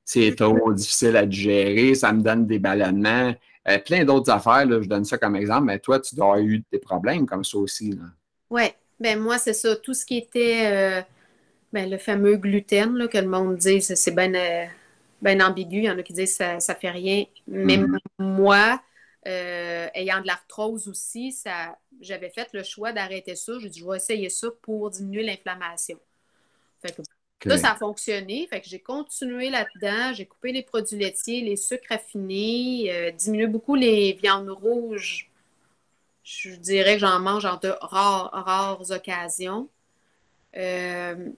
c'est 0.05 0.35
trop 0.35 0.73
difficile 0.73 1.17
à 1.17 1.25
digérer, 1.25 1.95
ça 1.95 2.13
me 2.13 2.21
donne 2.21 2.47
des 2.47 2.59
ballonnements. 2.59 3.35
Euh, 3.69 3.79
plein 3.79 4.05
d'autres 4.05 4.31
affaires, 4.31 4.67
je 4.69 4.89
donne 4.89 5.05
ça 5.05 5.19
comme 5.19 5.37
exemple, 5.37 5.67
mais 5.67 5.79
toi, 5.79 6.01
tu 6.01 6.15
dois 6.17 6.27
avoir 6.27 6.41
eu 6.41 6.65
des 6.73 6.79
problèmes 6.79 7.27
comme 7.27 7.45
ça 7.45 7.59
aussi. 7.59 7.97
Oui, 8.51 8.65
ben 8.99 9.21
moi, 9.21 9.39
c'est 9.39 9.53
ça. 9.53 9.77
Tout 9.77 9.95
ce 9.95 10.05
qui 10.05 10.17
était 10.17 10.63
euh, 10.65 11.03
ben, 11.73 11.89
le 11.89 11.99
fameux 11.99 12.37
gluten, 12.37 12.97
là, 12.97 13.07
que 13.07 13.19
le 13.19 13.29
monde 13.29 13.57
dit, 13.57 13.81
c'est 13.81 14.15
bien 14.15 14.35
euh, 14.35 14.65
ben 15.23 15.41
ambigu. 15.43 15.79
Il 15.79 15.85
y 15.85 15.91
en 15.91 15.99
a 15.99 16.03
qui 16.03 16.13
disent 16.13 16.39
que 16.39 16.59
ça 16.59 16.75
ne 16.75 16.79
fait 16.79 16.91
rien. 16.91 17.25
Mais 17.47 17.77
mm-hmm. 17.77 17.99
moi, 18.19 18.81
ayant 19.25 20.21
de 20.21 20.27
l'arthrose 20.27 20.89
aussi, 20.89 21.33
ça, 21.33 21.79
j'avais 22.01 22.31
fait 22.31 22.49
le 22.53 22.63
choix 22.63 22.93
d'arrêter 22.93 23.37
ça. 23.37 23.53
J'ai 23.59 23.69
dit, 23.69 23.81
je 23.81 23.87
vais 23.87 23.97
essayer 23.97 24.31
ça 24.31 24.49
pour 24.63 24.91
diminuer 24.91 25.23
l'inflammation. 25.23 25.99
Fait 26.81 26.93
que 26.93 27.03
ça, 27.49 27.59
ça 27.59 27.73
a 27.73 27.77
fonctionné. 27.77 28.47
Fait 28.49 28.61
que 28.61 28.69
j'ai 28.69 28.81
continué 28.81 29.51
là-dedans. 29.51 30.13
J'ai 30.15 30.27
coupé 30.27 30.53
les 30.53 30.63
produits 30.63 30.99
laitiers, 30.99 31.41
les 31.41 31.57
sucres 31.57 31.89
raffinés, 31.89 32.93
euh, 32.93 33.11
diminué 33.11 33.47
beaucoup 33.47 33.75
les 33.75 34.13
viandes 34.15 34.51
rouges. 34.51 35.31
Je 36.23 36.51
dirais 36.51 36.95
que 36.95 37.01
j'en 37.01 37.19
mange 37.19 37.45
en 37.45 37.57
de 37.57 37.73
rares, 37.81 38.31
rares 38.33 38.91
occasions. 38.91 39.69
Euh, 40.57 41.31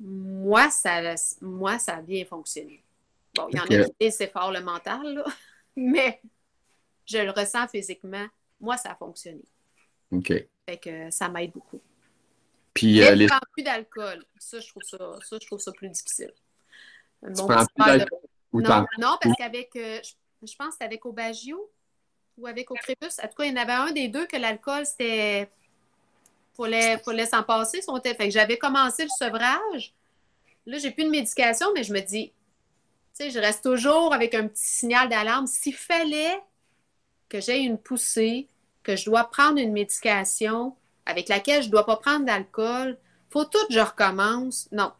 moi, 0.00 0.70
ça, 0.70 1.14
moi, 1.40 1.78
ça 1.78 1.96
a 1.96 2.02
bien 2.02 2.24
fonctionné. 2.24 2.82
Bon, 3.34 3.48
il 3.50 3.56
y 3.56 3.60
en 3.60 3.82
a 3.82 3.88
qui 3.88 4.12
c'est 4.12 4.30
fort 4.30 4.52
le 4.52 4.60
mental, 4.60 5.24
mais 5.76 6.20
je 7.06 7.18
le 7.18 7.30
ressens 7.30 7.68
physiquement. 7.68 8.26
Moi, 8.60 8.76
ça 8.76 8.92
a 8.92 8.94
fonctionné. 8.94 9.44
OK. 10.10 10.32
Fait 10.66 10.78
que 10.78 11.10
ça 11.10 11.28
m'aide 11.28 11.52
beaucoup. 11.52 11.80
Puis, 12.72 13.02
euh, 13.02 13.14
les... 13.14 13.28
plus 13.52 13.62
d'alcool. 13.62 14.24
Ça 14.38 14.58
je, 14.60 14.68
trouve 14.68 14.82
ça, 14.82 14.98
ça, 14.98 15.36
je 15.40 15.46
trouve 15.46 15.60
ça 15.60 15.72
plus 15.72 15.88
difficile. 15.88 16.32
Tu 17.22 17.30
plus 17.46 17.46
d'alcool? 17.78 18.08
Non, 18.52 18.86
non, 18.98 19.16
parce 19.20 19.34
qu'avec, 19.36 19.74
euh, 19.76 20.00
je, 20.02 20.56
pense 20.56 20.68
que 20.68 20.72
c'était 20.72 20.84
avec 20.84 21.04
Aubagio 21.04 21.70
ou 22.36 22.46
avec 22.46 22.70
Ocrépus. 22.70 23.18
En 23.18 23.28
tout 23.28 23.34
cas, 23.36 23.44
il 23.44 23.54
y 23.54 23.58
en 23.58 23.60
avait 23.60 23.72
un 23.72 23.90
des 23.90 24.08
deux 24.08 24.26
que 24.26 24.36
l'alcool, 24.36 24.86
c'était. 24.86 25.50
Il 26.56 27.00
fallait 27.04 27.26
s'en 27.26 27.42
passer. 27.42 27.80
Fait 28.04 28.16
que 28.16 28.30
j'avais 28.30 28.58
commencé 28.58 29.02
le 29.02 29.08
sevrage. 29.08 29.92
Là, 30.66 30.78
j'ai 30.78 30.92
plus 30.92 31.04
de 31.04 31.10
médication, 31.10 31.66
mais 31.74 31.82
je 31.82 31.92
me 31.92 32.00
dis, 32.00 32.28
tu 32.28 33.24
sais, 33.24 33.30
je 33.30 33.40
reste 33.40 33.64
toujours 33.64 34.14
avec 34.14 34.34
un 34.34 34.46
petit 34.46 34.64
signal 34.64 35.08
d'alarme. 35.08 35.48
S'il 35.48 35.74
fallait 35.74 36.40
que 37.34 37.40
j'aie 37.40 37.62
une 37.62 37.78
poussée, 37.78 38.46
que 38.84 38.94
je 38.94 39.06
dois 39.06 39.24
prendre 39.24 39.58
une 39.58 39.72
médication, 39.72 40.76
avec 41.04 41.28
laquelle 41.28 41.62
je 41.62 41.66
ne 41.66 41.72
dois 41.72 41.84
pas 41.84 41.96
prendre 41.96 42.24
d'alcool. 42.24 42.96
faut 43.28 43.44
tout 43.44 43.66
que 43.66 43.74
je 43.74 43.80
recommence. 43.80 44.68
Non, 44.70 44.92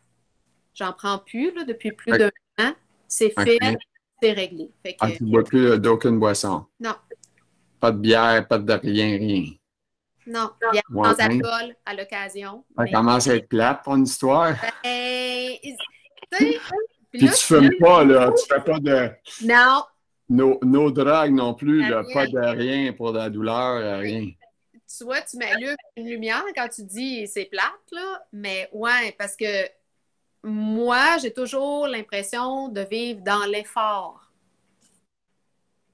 j'en 0.75 0.92
prends 0.92 1.18
plus 1.18 1.55
là, 1.55 1.62
depuis 1.62 1.92
plus 1.92 2.11
d'un 2.11 2.33
an. 2.59 2.73
C'est 3.07 3.33
fait, 3.38 3.59
c'est 4.20 4.33
réglé. 4.33 4.68
ah, 4.99 5.12
tu 5.12 5.23
ne 5.23 5.31
bois 5.31 5.44
plus 5.44 5.79
d'aucune 5.79 6.18
boisson? 6.18 6.66
Non. 6.81 6.97
Pas 7.79 7.92
de 7.92 7.99
bière, 7.99 8.49
pas 8.49 8.59
de 8.59 8.73
rien, 8.73 9.16
rien. 9.16 9.44
Non, 10.27 10.51
bière 10.73 10.83
sans 10.92 11.20
alcool 11.20 11.77
à 11.87 11.94
l'occasion. 11.94 12.64
Ça 12.77 12.88
commence 12.88 13.29
à 13.29 13.37
être 13.37 13.49
plate, 13.49 13.85
ton 13.85 14.03
histoire. 14.03 14.57
Ben, 14.83 15.53
Puis, 17.12 17.20
tu 17.20 17.25
ne 17.27 17.31
fumes 17.31 17.79
pas, 17.79 18.03
là. 18.03 18.33
Tu 18.33 18.44
fais 18.53 18.61
pas 18.61 18.81
de. 18.81 19.11
Non. 19.44 19.85
Nos, 20.29 20.59
nos 20.63 20.91
drogues 20.91 21.35
non 21.35 21.55
plus, 21.55 21.89
là, 21.89 22.03
pas 22.13 22.27
de 22.27 22.39
rien 22.39 22.93
pour 22.93 23.13
de 23.13 23.19
la 23.19 23.31
douleur, 23.31 24.01
rien 24.01 24.31
tu 24.97 25.05
vois, 25.05 25.21
tu 25.23 25.37
m'allumes 25.39 25.77
une 25.97 26.09
lumière 26.09 26.45
quand 26.55 26.69
tu 26.69 26.83
dis 26.83 27.27
c'est 27.27 27.47
plate, 27.47 27.91
là, 27.93 28.27
mais 28.33 28.69
ouais, 28.73 29.15
parce 29.19 29.37
que 29.37 29.69
moi, 30.43 31.19
j'ai 31.19 31.33
toujours 31.33 31.87
l'impression 31.87 32.69
de 32.69 32.83
vivre 32.83 33.21
dans 33.23 33.45
l'effort. 33.47 34.31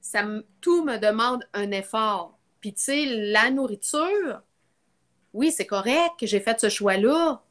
Ça 0.01 0.25
tout 0.61 0.85
me 0.85 0.99
demande 0.99 1.45
un 1.55 1.71
effort. 1.71 2.38
Puis, 2.61 2.75
tu 2.75 2.83
sais, 2.83 3.05
la 3.07 3.51
nourriture, 3.51 4.43
oui, 5.33 5.53
c'est 5.53 5.66
correct 5.66 6.12
que 6.19 6.27
j'ai 6.27 6.40
fait 6.40 6.59
ce 6.61 6.69
choix-là. 6.69 7.43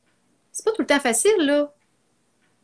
C'est 0.51 0.65
pas 0.65 0.71
tout 0.71 0.81
le 0.81 0.87
temps 0.87 0.99
facile, 0.99 1.37
là. 1.39 1.73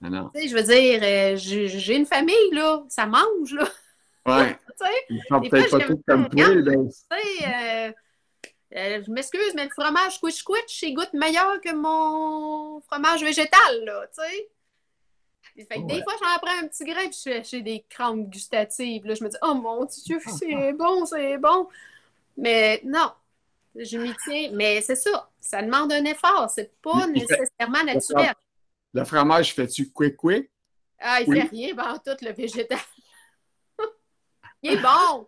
non. 0.01 0.29
Tu 0.35 0.41
sais, 0.41 0.47
je 0.49 0.55
veux 0.55 0.63
dire, 0.63 0.99
euh, 1.01 1.35
j'ai 1.37 1.95
une 1.95 2.05
famille, 2.05 2.51
là. 2.51 2.83
Ça 2.89 3.05
mange, 3.05 3.53
là. 3.53 3.67
Ouais. 4.25 4.57
tu 5.09 5.17
sais, 5.17 5.49
peut-être 5.49 5.71
pas 5.71 5.85
comme 6.07 6.29
toi, 6.29 6.47
Tu 6.49 6.91
sais, 6.91 7.47
euh, 7.47 7.91
euh, 8.75 9.03
je 9.05 9.11
m'excuse, 9.11 9.53
mais 9.55 9.65
le 9.65 9.69
fromage 9.69 10.15
squish 10.15 10.35
squish, 10.35 10.81
il 10.81 10.93
goûte 10.93 11.13
meilleur 11.13 11.61
que 11.61 11.73
mon 11.73 12.81
fromage 12.81 13.23
végétal, 13.23 13.85
là, 13.85 14.07
tu 14.07 14.21
sais. 14.21 14.49
Fait 15.63 15.81
que 15.81 15.87
des 15.87 16.03
fois, 16.03 16.13
j'en 16.21 16.37
prends 16.39 16.59
un 16.61 16.67
petit 16.67 16.83
grain, 16.83 17.07
puis 17.07 17.43
j'ai 17.49 17.61
des 17.61 17.85
crampes 17.89 18.29
gustatives. 18.29 19.05
Là, 19.05 19.15
je 19.15 19.23
me 19.23 19.29
dis, 19.29 19.37
oh 19.41 19.53
mon 19.53 19.85
Dieu, 19.85 20.19
c'est 20.39 20.73
bon, 20.73 21.05
c'est 21.05 21.37
bon. 21.37 21.69
Mais 22.35 22.81
non, 22.83 23.11
je 23.73 23.97
m'y 23.97 24.13
tiens. 24.25 24.49
Mais 24.51 24.81
c'est 24.81 24.97
ça, 24.97 25.29
ça 25.39 25.61
demande 25.61 25.93
un 25.93 26.03
effort. 26.03 26.49
C'est 26.53 26.73
pas 26.81 27.07
nécessairement 27.07 27.83
naturel. 27.85 28.33
Le 28.93 29.05
fromage, 29.05 29.53
fais-tu 29.53 29.89
quick 29.91 30.17
quick? 30.17 30.49
Ah, 30.99 31.21
il 31.21 31.33
fait 31.33 31.47
rien, 31.49 31.73
ben, 31.73 32.01
tout 32.05 32.17
le 32.21 32.31
végétal. 32.33 32.79
Il 34.65 34.73
est 34.73 34.81
bon. 34.81 35.27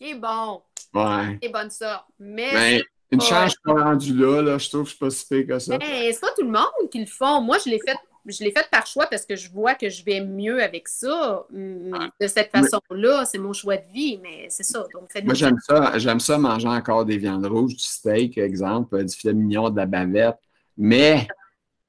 Il 0.00 0.08
est 0.08 0.14
bon. 0.14 0.62
Ouais. 0.94 1.38
C'est 1.42 1.48
bonne 1.48 1.70
ça. 1.70 2.06
Mais. 2.18 2.52
Ben, 2.52 2.82
une 3.12 3.20
chance 3.20 3.54
pas 3.64 3.72
rendu 3.72 4.14
là, 4.14 4.42
là, 4.42 4.58
je 4.58 4.68
trouve 4.68 4.82
que 4.82 4.88
je 4.88 4.94
suis 4.96 4.98
pas 4.98 5.10
si 5.10 5.26
pire 5.28 5.46
que 5.46 5.58
ça. 5.60 5.78
Mais 5.78 6.12
c'est 6.12 6.20
pas 6.20 6.32
tout 6.36 6.42
le 6.42 6.50
monde 6.50 6.90
qui 6.90 6.98
le 6.98 7.06
font. 7.06 7.40
Moi, 7.40 7.58
je 7.64 7.70
l'ai 7.70 7.78
fait. 7.78 7.96
Je 8.28 8.42
l'ai 8.42 8.50
fait 8.50 8.68
par 8.72 8.84
choix 8.84 9.06
parce 9.06 9.24
que 9.24 9.36
je 9.36 9.48
vois 9.48 9.76
que 9.76 9.88
je 9.88 10.04
vais 10.04 10.20
mieux 10.20 10.60
avec 10.60 10.88
ça. 10.88 11.46
Mm, 11.50 12.08
de 12.20 12.26
cette 12.26 12.50
façon-là, 12.50 13.24
c'est 13.24 13.38
mon 13.38 13.52
choix 13.52 13.76
de 13.76 13.86
vie, 13.92 14.18
mais 14.20 14.48
c'est 14.50 14.64
ça. 14.64 14.84
Donc, 14.92 15.08
Moi, 15.22 15.34
j'aime 15.34 15.58
ça. 15.64 15.96
J'aime 15.98 16.18
ça 16.18 16.36
manger 16.36 16.66
encore 16.66 17.04
des 17.04 17.18
viandes 17.18 17.46
rouges, 17.46 17.76
du 17.76 17.84
steak, 17.84 18.36
exemple, 18.38 19.04
du 19.04 19.14
filet 19.14 19.32
mignon, 19.32 19.70
de 19.70 19.76
la 19.76 19.86
bavette. 19.86 20.38
Mais 20.76 21.28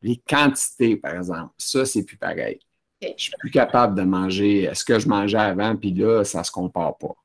les 0.03 0.17
quantités, 0.17 0.95
par 0.97 1.15
exemple, 1.15 1.53
ça, 1.57 1.86
c'est 1.86 2.03
plus 2.03 2.17
pareil. 2.17 2.59
Je 3.01 3.13
suis 3.15 3.33
plus 3.39 3.51
capable 3.51 3.95
de 3.95 4.03
manger 4.03 4.69
ce 4.73 4.83
que 4.83 4.97
je 4.99 5.07
mangeais 5.07 5.37
avant, 5.37 5.75
puis 5.75 5.93
là, 5.93 6.23
ça 6.23 6.43
se 6.43 6.51
compare 6.51 6.97
pas 6.97 7.15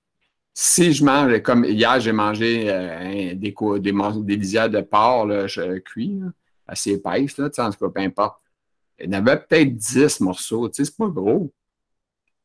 si 0.55 0.93
je 0.93 1.05
mange, 1.05 1.41
comme 1.43 1.65
hier, 1.65 1.99
j'ai 2.01 2.13
mangé 2.13 2.67
euh, 2.69 3.35
des, 3.35 3.55
des, 3.81 3.93
des 3.93 4.37
lisières 4.37 4.69
de 4.69 4.81
porc 4.83 5.27
là, 5.27 5.47
cuit, 5.81 6.21
assez 6.67 6.93
épaisses, 6.93 7.39
là, 7.39 7.47
en 7.59 7.71
tout 7.71 7.79
cas, 7.79 7.89
peu 7.89 8.01
importe. 8.01 8.41
Il 8.99 9.07
y 9.07 9.17
en 9.17 9.27
avait 9.27 9.39
peut-être 9.39 9.75
10 9.75 10.21
morceaux, 10.21 10.69
tu 10.69 10.77
sais, 10.77 10.85
c'est 10.85 10.97
pas 10.97 11.09
gros. 11.09 11.53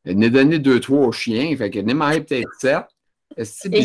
Il 0.04 0.16
en 0.16 0.22
a 0.22 0.28
donné 0.30 0.58
deux, 0.58 0.80
trois 0.80 1.06
aux 1.06 1.12
chiens, 1.12 1.54
fait 1.56 1.70
qu'il 1.70 1.84
en 1.84 1.88
a 1.88 1.94
mangé 1.94 2.20
peut-être 2.22 2.48
7. 2.58 2.78
Puis 3.36 3.82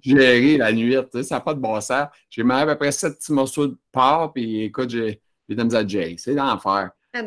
j'ai 0.00 0.16
géré 0.16 0.56
la 0.58 0.72
nuit, 0.72 0.94
tu 0.94 1.18
sais, 1.18 1.22
ça 1.24 1.36
n'a 1.36 1.40
pas 1.40 1.54
de 1.54 1.60
bon 1.60 1.80
sens. 1.80 2.06
J'ai 2.30 2.44
mangé 2.44 2.62
à 2.62 2.66
peu 2.66 2.78
près 2.78 2.92
7 2.92 3.18
petits 3.18 3.32
morceaux 3.32 3.66
de 3.66 3.76
porc, 3.90 4.32
puis 4.32 4.62
écoute, 4.62 4.90
j'ai 4.90 5.20
des 5.48 5.74
à 5.74 5.86
gérer. 5.86 6.14
C'est 6.18 6.34
l'enfer. 6.34 6.90
Ah 7.12 7.20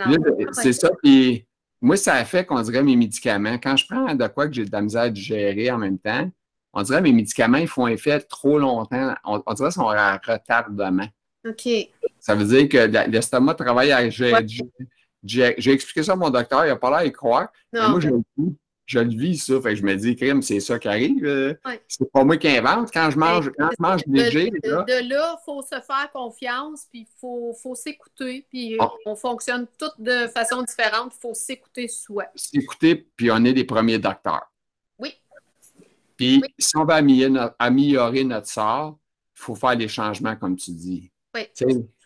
c'est 0.53 0.73
ça, 0.73 0.89
puis 1.03 1.45
moi, 1.81 1.95
ça 1.95 2.15
a 2.15 2.25
fait 2.25 2.45
qu'on 2.45 2.61
dirait 2.61 2.83
mes 2.83 2.95
médicaments. 2.95 3.57
Quand 3.57 3.77
je 3.77 3.85
prends 3.87 4.13
de 4.13 4.27
quoi 4.27 4.47
que 4.47 4.53
j'ai 4.53 4.65
de 4.65 4.71
la 4.71 4.81
misère 4.81 5.03
à 5.03 5.09
digérer 5.09 5.71
en 5.71 5.77
même 5.77 5.97
temps, 5.97 6.29
on 6.73 6.81
dirait 6.83 6.99
que 6.99 7.03
mes 7.03 7.13
médicaments, 7.13 7.57
ils 7.57 7.67
font 7.67 7.87
effet 7.87 8.19
trop 8.21 8.59
longtemps. 8.59 9.15
On, 9.23 9.37
dirait 9.53 9.69
qu'ils 9.69 9.71
sont 9.71 9.81
en 9.81 10.17
retardement. 10.25 11.07
OK. 11.47 11.69
Ça 12.19 12.35
veut 12.35 12.45
dire 12.45 12.69
que 12.69 13.09
l'estomac 13.09 13.55
travaille 13.55 13.91
à 13.91 14.09
gérer. 14.09 14.45
J'ai 15.23 15.71
expliqué 15.71 16.03
ça 16.03 16.13
à 16.13 16.15
mon 16.15 16.29
docteur, 16.29 16.65
il 16.65 16.69
n'a 16.69 16.75
pas 16.75 16.89
l'air 16.89 17.03
d'y 17.03 17.11
croire. 17.11 17.47
moi, 17.73 17.99
je 17.99 18.09
le, 18.09 18.21
je 18.89 18.97
le 18.97 19.09
vis, 19.09 19.37
ça. 19.37 19.61
Fait 19.61 19.69
que 19.69 19.75
je 19.75 19.83
me 19.83 19.95
dis, 19.95 20.15
crime, 20.15 20.41
c'est 20.41 20.59
ça 20.59 20.79
qui 20.79 20.87
arrive. 20.87 21.23
Euh, 21.23 21.53
c'est 21.87 22.11
pas 22.11 22.23
moi 22.23 22.37
qui 22.37 22.47
invente. 22.47 22.89
Quand 22.91 23.11
je 23.11 23.19
mange, 23.19 23.51
quand 23.55 23.69
je 23.69 23.81
mange 23.81 24.01
léger. 24.07 24.49
De, 24.49 25.07
là, 25.07 25.37
il 25.37 25.43
faut 25.45 25.61
se 25.61 25.79
faire 25.79 26.09
confiance, 26.11 26.87
puis 26.89 27.01
il 27.01 27.19
faut, 27.21 27.53
faut 27.61 27.75
s'écouter. 27.75 28.47
Puis 28.49 28.77
ah. 28.79 28.89
on 29.05 29.15
fonctionne 29.15 29.67
toutes 29.77 29.99
de 29.99 30.27
façon 30.29 30.63
différente. 30.63 31.13
Il 31.15 31.21
faut 31.21 31.35
s'écouter 31.35 31.87
soi. 31.87 32.25
S'écouter, 32.33 32.95
puis 33.15 33.29
on 33.29 33.43
est 33.45 33.53
les 33.53 33.63
premiers 33.63 33.99
docteurs. 33.99 34.51
Oui. 34.97 35.13
Puis 36.17 36.41
si 36.57 36.75
on 36.75 36.83
veut 36.83 37.53
améliorer 37.59 38.23
notre, 38.23 38.47
sort, 38.47 38.97
il 39.35 39.41
faut 39.41 39.55
faire 39.55 39.77
des 39.77 39.87
changements, 39.87 40.35
comme 40.35 40.55
tu 40.55 40.71
dis. 40.71 41.11
Oui. 41.35 41.43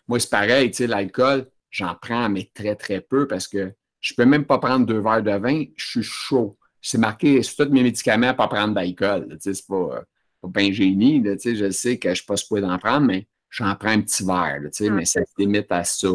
moi, 0.06 0.20
c'est 0.20 0.28
pareil, 0.28 0.70
l'alcool, 0.80 1.50
j'en 1.70 1.94
prends, 1.94 2.28
mais 2.28 2.50
très, 2.52 2.76
très 2.76 3.00
peu 3.00 3.26
parce 3.26 3.48
que 3.48 3.72
je 4.02 4.12
ne 4.12 4.16
peux 4.16 4.26
même 4.26 4.44
pas 4.44 4.58
prendre 4.58 4.84
deux 4.84 5.00
verres 5.00 5.22
de 5.22 5.30
vin, 5.30 5.64
je 5.76 5.86
suis 5.86 6.02
chaud. 6.02 6.58
C'est 6.86 6.98
marqué 6.98 7.42
sur 7.42 7.64
tous 7.64 7.72
mes 7.72 7.82
médicaments 7.82 8.34
pas 8.34 8.46
prendre 8.46 8.74
d'alcool. 8.74 9.38
C'est 9.40 9.66
pas, 9.66 10.04
pas 10.42 10.48
bien 10.48 10.70
génie. 10.70 11.24
je 11.24 11.70
sais 11.70 11.98
que 11.98 12.08
je 12.08 12.10
ne 12.10 12.14
suis 12.16 12.26
pas 12.26 12.36
supposé 12.36 12.60
d'en 12.60 12.78
prendre, 12.78 13.06
mais 13.06 13.26
j'en 13.48 13.74
prends 13.74 13.88
un 13.88 14.02
petit 14.02 14.22
verre. 14.22 14.60
Ah, 14.62 14.90
mais 14.90 15.06
ça 15.06 15.22
se 15.22 15.32
limite 15.38 15.72
à 15.72 15.82
ça. 15.82 16.08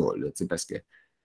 parce 0.48 0.66
que 0.66 0.76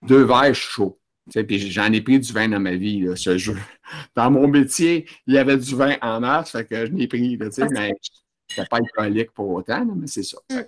deux 0.01 0.23
verres, 0.23 0.55
je 0.55 0.61
suis 0.61 0.71
chaud. 0.71 0.99
Puis 1.31 1.71
j'en 1.71 1.91
ai 1.91 2.01
pris 2.01 2.19
du 2.19 2.33
vin 2.33 2.49
dans 2.49 2.59
ma 2.59 2.73
vie, 2.73 3.07
ce 3.15 3.37
jeu. 3.37 3.55
Dans 4.15 4.31
mon 4.31 4.47
métier, 4.47 5.07
il 5.27 5.35
y 5.35 5.37
avait 5.37 5.57
du 5.57 5.75
vin 5.75 5.95
en 6.01 6.19
masse, 6.19 6.51
fait 6.51 6.65
que 6.65 6.85
je 6.87 6.91
l'ai 6.91 7.07
pris, 7.07 7.37
mais 7.37 7.49
je 7.51 7.61
n'étais 7.61 8.67
pas 8.67 8.77
alcoolique 8.77 9.31
pour 9.31 9.49
autant, 9.49 9.85
mais 9.95 10.07
c'est 10.07 10.23
ça. 10.23 10.37
Mm. 10.51 10.61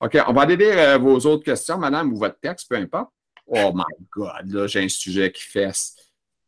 OK, 0.00 0.18
on 0.26 0.32
va 0.32 0.42
aller 0.42 0.56
lire 0.56 0.78
euh, 0.78 0.98
vos 0.98 1.18
autres 1.20 1.44
questions, 1.44 1.78
madame, 1.78 2.12
ou 2.12 2.16
votre 2.16 2.38
texte, 2.38 2.68
peu 2.68 2.76
importe. 2.76 3.10
Oh 3.46 3.72
my 3.74 4.06
God, 4.10 4.52
là, 4.52 4.66
j'ai 4.66 4.84
un 4.84 4.88
sujet 4.88 5.30
qui 5.30 5.42
fesse. 5.42 5.96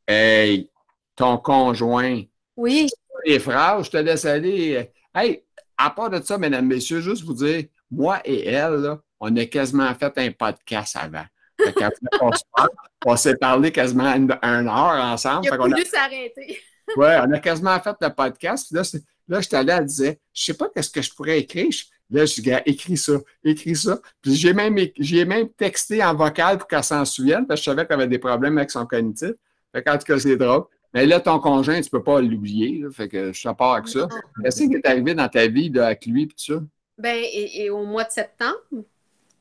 Hey, 0.07 0.69
ton 1.17 1.39
conjoint. 1.39 2.23
Oui. 2.57 2.89
Les 3.25 3.39
frères, 3.39 3.83
je 3.83 3.91
te 3.91 3.97
laisse 3.97 4.25
aller. 4.25 4.91
Hey, 5.15 5.43
à 5.77 5.91
part 5.91 6.11
de 6.11 6.21
ça, 6.23 6.39
mesdames, 6.39 6.67
messieurs, 6.67 7.01
juste 7.01 7.25
vous 7.25 7.35
dire, 7.35 7.65
moi 7.91 8.21
et 8.25 8.47
elle, 8.47 8.99
on 9.21 9.35
a 9.37 9.47
quasiment 9.47 9.93
fait 9.95 10.13
un 10.19 10.31
podcast 10.31 10.97
avant 10.97 11.25
on, 13.07 13.17
s'est 13.17 13.37
parlé 13.37 13.73
quasiment 13.73 14.15
une, 14.15 14.31
heure 14.31 15.03
ensemble. 15.03 15.47
Il 15.47 15.53
a 15.53 15.57
voulu 15.57 15.85
s'arrêter. 15.87 16.59
oui, 16.97 17.07
on 17.25 17.33
a 17.33 17.39
quasiment 17.39 17.81
fait 17.81 17.97
le 18.01 18.11
podcast. 18.11 18.67
Puis 18.69 18.77
là, 18.77 19.01
là 19.29 19.41
j'étais 19.41 19.57
allé, 19.57 19.73
elle 19.73 19.87
disait, 19.87 20.21
je 20.35 20.45
sais 20.45 20.55
pas 20.55 20.69
qu'est-ce 20.69 20.91
que 20.91 21.01
je 21.01 21.15
pourrais 21.15 21.39
écrire. 21.39 21.71
Là, 22.11 22.25
je 22.25 22.41
dis, 22.41 22.53
écris 22.67 22.97
ça, 22.97 23.15
écris 23.43 23.75
ça. 23.75 23.99
Puis 24.23 24.35
j'ai 24.37 24.53
même, 24.53 24.77
j'ai 24.99 25.25
même 25.25 25.49
texté 25.49 26.05
en 26.05 26.15
vocal 26.15 26.59
pour 26.59 26.69
qu'elle 26.69 26.85
s'en 26.85 27.05
souvienne, 27.05 27.47
parce 27.47 27.61
que 27.61 27.65
je 27.65 27.71
savais 27.71 27.87
qu'elle 27.87 28.01
avait 28.01 28.09
des 28.09 28.19
problèmes 28.19 28.59
avec 28.59 28.71
son 28.71 28.87
cognitif. 28.87 29.33
Fait 29.75 29.83
qu'en 29.83 29.99
tout 29.99 30.05
cas, 30.05 30.19
c'est 30.19 30.37
drôle. 30.37 30.65
Mais 30.97 31.05
là, 31.05 31.21
ton 31.21 31.39
conjoint, 31.39 31.79
tu 31.79 31.91
peux 31.91 32.03
pas 32.03 32.23
l'oublier. 32.23 32.83
Fait 32.91 33.07
que 33.07 33.31
je 33.31 33.49
pars 33.51 33.75
avec 33.75 33.87
ça. 33.87 34.09
Qu'est-ce 34.43 34.67
qui 34.67 34.75
est 34.75 34.87
arrivé 34.87 35.15
dans 35.15 35.29
ta 35.29 35.47
vie 35.47 35.71
avec 35.79 36.07
lui 36.07 36.23
et 36.23 36.27
tout 36.27 36.39
ça? 36.39 36.55
Ben, 36.97 37.23
et 37.23 37.69
au 37.69 37.85
mois 37.85 38.05
de 38.05 38.11
septembre, 38.11 38.57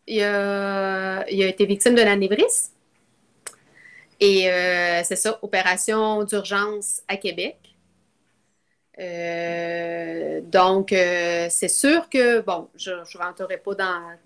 il 0.06 0.22
a, 0.22 1.24
été 1.30 1.66
victime 1.66 1.96
de 1.96 2.02
l'anévrisme. 2.02 2.74
Et 4.20 4.52
euh, 4.52 5.02
c'est 5.06 5.16
ça, 5.16 5.40
opération 5.42 6.26
d'urgence 6.26 7.02
à 7.08 7.16
Québec. 7.16 7.58
Euh, 9.00 10.42
donc, 10.42 10.92
euh, 10.92 11.48
c'est 11.50 11.70
sûr 11.70 12.10
que, 12.10 12.42
bon, 12.42 12.68
je 12.76 12.92
ne 12.92 13.18
rentrerai 13.18 13.60
pas 13.60 13.76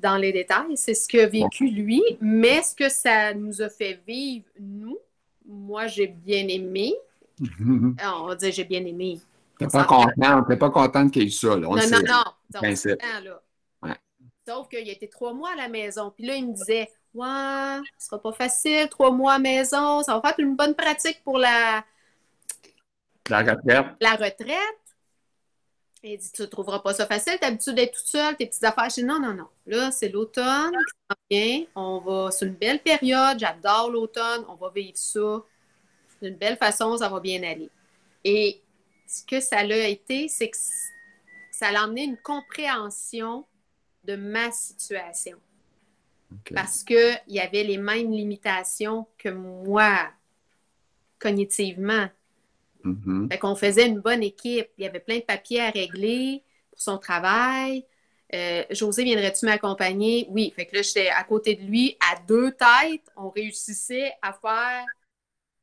dans, 0.01 0.17
les 0.17 0.31
détails, 0.31 0.75
c'est 0.77 0.95
ce 0.95 1.07
qu'a 1.07 1.27
vécu 1.27 1.69
lui, 1.69 2.01
mais 2.21 2.63
ce 2.63 2.73
que 2.73 2.89
ça 2.89 3.35
nous 3.35 3.61
a 3.61 3.69
fait 3.69 3.99
vivre, 4.07 4.45
nous, 4.59 4.97
moi, 5.45 5.85
j'ai 5.85 6.07
bien 6.07 6.47
aimé. 6.47 6.95
On 7.61 8.27
va 8.27 8.35
dire 8.35 8.51
j'ai 8.51 8.65
bien 8.65 8.85
aimé. 8.85 9.19
Tu 9.57 9.65
n'es 9.65 9.69
pas 9.69 9.83
content, 9.83 10.43
pas 10.43 10.69
contente 10.69 11.11
qu'il 11.11 11.23
y 11.23 11.27
ait 11.27 11.29
ça. 11.29 11.49
Là. 11.49 11.67
non, 11.67 11.75
non, 11.75 11.99
non, 12.05 12.23
non. 12.53 12.61
là. 13.23 13.41
Sauf 14.47 14.67
qu'il 14.67 14.89
a 14.89 14.91
été 14.91 15.07
trois 15.07 15.33
mois 15.33 15.51
à 15.51 15.55
la 15.55 15.67
maison. 15.67 16.11
Puis 16.15 16.25
là, 16.25 16.35
il 16.35 16.47
me 16.47 16.53
disait 16.53 16.89
Ouais, 17.13 17.81
ce 17.97 18.07
sera 18.07 18.21
pas 18.21 18.31
facile, 18.31 18.87
trois 18.89 19.11
mois 19.11 19.33
à 19.33 19.37
la 19.37 19.43
maison, 19.43 20.01
ça 20.03 20.15
va 20.15 20.21
faire 20.21 20.39
une 20.39 20.55
bonne 20.55 20.75
pratique 20.75 21.21
pour 21.23 21.37
la. 21.37 21.83
La 23.29 23.39
retraite. 23.39 23.85
La 23.99 24.11
retraite. 24.11 24.57
il 26.03 26.17
dit 26.17 26.31
Tu 26.31 26.41
ne 26.41 26.47
trouveras 26.47 26.79
pas 26.79 26.93
ça 26.93 27.05
facile, 27.05 27.37
tu 27.39 27.45
habitué 27.45 27.73
d'être 27.73 27.93
toute 27.95 28.07
seule, 28.07 28.35
tes 28.37 28.47
petites 28.47 28.63
affaires. 28.63 28.89
Je 28.89 29.01
dis 29.01 29.03
Non, 29.03 29.19
non, 29.19 29.33
non. 29.33 29.47
Là, 29.67 29.91
c'est 29.91 30.09
l'automne. 30.09 30.73
On 31.75 31.99
va. 31.99 32.31
C'est 32.31 32.45
une 32.45 32.55
belle 32.55 32.79
période, 32.79 33.39
j'adore 33.39 33.91
l'automne, 33.91 34.45
on 34.47 34.55
va 34.55 34.71
vivre 34.73 34.97
ça. 34.97 35.43
D'une 36.21 36.35
belle 36.35 36.57
façon, 36.57 36.97
ça 36.97 37.09
va 37.09 37.19
bien 37.19 37.41
aller. 37.43 37.69
Et 38.23 38.61
ce 39.07 39.23
que 39.23 39.39
ça 39.39 39.63
l'a 39.63 39.87
été, 39.87 40.27
c'est 40.27 40.49
que 40.49 40.57
ça 41.51 41.71
l'a 41.71 41.83
amené 41.83 42.03
une 42.03 42.17
compréhension 42.17 43.45
de 44.03 44.15
ma 44.15 44.51
situation. 44.51 45.37
Parce 46.53 46.83
qu'il 46.83 47.21
y 47.27 47.39
avait 47.39 47.63
les 47.63 47.77
mêmes 47.77 48.11
limitations 48.11 49.07
que 49.17 49.29
moi, 49.29 50.09
cognitivement. 51.17 52.07
Mm 52.83 53.29
Fait 53.29 53.37
qu'on 53.37 53.55
faisait 53.55 53.87
une 53.87 53.99
bonne 53.99 54.23
équipe. 54.23 54.69
Il 54.77 54.83
y 54.83 54.87
avait 54.87 54.99
plein 54.99 55.17
de 55.17 55.23
papiers 55.23 55.61
à 55.61 55.69
régler 55.69 56.43
pour 56.69 56.79
son 56.79 56.97
travail. 56.97 57.85
Euh, 58.33 58.63
José, 58.69 59.03
viendrais-tu 59.03 59.45
m'accompagner? 59.45 60.27
Oui. 60.29 60.53
Fait 60.55 60.65
que 60.65 60.75
là, 60.75 60.81
j'étais 60.83 61.09
à 61.09 61.23
côté 61.23 61.55
de 61.55 61.63
lui, 61.63 61.97
à 62.11 62.19
deux 62.27 62.51
têtes. 62.51 63.11
On 63.17 63.29
réussissait 63.29 64.13
à 64.21 64.33
faire, 64.33 64.85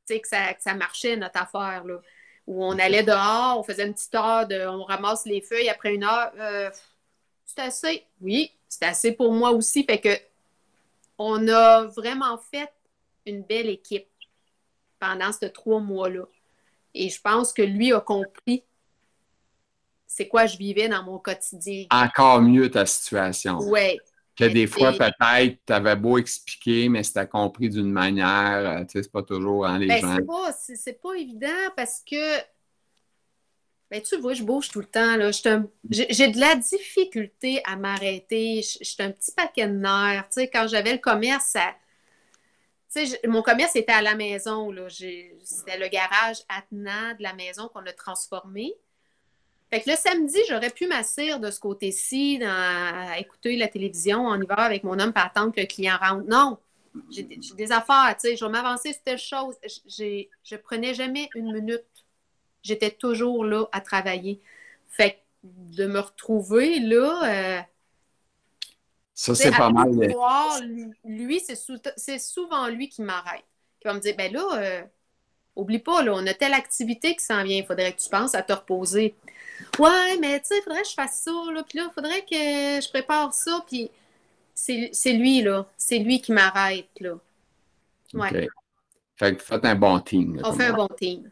que 0.07 0.27
ça, 0.27 0.53
que 0.53 0.61
ça 0.61 0.73
marchait, 0.73 1.15
notre 1.15 1.41
affaire, 1.41 1.83
là. 1.85 1.99
Où 2.45 2.63
on 2.63 2.79
allait 2.79 3.03
dehors, 3.03 3.59
on 3.59 3.63
faisait 3.63 3.85
une 3.85 3.93
petite 3.93 4.15
heure, 4.15 4.47
de, 4.47 4.65
on 4.67 4.83
ramasse 4.85 5.25
les 5.25 5.41
feuilles. 5.41 5.67
Après 5.67 5.93
une 5.93 6.05
heure, 6.05 6.31
euh, 6.39 6.69
c'est 7.45 7.59
assez. 7.59 8.05
Oui, 8.21 8.53
c'est 8.69 8.85
assez 8.85 9.11
pour 9.11 9.33
moi 9.33 9.51
aussi. 9.51 9.83
Fait 9.83 9.99
que 9.99 10.17
on 11.17 11.45
a 11.49 11.83
vraiment 11.87 12.37
fait 12.37 12.71
une 13.25 13.43
belle 13.43 13.67
équipe 13.67 14.07
pendant 14.97 15.33
ces 15.33 15.51
trois 15.51 15.81
mois-là. 15.81 16.23
Et 16.93 17.09
je 17.09 17.19
pense 17.19 17.51
que 17.51 17.61
lui 17.61 17.91
a 17.91 17.99
compris 17.99 18.63
c'est 20.07 20.27
quoi 20.27 20.45
je 20.45 20.57
vivais 20.57 20.87
dans 20.89 21.03
mon 21.03 21.19
quotidien. 21.19 21.85
Encore 21.91 22.41
mieux 22.41 22.71
ta 22.71 22.85
situation. 22.85 23.59
Oui. 23.59 23.99
Que 24.37 24.45
des 24.45 24.67
fois, 24.67 24.91
peut-être, 24.91 25.57
tu 25.65 25.73
avais 25.73 25.95
beau 25.95 26.19
expliquer, 26.19 26.89
mais 26.89 27.01
c'était 27.03 27.27
compris 27.27 27.69
d'une 27.69 27.91
manière, 27.91 28.81
euh, 28.81 28.81
tu 28.81 28.91
sais, 28.91 29.03
c'est 29.03 29.11
pas 29.11 29.23
toujours 29.23 29.65
en 29.65 29.77
les 29.77 29.87
ben, 29.87 29.99
gens. 29.99 30.15
C'est 30.55 30.93
pas, 30.93 31.09
pas 31.09 31.15
évident 31.15 31.71
parce 31.75 32.03
que 32.07 32.37
ben, 33.89 34.01
tu 34.01 34.17
vois, 34.17 34.33
je 34.33 34.43
bouge 34.43 34.69
tout 34.69 34.79
le 34.79 34.85
temps. 34.85 35.15
Là. 35.15 35.31
J'ai 35.89 36.27
de 36.27 36.39
la 36.39 36.55
difficulté 36.55 37.61
à 37.65 37.77
m'arrêter. 37.77 38.61
Je 38.61 38.83
suis 38.83 39.03
un 39.03 39.11
petit 39.11 39.31
paquet 39.31 39.67
de 39.67 39.73
nerfs. 39.73 40.27
Tu 40.29 40.41
sais, 40.41 40.49
quand 40.49 40.67
j'avais 40.67 40.91
le 40.91 40.99
commerce, 40.99 41.45
ça... 41.45 41.73
tu 42.93 43.07
sais, 43.07 43.19
mon 43.27 43.41
commerce 43.41 43.75
était 43.75 43.93
à 43.93 44.01
la 44.01 44.15
maison. 44.15 44.73
C'était 44.89 45.77
le 45.77 45.87
garage 45.87 46.37
attenant 46.49 47.15
de 47.17 47.23
la 47.23 47.33
maison 47.33 47.69
qu'on 47.69 47.85
a 47.85 47.93
transformé. 47.93 48.73
Fait 49.69 49.81
que 49.81 49.89
le 49.89 49.95
samedi, 49.95 50.39
j'aurais 50.47 50.69
pu 50.69 50.87
m'asseoir 50.87 51.39
de 51.39 51.51
ce 51.51 51.59
côté-ci, 51.59 52.41
à 52.43 53.19
écouter 53.19 53.57
la 53.57 53.67
télévision 53.67 54.27
en 54.27 54.41
hiver 54.41 54.59
avec 54.59 54.83
mon 54.83 54.97
homme 54.99 55.11
pour 55.11 55.23
attendre 55.23 55.53
que 55.53 55.59
le 55.59 55.67
client 55.67 55.97
rentre. 56.01 56.25
Non, 56.27 56.57
j'ai 57.11 57.23
des 57.23 57.71
affaires, 57.71 58.15
tu 58.19 58.29
sais, 58.29 58.35
je 58.37 58.45
vais 58.45 58.51
m'avancer 58.51 58.93
sur 58.93 59.03
telle 59.03 59.19
chose. 59.19 59.55
Je 59.85 60.55
prenais 60.55 60.93
jamais 60.93 61.29
une 61.35 61.53
minute 61.53 61.83
j'étais 62.67 62.91
toujours 62.91 63.45
là 63.45 63.65
à 63.71 63.81
travailler. 63.81 64.41
Fait 64.89 65.23
de 65.43 65.85
me 65.85 65.99
retrouver 65.99 66.79
là. 66.79 67.21
Euh, 67.23 67.61
ça, 69.13 69.33
c'est 69.33 69.51
pas 69.51 69.69
mal. 69.69 69.89
lui, 71.05 71.39
c'est 71.39 72.19
souvent 72.19 72.67
lui 72.67 72.89
qui 72.89 73.01
m'arrête. 73.01 73.45
Qui 73.79 73.87
va 73.87 73.93
me 73.93 73.99
dire 73.99 74.15
ben 74.15 74.31
là, 74.31 74.47
euh, 74.53 74.81
oublie 75.57 75.79
pas, 75.79 76.03
là, 76.03 76.13
on 76.15 76.25
a 76.27 76.33
telle 76.33 76.53
activité 76.53 77.15
qui 77.15 77.23
s'en 77.23 77.43
vient, 77.43 77.57
il 77.57 77.65
faudrait 77.65 77.93
que 77.93 78.01
tu 78.01 78.09
penses 78.09 78.35
à 78.35 78.41
te 78.41 78.53
reposer. 78.53 79.15
Ouais, 79.79 80.17
mais 80.21 80.39
tu 80.39 80.47
sais, 80.47 80.57
il 80.59 80.63
faudrait 80.63 80.83
que 80.83 80.87
je 80.87 80.93
fasse 80.93 81.21
ça, 81.23 81.31
là, 81.53 81.63
puis 81.67 81.79
là, 81.79 81.89
il 81.89 81.93
faudrait 81.93 82.21
que 82.21 82.85
je 82.85 82.89
prépare 82.89 83.33
ça, 83.33 83.63
puis 83.67 83.89
c'est 84.53 85.13
lui, 85.13 85.41
là. 85.41 85.65
C'est 85.77 85.99
lui 85.99 86.21
qui 86.21 86.31
m'arrête, 86.31 86.89
là. 86.99 87.13
Ouais. 88.13 88.47
Fait 89.17 89.35
que 89.35 89.41
faites 89.41 89.65
un 89.65 89.75
bon 89.75 89.99
team. 89.99 90.39
on 90.43 90.53
fait 90.53 90.67
un 90.67 90.73
bon 90.73 90.87
team. 90.97 91.29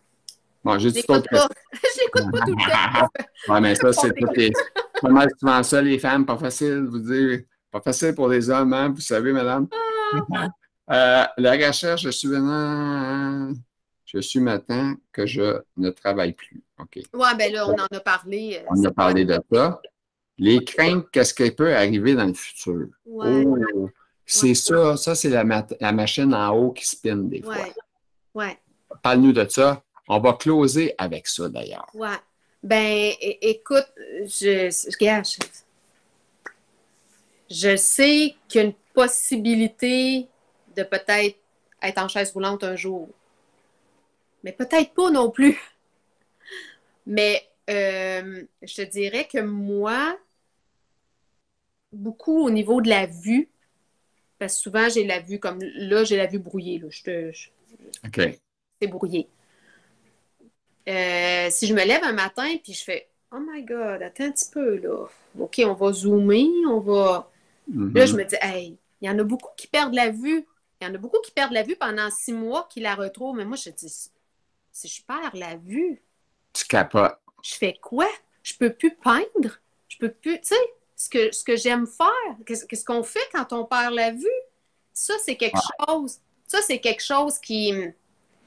Bon, 0.64 0.72
pas. 0.72 0.80
Je 0.80 0.88
l'écoute 0.90 1.30
pas 1.32 2.40
tout 2.40 2.56
le 2.56 2.72
temps. 2.72 3.08
oui, 3.54 3.62
mais 3.62 3.76
ça, 3.76 3.94
c'est 3.94 4.14
pas 5.02 5.10
mal 5.10 5.30
souvent 5.40 5.62
ça, 5.62 5.82
les 5.82 6.00
femmes. 6.00 6.26
Pas 6.26 6.38
facile, 6.38 6.86
vous 6.90 7.00
dire. 7.00 7.42
Pas 7.72 7.82
facile 7.82 8.16
pour 8.16 8.30
les 8.30 8.50
hommes, 8.50 8.74
hein, 8.74 8.90
vous 8.90 9.02
savez, 9.02 9.32
madame. 9.32 9.68
Ah. 10.34 10.48
Euh, 10.92 11.26
la 11.38 11.52
recherche, 11.52 12.02
je 12.02 12.10
suis 12.10 12.28
maintenant. 12.28 13.54
Je 14.16 14.22
suis 14.22 14.40
maintenant 14.40 14.96
que 15.12 15.26
je 15.26 15.60
ne 15.76 15.90
travaille 15.90 16.32
plus. 16.32 16.64
OK. 16.80 17.00
Oui, 17.14 17.28
bien 17.38 17.50
là, 17.50 17.68
on 17.68 17.74
en 17.74 17.98
a 17.98 18.00
parlé. 18.00 18.62
Euh, 18.62 18.66
on 18.70 18.82
a 18.86 18.92
parlé 18.92 19.26
de 19.26 19.38
ça. 19.52 19.82
Les 20.38 20.64
craintes, 20.64 21.08
qu'est-ce 21.12 21.34
qui 21.34 21.52
peut 21.52 21.76
arriver 21.76 22.16
dans 22.16 22.26
le 22.26 22.34
futur? 22.34 22.88
Ouais. 23.06 23.44
Oh, 23.46 23.90
C'est 24.26 24.54
ça, 24.54 24.96
ça, 24.96 25.16
c'est 25.16 25.28
la, 25.28 25.44
la, 25.82 25.92
machine 25.92 26.34
en 26.34 26.56
haut 26.56 26.72
qui 26.72 26.86
spin 26.86 27.18
des 27.18 27.42
fois. 27.42 27.58
Ouais. 27.58 27.74
ouais. 28.36 28.58
Parle-nous 29.04 29.34
de 29.34 29.46
ça. 29.50 29.84
On 30.08 30.20
va 30.20 30.32
closer 30.34 30.96
avec 30.98 31.28
ça 31.28 31.50
d'ailleurs. 31.50 31.90
Ouais. 31.94 32.16
Ben, 32.64 33.12
écoute, 33.20 33.88
je, 34.22 34.70
je, 34.70 35.40
je 37.50 37.76
sais 37.76 38.36
qu'il 38.48 38.62
y 38.62 38.64
a 38.64 38.68
une 38.68 38.74
possibilité 38.94 40.30
de 40.74 40.84
peut-être 40.84 41.38
être 41.82 41.98
en 41.98 42.08
chaise 42.08 42.32
roulante 42.32 42.64
un 42.64 42.78
jour. 42.78 43.10
Mais 44.46 44.52
peut-être 44.52 44.94
pas 44.94 45.10
non 45.10 45.32
plus. 45.32 45.60
Mais 47.08 47.44
euh, 47.68 48.44
je 48.62 48.76
te 48.76 48.82
dirais 48.84 49.28
que 49.28 49.40
moi, 49.40 50.18
beaucoup 51.92 52.46
au 52.46 52.52
niveau 52.52 52.80
de 52.80 52.88
la 52.88 53.08
vue, 53.08 53.50
parce 54.38 54.56
que 54.56 54.62
souvent 54.62 54.88
j'ai 54.88 55.04
la 55.04 55.20
vue 55.20 55.40
comme 55.40 55.60
là, 55.62 56.04
j'ai 56.04 56.16
la 56.16 56.28
vue 56.28 56.38
brouillée. 56.38 56.78
Là. 56.78 56.88
Je 56.92 57.50
OK. 58.06 58.40
C'est 58.80 58.88
brouillé. 58.88 59.28
Euh, 60.88 61.48
si 61.50 61.66
je 61.66 61.74
me 61.74 61.84
lève 61.84 62.04
un 62.04 62.14
matin 62.14 62.56
puis 62.64 62.74
je 62.74 62.84
fais 62.84 63.08
Oh 63.32 63.40
my 63.40 63.64
God, 63.64 64.04
attends 64.04 64.26
un 64.26 64.32
petit 64.32 64.52
peu 64.52 64.78
là. 64.78 65.08
OK, 65.40 65.60
on 65.66 65.74
va 65.74 65.92
zoomer, 65.92 66.48
on 66.70 66.80
va. 66.80 67.32
Là, 67.68 68.06
je 68.06 68.14
mm-hmm. 68.14 68.18
me 68.18 68.24
dis, 68.24 68.36
hey, 68.42 68.78
il 69.02 69.08
y 69.08 69.10
en 69.10 69.18
a 69.18 69.24
beaucoup 69.24 69.50
qui 69.58 69.66
perdent 69.66 69.96
la 69.96 70.12
vue. 70.12 70.46
Il 70.80 70.88
y 70.88 70.92
en 70.92 70.94
a 70.94 70.98
beaucoup 71.00 71.20
qui 71.24 71.32
perdent 71.32 71.54
la 71.54 71.64
vue 71.64 71.76
pendant 71.76 72.12
six 72.12 72.32
mois, 72.32 72.68
qui 72.70 72.80
la 72.80 72.94
retrouvent. 72.94 73.36
Mais 73.36 73.46
moi, 73.46 73.58
je 73.58 73.72
dis, 73.72 74.12
si 74.76 74.90
je 74.90 75.02
perds 75.04 75.36
la 75.36 75.56
vue. 75.56 76.04
Tu 76.52 76.66
capotes. 76.66 77.18
Je 77.42 77.56
fais 77.56 77.78
quoi? 77.82 78.10
Je 78.44 78.54
peux 78.56 78.74
plus 78.74 78.94
peindre? 78.94 79.58
Je 79.88 79.98
peux 79.98 80.12
plus. 80.12 80.40
Tu 80.42 80.48
sais, 80.48 80.74
ce 80.98 81.10
que, 81.10 81.32
ce 81.32 81.46
que 81.46 81.56
j'aime 81.56 81.88
faire, 81.88 82.36
qu'est-ce 82.46 82.84
qu'on 82.84 83.02
fait 83.02 83.28
quand 83.34 83.54
on 83.54 83.64
perd 83.64 83.94
la 83.94 84.12
vue? 84.12 84.28
Ça, 84.94 85.14
c'est 85.24 85.38
quelque 85.38 85.60
chose. 85.88 86.20
Ça, 86.46 86.62
c'est 86.62 86.80
quelque 86.80 87.04
chose 87.04 87.40
qui. 87.40 87.74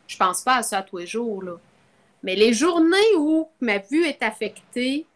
Je 0.07 0.17
pense 0.19 0.43
pas 0.43 0.57
à 0.57 0.63
ça 0.63 0.83
tous 0.83 0.99
les 0.99 1.07
jours, 1.07 1.43
là. 1.43 1.59
Mais 2.23 2.37
les 2.37 2.53
journées 2.53 3.15
où 3.17 3.49
ma 3.61 3.79
vue 3.79 4.05
est 4.05 4.23
affectée, 4.23 5.07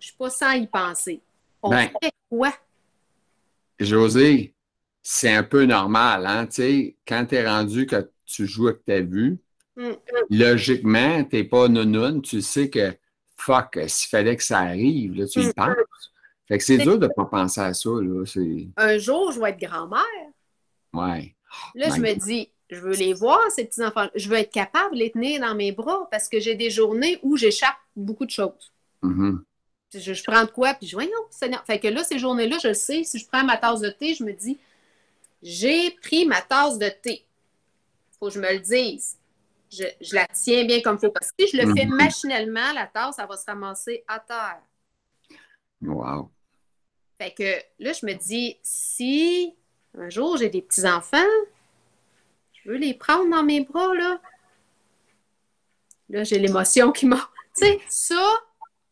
je 0.00 0.06
suis 0.06 0.16
pas 0.16 0.30
sans 0.30 0.52
y 0.52 0.66
penser. 0.66 1.20
On 1.62 1.70
ben, 1.70 1.90
fait 2.02 2.12
quoi? 2.28 2.52
José, 3.78 4.52
c'est 5.00 5.32
un 5.32 5.44
peu 5.44 5.64
normal, 5.64 6.26
hein? 6.26 6.46
Tu 6.46 6.54
sais, 6.54 6.96
quand 7.06 7.26
tu 7.26 7.36
es 7.36 7.46
rendu 7.46 7.86
que 7.86 8.10
tu 8.24 8.46
joues 8.46 8.68
avec 8.68 8.84
ta 8.84 9.00
vue, 9.00 9.38
mm. 9.76 9.92
logiquement, 10.30 11.24
tu 11.24 11.36
n'es 11.36 11.44
pas 11.44 11.68
nounoun, 11.68 12.22
tu 12.22 12.40
sais 12.40 12.70
que 12.70 12.94
fuck, 13.36 13.78
s'il 13.86 14.08
fallait 14.08 14.36
que 14.36 14.42
ça 14.42 14.60
arrive, 14.60 15.14
là, 15.14 15.26
tu 15.26 15.40
y 15.40 15.46
mm. 15.46 15.52
penses. 15.54 16.12
Fait 16.46 16.58
que 16.58 16.64
c'est 16.64 16.78
dur 16.78 16.98
de 16.98 17.06
ne 17.06 17.12
pas 17.12 17.24
penser 17.24 17.60
à 17.60 17.72
ça. 17.72 17.90
Là. 17.90 18.24
Un 18.76 18.98
jour, 18.98 19.32
je 19.32 19.40
vais 19.40 19.50
être 19.50 19.60
grand-mère. 19.60 20.02
Ouais. 20.92 21.34
Là, 21.74 21.88
je 21.94 22.00
me 22.00 22.14
dis, 22.14 22.50
je 22.70 22.80
veux 22.80 22.94
les 22.94 23.14
voir, 23.14 23.40
ces 23.50 23.64
petits-enfants. 23.64 24.08
Je 24.14 24.28
veux 24.28 24.36
être 24.36 24.52
capable 24.52 24.94
de 24.94 25.00
les 25.00 25.10
tenir 25.10 25.40
dans 25.40 25.54
mes 25.54 25.72
bras 25.72 26.06
parce 26.10 26.28
que 26.28 26.40
j'ai 26.40 26.54
des 26.54 26.70
journées 26.70 27.18
où 27.22 27.36
j'échappe 27.36 27.76
beaucoup 27.96 28.26
de 28.26 28.30
choses. 28.30 28.72
Mm-hmm. 29.02 29.38
je, 29.94 30.24
prends 30.24 30.44
de 30.44 30.50
quoi, 30.50 30.74
puis 30.74 30.86
je 30.86 30.96
non, 30.96 31.06
Seigneur. 31.30 31.64
Fait 31.66 31.78
que 31.78 31.88
là, 31.88 32.04
ces 32.04 32.18
journées-là, 32.18 32.58
je 32.62 32.68
le 32.68 32.74
sais, 32.74 33.04
si 33.04 33.18
je 33.18 33.26
prends 33.26 33.44
ma 33.44 33.56
tasse 33.56 33.80
de 33.80 33.90
thé, 33.90 34.14
je 34.14 34.24
me 34.24 34.32
dis, 34.32 34.58
j'ai 35.42 35.90
pris 35.90 36.26
ma 36.26 36.40
tasse 36.40 36.78
de 36.78 36.88
thé. 36.88 37.24
Faut 38.18 38.28
que 38.28 38.34
je 38.34 38.40
me 38.40 38.52
le 38.52 38.60
dise. 38.60 39.16
Je, 39.76 40.14
la 40.14 40.26
tiens 40.26 40.64
bien 40.64 40.80
comme 40.80 40.96
il 40.96 41.06
faut. 41.06 41.10
Parce 41.10 41.32
que 41.32 41.46
si 41.46 41.56
je 41.56 41.62
le 41.62 41.74
fais 41.74 41.84
mm-hmm. 41.84 41.94
machinalement, 41.94 42.72
la 42.72 42.86
tasse, 42.86 43.16
ça 43.16 43.26
va 43.26 43.36
se 43.36 43.44
ramasser 43.46 44.04
à 44.06 44.20
terre. 44.20 44.62
Wow. 45.82 46.30
Fait 47.20 47.32
que 47.32 47.82
là, 47.82 47.92
je 47.92 48.06
me 48.06 48.14
dis, 48.14 48.58
si 48.62 49.54
un 49.96 50.08
jour 50.08 50.36
j'ai 50.36 50.48
des 50.48 50.62
petits-enfants, 50.62 51.18
je 52.52 52.70
veux 52.70 52.76
les 52.76 52.94
prendre 52.94 53.30
dans 53.30 53.42
mes 53.42 53.60
bras, 53.60 53.94
là. 53.94 54.20
Là, 56.08 56.24
j'ai 56.24 56.38
l'émotion 56.38 56.92
qui 56.92 57.06
m'a. 57.06 57.16
Tu 57.56 57.66
sais, 57.66 57.80
ça, 57.88 58.32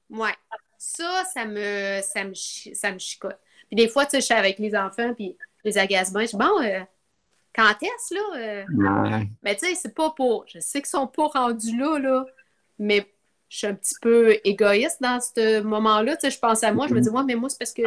ouais, 0.08 0.36
ça, 0.78 1.24
ça 1.34 1.46
me, 1.46 2.00
ça 2.00 2.22
me, 2.22 2.32
ça 2.32 2.92
me 2.92 2.98
chicote. 3.00 3.36
Puis 3.66 3.74
des 3.74 3.88
fois, 3.88 4.04
tu 4.04 4.12
sais, 4.12 4.20
je 4.20 4.26
suis 4.26 4.34
avec 4.34 4.60
les 4.60 4.76
enfants, 4.76 5.12
puis 5.14 5.36
les 5.64 5.78
agace 5.78 6.12
bien. 6.12 6.22
Je 6.22 6.30
dis, 6.30 6.36
bon, 6.36 6.62
euh, 6.62 6.80
quand 7.54 7.74
est-ce, 7.82 8.14
là? 8.14 8.20
Euh? 8.36 9.24
Mais 9.42 9.56
tu 9.56 9.66
sais, 9.66 9.74
c'est 9.74 9.94
pas 9.94 10.10
pour. 10.10 10.44
Je 10.46 10.58
sais 10.60 10.80
qu'ils 10.80 10.88
sont 10.88 11.06
pas 11.06 11.26
rendus 11.26 11.76
là, 11.76 11.98
là, 11.98 12.26
mais 12.78 13.06
je 13.48 13.58
suis 13.58 13.66
un 13.66 13.74
petit 13.74 13.94
peu 14.00 14.36
égoïste 14.44 15.02
dans 15.02 15.20
ce 15.20 15.60
moment-là. 15.60 16.16
Tu 16.16 16.22
sais, 16.22 16.30
je 16.30 16.38
pense 16.38 16.62
à 16.64 16.72
moi, 16.72 16.86
je 16.88 16.94
me 16.94 17.00
dis, 17.00 17.10
moi, 17.10 17.24
mais 17.24 17.34
moi, 17.34 17.48
c'est 17.50 17.58
parce 17.58 17.74
que 17.74 17.82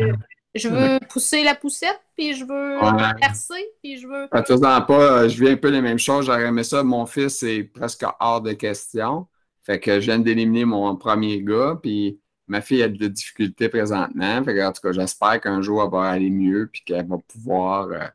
je 0.53 0.69
veux 0.69 0.99
pousser 1.09 1.43
la 1.43 1.55
poussette, 1.55 1.99
puis 2.15 2.33
je 2.33 2.45
veux 2.45 2.79
percer, 3.19 3.65
puis 3.81 3.97
je 3.97 4.07
veux. 4.07 4.27
Pas, 4.29 4.81
pas, 4.81 5.23
euh, 5.23 5.29
je 5.29 5.43
viens 5.43 5.53
un 5.53 5.57
peu 5.57 5.69
les 5.69 5.81
mêmes 5.81 5.99
choses. 5.99 6.27
J'aurais 6.27 6.45
aimé 6.45 6.63
ça. 6.63 6.83
Mon 6.83 7.05
fils 7.05 7.43
est 7.43 7.63
presque 7.63 8.05
hors 8.19 8.41
de 8.41 8.53
question. 8.53 9.27
Fait 9.63 9.79
que 9.79 9.99
je 9.99 10.05
viens 10.05 10.19
d'éliminer 10.19 10.65
mon 10.65 10.95
premier 10.95 11.41
gars, 11.41 11.79
puis 11.81 12.19
ma 12.47 12.61
fille 12.61 12.83
a 12.83 12.87
de 12.87 13.07
difficultés 13.07 13.67
présentement. 13.67 14.43
Fait 14.43 14.53
que, 14.53 14.65
en 14.65 14.71
tout 14.71 14.81
cas, 14.81 14.91
j'espère 14.91 15.41
qu'un 15.41 15.61
jour, 15.61 15.83
elle 15.83 15.91
va 15.91 16.09
aller 16.09 16.29
mieux, 16.29 16.69
puis 16.71 16.83
qu'elle 16.85 17.07
va 17.07 17.17
pouvoir 17.27 17.87
euh, 17.87 18.05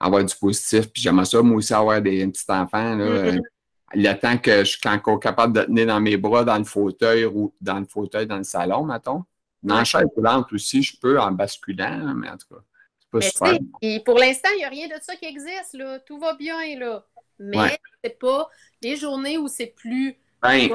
avoir 0.00 0.24
du 0.24 0.34
positif. 0.34 0.90
Puis 0.90 1.02
j'aimerais 1.02 1.26
ça, 1.26 1.42
moi 1.42 1.58
aussi, 1.58 1.74
avoir 1.74 2.00
des 2.00 2.26
petits 2.26 2.44
enfants. 2.48 2.96
Là, 2.96 3.32
mm-hmm 3.32 3.40
le 3.94 4.12
temps 4.14 4.38
que 4.38 4.64
je 4.64 4.78
suis 4.78 4.88
encore 4.88 5.20
capable 5.20 5.52
de 5.52 5.62
tenir 5.62 5.86
dans 5.86 6.00
mes 6.00 6.16
bras 6.16 6.44
dans 6.44 6.58
le 6.58 6.64
fauteuil 6.64 7.24
ou 7.24 7.54
dans 7.60 7.78
le 7.78 7.86
fauteuil 7.86 8.26
dans 8.26 8.38
le 8.38 8.44
salon, 8.44 8.84
mettons. 8.84 9.24
Dans 9.62 9.76
la 9.76 9.84
chaise 9.84 10.06
roulante 10.16 10.52
aussi, 10.52 10.82
je 10.82 10.96
peux 10.98 11.20
en 11.20 11.32
basculant, 11.32 12.14
mais 12.14 12.30
en 12.30 12.36
tout 12.36 12.54
cas, 12.54 12.62
c'est 12.98 13.10
pas 13.10 13.20
super. 13.20 13.58
Et 13.82 14.00
pour 14.00 14.18
l'instant, 14.18 14.48
il 14.54 14.58
n'y 14.58 14.64
a 14.64 14.68
rien 14.68 14.88
de 14.88 14.94
ça 15.02 15.16
qui 15.16 15.26
existe, 15.26 15.74
là. 15.74 15.98
Tout 16.00 16.18
va 16.18 16.34
bien, 16.34 16.78
là. 16.78 17.04
Mais 17.38 17.78
c'est 18.02 18.18
pas 18.18 18.48
les 18.80 18.96
journées 18.96 19.36
où 19.38 19.48
c'est 19.48 19.74
plus 19.76 20.16
ben, 20.40 20.70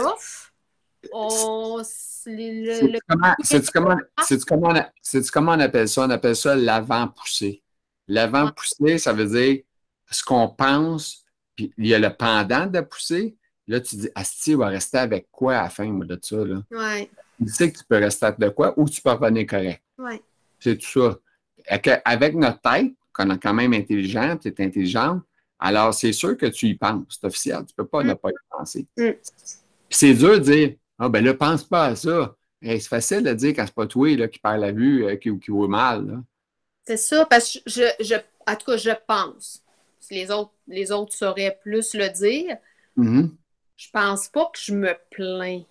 C'est 3.44 3.66
comment, 3.72 3.96
comment, 5.32 5.52
on 5.54 5.60
appelle 5.60 5.88
ça? 5.88 6.04
On 6.04 6.10
appelle 6.10 6.36
ça 6.36 6.56
l'avant-poussé. 8.08 8.76
L'avant-poussé, 8.78 8.97
ça 8.97 9.14
veut 9.14 9.28
dire 9.28 9.62
ce 10.12 10.24
qu'on 10.24 10.49
pense 10.49 11.26
puis 11.56 11.74
il 11.78 11.88
y 11.88 11.93
a 11.93 11.99
le 11.99 12.10
pendant 12.10 12.68
de 12.68 12.74
la 12.74 12.84
poussée. 12.84 13.38
Là, 13.68 13.80
tu 13.80 13.95
dis, 13.95 14.10
Asti 14.14 14.53
va 14.53 14.68
rester 14.68 14.97
avec 14.97 15.28
quoi 15.32 15.58
à 15.58 15.64
la 15.64 15.70
fin 15.70 15.88
de 15.88 16.20
ça? 16.22 16.36
Là? 16.36 16.62
Ouais. 16.70 17.10
Tu 17.39 17.49
sais 17.49 17.72
que 17.72 17.80
tu 17.80 17.84
peux 17.86 17.97
rester 17.97 18.28
avec 18.28 18.39
de 18.39 18.49
quoi 18.49 18.74
ou 18.78 18.88
tu 18.88 19.01
peux 19.01 19.12
revenir 19.12 19.47
correct? 19.47 19.82
Ouais. 19.97 20.22
C'est 20.60 20.78
tout 20.78 21.01
ça. 21.01 21.18
Avec 22.06 22.36
notre 22.36 22.62
tête, 22.62 22.93
qu'on 23.12 23.30
est 23.32 23.39
quand 23.39 23.53
même 23.53 23.74
intelligente, 23.74 24.41
tu 24.41 24.49
es 24.49 24.66
intelligente, 24.66 25.24
alors 25.58 25.93
c'est 25.93 26.12
sûr 26.12 26.38
que 26.38 26.45
tu 26.47 26.68
y 26.68 26.76
penses. 26.76 27.18
C'est 27.20 27.26
officiel. 27.26 27.60
Tu 27.66 27.74
ne 27.78 27.84
peux 27.84 27.88
pas 27.88 28.03
ne 28.03 28.14
mm. 28.14 28.18
pas 28.18 28.30
y 28.30 28.34
penser. 28.49 28.88
Mm. 28.97 29.10
c'est 29.89 30.14
dur 30.14 30.34
de 30.34 30.39
dire, 30.39 30.76
ah 30.99 31.10
ben 31.10 31.24
là, 31.24 31.34
pense 31.34 31.64
pas 31.64 31.86
à 31.86 31.95
ça. 31.95 32.36
c'est 32.62 32.80
facile 32.82 33.24
de 33.24 33.34
dire 33.34 33.53
quand 33.56 33.66
c'est 33.66 33.74
pas 33.74 33.88
toi 33.88 34.16
là, 34.16 34.28
qui 34.28 34.39
perd 34.39 34.60
la 34.60 34.72
vue, 34.72 35.06
euh, 35.06 35.16
qui, 35.16 35.38
qui 35.39 35.51
voit 35.51 35.68
mal. 35.68 36.22
C'est 36.86 36.98
ça, 36.98 37.26
parce 37.26 37.54
que 37.54 37.60
je, 37.66 37.84
je, 38.00 38.16
en 38.48 38.56
tout 38.56 38.66
cas, 38.66 38.78
je 38.78 38.92
pense 39.08 39.64
les 40.12 40.32
autres, 40.32 40.52
les 40.68 40.92
autres 40.92 41.14
sauraient 41.14 41.58
plus 41.62 41.94
le 41.94 42.10
dire. 42.10 42.58
Mm-hmm. 42.98 43.32
Je 43.78 43.90
pense 43.92 44.28
pas 44.28 44.46
que 44.46 44.60
je 44.60 44.74
me 44.74 44.96
plains. 45.10 45.64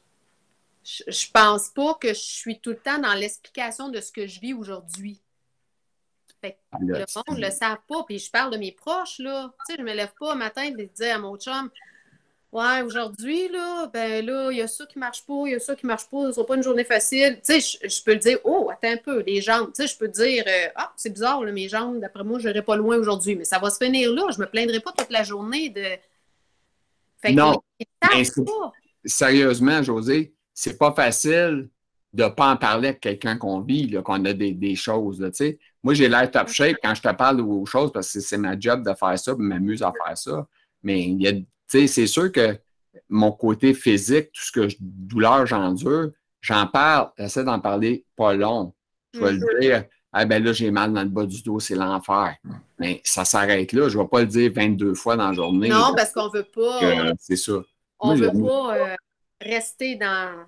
Je, 0.83 1.03
je, 1.07 1.31
pense 1.31 1.69
pas 1.71 1.95
que 1.95 2.09
je 2.09 2.21
suis 2.21 2.61
tout 2.61 2.71
le 2.71 2.79
temps 2.79 2.99
dans 2.99 3.15
l'explication 3.15 3.89
de 3.89 4.01
ce 4.01 4.13
que 4.13 4.27
je 4.27 4.41
vis 4.41 4.53
aujourd'hui. 4.53 5.21
Ah, 6.73 6.79
le 6.79 6.99
monde 6.99 7.39
ne 7.39 7.47
le 7.47 7.51
savent 7.51 7.79
pas. 7.89 8.05
Puis 8.05 8.19
je 8.19 8.31
parle 8.31 8.53
de 8.53 8.59
mes 8.59 8.73
proches, 8.73 9.19
là. 9.19 9.51
Tu 9.67 9.73
sais, 9.73 9.79
je 9.79 9.85
me 9.85 9.95
lève 9.95 10.13
pas 10.19 10.33
un 10.33 10.37
matin 10.37 10.63
et 10.65 10.73
dire 10.73 11.15
à 11.15 11.19
mon 11.19 11.39
chum 11.39 11.71
Ouais, 12.55 12.83
aujourd'hui, 12.83 13.49
là, 13.49 13.91
ben 13.93 14.25
là, 14.25 14.49
il 14.53 14.59
y 14.59 14.61
a 14.61 14.69
ça 14.69 14.87
qui 14.87 14.97
marche 14.97 15.27
pas, 15.27 15.43
il 15.47 15.51
y 15.51 15.55
a 15.57 15.59
ça 15.59 15.75
qui 15.75 15.87
marche 15.87 16.09
pas, 16.09 16.27
ce 16.27 16.35
sera 16.35 16.47
pas 16.47 16.55
une 16.55 16.63
journée 16.63 16.85
facile. 16.85 17.41
Tu 17.45 17.61
sais, 17.61 17.89
je, 17.89 18.05
peux 18.05 18.13
le 18.13 18.21
dire, 18.21 18.39
oh, 18.45 18.71
attends 18.71 18.93
un 18.93 18.97
peu, 18.97 19.25
les 19.27 19.41
jambes. 19.41 19.73
Tu 19.75 19.83
sais, 19.83 19.93
je 19.93 19.99
peux 19.99 20.07
dire, 20.07 20.45
euh, 20.47 20.69
ah, 20.77 20.93
c'est 20.95 21.11
bizarre, 21.11 21.43
là, 21.43 21.51
mes 21.51 21.69
jambes, 21.69 21.99
d'après 21.99 22.23
moi, 22.23 22.39
je 22.39 22.47
n'irai 22.47 22.63
pas 22.63 22.77
loin 22.77 22.97
aujourd'hui, 22.97 23.35
mais 23.35 23.43
ça 23.43 23.59
va 23.59 23.71
se 23.71 23.85
finir 23.85 24.13
là. 24.13 24.31
Je 24.33 24.41
me 24.41 24.47
plaindrai 24.47 24.79
pas 24.79 24.93
toute 24.97 25.11
la 25.11 25.25
journée 25.25 25.71
de. 25.71 25.85
Fait 27.21 27.33
non. 27.33 27.61
Sérieusement, 29.05 29.83
José, 29.83 30.33
c'est 30.53 30.79
pas 30.79 30.93
facile 30.93 31.69
de 32.13 32.23
ne 32.23 32.29
pas 32.29 32.53
en 32.53 32.57
parler 32.57 32.91
avec 32.91 33.01
quelqu'un 33.01 33.37
qu'on 33.37 33.63
vit, 33.63 33.97
qu'on 34.05 34.25
a 34.25 34.33
des, 34.33 34.75
choses. 34.77 35.21
Là, 35.21 35.31
sais. 35.33 35.59
moi, 35.83 35.95
j'ai 35.95 36.09
l'air 36.09 36.31
top 36.31 36.47
shape 36.47 36.77
quand 36.81 36.95
je 36.95 37.03
te 37.03 37.13
parle 37.13 37.41
aux 37.41 37.67
choses 37.67 37.91
parce 37.93 38.13
que 38.13 38.21
c'est 38.21 38.39
ma 38.39 38.57
job 38.57 38.87
de 38.87 38.95
faire 38.95 39.19
ça, 39.19 39.33
je 39.37 39.43
m'amuse 39.43 39.83
à 39.83 39.93
faire 39.93 40.17
ça. 40.17 40.47
Mais 40.85 41.03
il 41.03 41.21
y 41.21 41.27
a 41.27 41.33
c'est 41.67 42.07
sûr 42.07 42.31
que 42.31 42.59
mon 43.09 43.33
côté 43.33 43.75
physique, 43.75 44.33
tout 44.33 44.43
ce 44.43 44.53
que 44.53 44.69
je, 44.69 44.77
douleur 44.81 45.47
j'endure, 45.47 46.11
j'en 46.41 46.67
parle, 46.67 47.11
j'essaie 47.19 47.45
d'en 47.45 47.61
parler 47.61 48.05
pas 48.17 48.35
long. 48.35 48.75
Je 49.13 49.21
vais 49.21 49.33
le 49.33 49.39
mm-hmm. 49.39 49.61
dire, 49.61 49.85
ah 50.13 50.25
ben 50.25 50.43
là, 50.43 50.53
j'ai 50.53 50.71
mal 50.71 50.93
dans 50.93 51.03
le 51.03 51.09
bas 51.09 51.27
du 51.27 51.43
dos, 51.43 51.61
c'est 51.61 51.75
l'enfer. 51.75 52.37
Mais 52.79 53.01
ça 53.05 53.25
s'arrête 53.25 53.73
là. 53.73 53.89
Je 53.89 53.99
ne 53.99 54.03
vais 54.03 54.09
pas 54.09 54.21
le 54.21 54.27
dire 54.27 54.53
22 54.55 54.95
fois 54.95 55.17
dans 55.17 55.29
la 55.29 55.35
journée. 55.35 55.69
Non, 55.69 55.93
parce 55.97 56.13
qu'on 56.13 56.29
ne 56.29 56.39
veut 56.39 56.45
pas. 56.45 57.13
c'est 57.19 57.37
ça. 57.37 57.63
On 57.99 58.15
ne 58.15 58.21
veut 58.21 58.43
pas 58.43 58.77
euh, 58.77 58.95
rester 59.41 59.97
dans. 59.97 60.47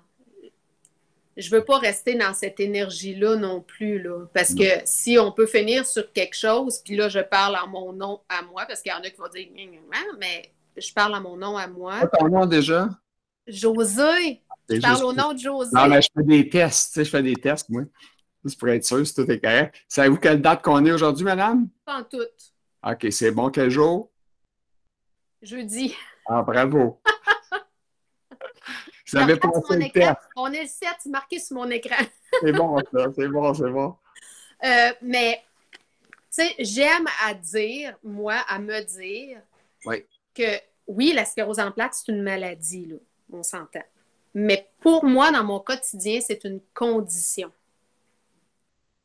je 1.35 1.49
veux 1.49 1.65
pas 1.65 1.79
rester 1.79 2.15
dans 2.15 2.33
cette 2.33 2.59
énergie-là 2.59 3.35
non 3.35 3.61
plus, 3.61 4.01
là. 4.01 4.25
Parce 4.33 4.53
que 4.53 4.81
si 4.85 5.17
on 5.17 5.31
peut 5.31 5.47
finir 5.47 5.85
sur 5.85 6.11
quelque 6.13 6.35
chose, 6.35 6.79
puis 6.79 6.95
là, 6.95 7.09
je 7.09 7.19
parle 7.19 7.57
en 7.57 7.67
mon 7.67 7.93
nom 7.93 8.21
à 8.29 8.43
moi, 8.43 8.65
parce 8.67 8.81
qu'il 8.81 8.91
y 8.91 8.95
en 8.95 8.99
a 8.99 9.09
qui 9.09 9.17
vont 9.17 9.27
dire, 9.29 9.47
mais 10.19 10.51
je 10.77 10.93
parle 10.93 11.15
en 11.15 11.21
mon 11.21 11.37
nom 11.37 11.57
à 11.57 11.67
moi. 11.67 12.01
Pas 12.01 12.17
ton 12.17 12.29
nom 12.29 12.45
déjà? 12.45 12.89
José. 13.47 14.43
Je 14.69 14.79
parle 14.79 15.03
au 15.03 15.13
nom 15.13 15.33
de 15.33 15.39
José. 15.39 15.71
Non, 15.73 15.87
mais 15.87 16.01
je 16.01 16.09
fais 16.13 16.23
des 16.23 16.49
tests, 16.49 16.93
tu 16.93 16.99
sais, 16.99 17.05
je 17.05 17.09
fais 17.09 17.23
des 17.23 17.35
tests, 17.35 17.69
moi. 17.69 17.83
C'est 18.45 18.57
pour 18.57 18.69
être 18.69 18.85
sûr 18.85 19.05
si 19.05 19.13
tout 19.13 19.29
est 19.29 19.39
correct. 19.39 19.75
Savez-vous 19.87 20.17
quelle 20.17 20.41
date 20.41 20.61
qu'on 20.61 20.85
est 20.85 20.91
aujourd'hui, 20.91 21.25
madame? 21.25 21.67
Pas 21.83 21.99
en 21.99 22.03
tout. 22.03 22.23
OK, 22.83 23.07
c'est 23.11 23.31
bon. 23.31 23.49
Quel 23.49 23.69
jour? 23.69 24.09
Jeudi. 25.41 25.95
Ah, 26.27 26.43
bravo. 26.43 27.01
Vous 29.11 29.17
avez 29.17 29.37
pensé 29.37 29.77
le 29.77 29.89
test. 29.89 30.17
On 30.35 30.51
est 30.51 30.63
le 30.63 30.67
7, 30.67 30.89
c'est 30.99 31.09
marqué 31.09 31.39
sur 31.39 31.55
mon 31.55 31.69
écran. 31.69 32.03
c'est 32.41 32.51
bon, 32.51 32.77
ça. 32.93 33.07
C'est 33.15 33.27
bon, 33.27 33.53
c'est 33.53 33.69
bon. 33.69 33.95
Euh, 34.63 34.91
mais, 35.01 35.43
tu 35.71 35.79
sais, 36.29 36.55
j'aime 36.59 37.07
à 37.25 37.33
dire, 37.33 37.97
moi, 38.03 38.35
à 38.47 38.59
me 38.59 38.81
dire 38.81 39.41
que 40.37 40.61
oui, 40.87 41.13
la 41.13 41.25
sclérose 41.25 41.59
en 41.59 41.71
plaques, 41.71 41.93
c'est 41.95 42.11
une 42.11 42.21
maladie, 42.21 42.85
là. 42.85 42.95
On 43.31 43.43
s'entend. 43.43 43.83
Mais 44.33 44.69
pour 44.79 45.03
moi, 45.03 45.31
dans 45.31 45.43
mon 45.43 45.59
quotidien, 45.59 46.19
c'est 46.25 46.43
une 46.45 46.61
condition. 46.73 47.51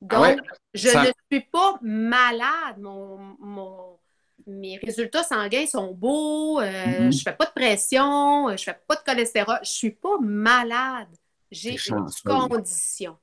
Ah 0.09 0.35
Donc, 0.35 0.41
je 0.74 0.89
ne 0.89 1.12
suis 1.30 1.41
pas 1.41 1.78
malade. 1.83 2.78
Mon, 2.78 3.99
mes 4.47 4.76
résultats 4.78 5.22
sanguins 5.22 5.66
sont 5.66 5.93
beaux, 5.93 6.61
euh, 6.61 6.64
mm-hmm. 6.64 7.12
je 7.12 7.18
ne 7.18 7.22
fais 7.22 7.33
pas 7.33 7.47
de 7.47 7.53
pression, 7.53 8.49
je 8.49 8.53
ne 8.53 8.57
fais 8.59 8.78
pas 8.87 8.97
de 8.97 9.03
cholestérol. 9.03 9.57
Je 9.62 9.68
ne 9.70 9.74
suis 9.74 9.91
pas 9.91 10.18
malade. 10.20 11.09
J'ai 11.51 11.76
une 11.89 12.07
condition. 12.24 13.16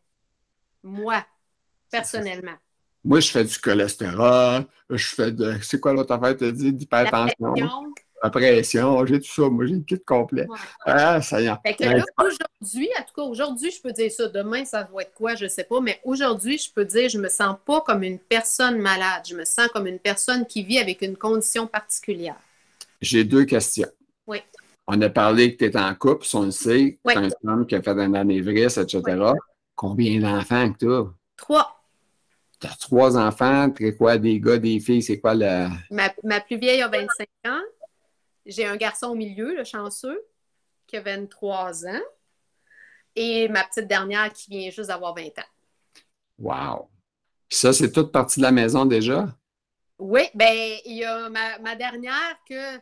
Moi, 0.83 1.25
personnellement. 1.89 2.57
Moi, 3.03 3.19
je 3.19 3.31
fais 3.31 3.43
du 3.43 3.57
cholestérol, 3.57 4.65
je 4.89 5.07
fais 5.07 5.31
de. 5.31 5.55
C'est 5.61 5.79
quoi 5.79 5.93
l'autre 5.93 6.13
affaire, 6.13 6.35
tu 6.35 6.51
dit? 6.51 6.73
D'hypertension? 6.73 7.53
la 8.21 8.29
pression, 8.29 9.05
j'ai 9.05 9.19
tout 9.19 9.29
ça. 9.29 9.49
Moi, 9.49 9.65
j'ai 9.65 9.75
le 9.75 9.81
kit 9.81 9.99
complet. 9.99 10.47
Ah, 10.85 11.21
ça 11.21 11.41
y 11.41 11.47
est. 11.47 11.53
Fait 11.65 11.73
que 11.75 11.83
là, 11.83 12.03
aujourd'hui, 12.17 12.89
en 12.97 13.03
tout 13.03 13.13
cas, 13.15 13.21
aujourd'hui, 13.23 13.71
je 13.71 13.81
peux 13.81 13.91
dire 13.91 14.11
ça. 14.11 14.27
Demain, 14.27 14.65
ça 14.65 14.87
va 14.93 15.01
être 15.01 15.13
quoi, 15.13 15.35
je 15.35 15.45
ne 15.45 15.49
sais 15.49 15.63
pas. 15.63 15.79
Mais 15.79 15.99
aujourd'hui, 16.03 16.57
je 16.57 16.71
peux 16.71 16.85
dire, 16.85 17.09
je 17.09 17.17
ne 17.17 17.23
me 17.23 17.29
sens 17.29 17.55
pas 17.65 17.81
comme 17.81 18.03
une 18.03 18.19
personne 18.19 18.79
malade. 18.79 19.23
Je 19.27 19.35
me 19.35 19.45
sens 19.45 19.67
comme 19.69 19.87
une 19.87 19.99
personne 19.99 20.45
qui 20.45 20.63
vit 20.63 20.79
avec 20.79 21.01
une 21.01 21.15
condition 21.15 21.67
particulière. 21.67 22.35
J'ai 23.01 23.23
deux 23.23 23.45
questions. 23.45 23.89
Oui. 24.27 24.41
On 24.87 24.99
a 25.01 25.09
parlé 25.09 25.55
que 25.55 25.65
tu 25.65 25.71
es 25.71 25.77
en 25.77 25.93
couple, 25.95 26.25
on 26.33 26.43
le 26.43 26.51
sait. 26.51 26.99
Tu 27.05 27.11
es 27.11 27.17
un 27.17 27.29
homme 27.47 27.65
qui 27.65 27.75
a 27.75 27.81
fait 27.81 27.91
un 27.91 28.13
anévrisme, 28.13 28.81
etc. 28.81 29.01
Combien 29.75 30.19
d'enfants 30.19 30.73
que 30.73 30.77
tu 30.79 30.91
as? 30.91 31.05
Trois. 31.37 31.78
Tu 32.59 32.67
as 32.67 32.75
trois 32.75 33.17
enfants, 33.17 33.69
tu 33.71 33.95
quoi, 33.95 34.17
des 34.17 34.39
gars, 34.39 34.57
des 34.57 34.79
filles, 34.79 35.01
c'est 35.01 35.19
quoi 35.19 35.33
le. 35.33 35.69
Ma, 35.91 36.13
ma 36.23 36.41
plus 36.41 36.57
vieille 36.57 36.81
a 36.81 36.89
25 36.89 37.27
ans. 37.47 37.61
J'ai 38.45 38.65
un 38.65 38.75
garçon 38.75 39.07
au 39.07 39.15
milieu, 39.15 39.55
le 39.55 39.63
chanceux, 39.63 40.21
qui 40.87 40.97
a 40.97 41.01
23 41.01 41.85
ans. 41.87 42.01
Et 43.15 43.47
ma 43.47 43.63
petite 43.63 43.87
dernière 43.87 44.31
qui 44.33 44.49
vient 44.49 44.69
juste 44.69 44.89
d'avoir 44.89 45.15
20 45.15 45.23
ans. 45.25 45.49
Wow! 46.39 46.89
Ça, 47.49 47.73
c'est 47.73 47.91
toute 47.91 48.11
partie 48.11 48.39
de 48.39 48.45
la 48.45 48.51
maison 48.51 48.85
déjà? 48.85 49.27
Oui, 49.97 50.21
bien, 50.33 50.77
il 50.85 50.97
y 50.97 51.03
a 51.03 51.29
ma, 51.29 51.75
dernière 51.75 52.37
que 52.47 52.77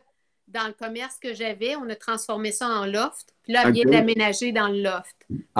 dans 0.46 0.66
le 0.66 0.72
commerce 0.72 1.18
que 1.20 1.34
j'avais, 1.34 1.74
on 1.76 1.88
a 1.88 1.96
transformé 1.96 2.52
ça 2.52 2.68
en 2.68 2.86
loft. 2.86 3.34
Puis 3.42 3.52
là, 3.52 3.64
elle 3.66 3.72
vient 3.72 3.84
d'aménager 3.84 4.52
dans 4.52 4.68
le 4.68 4.82
loft. 4.82 5.16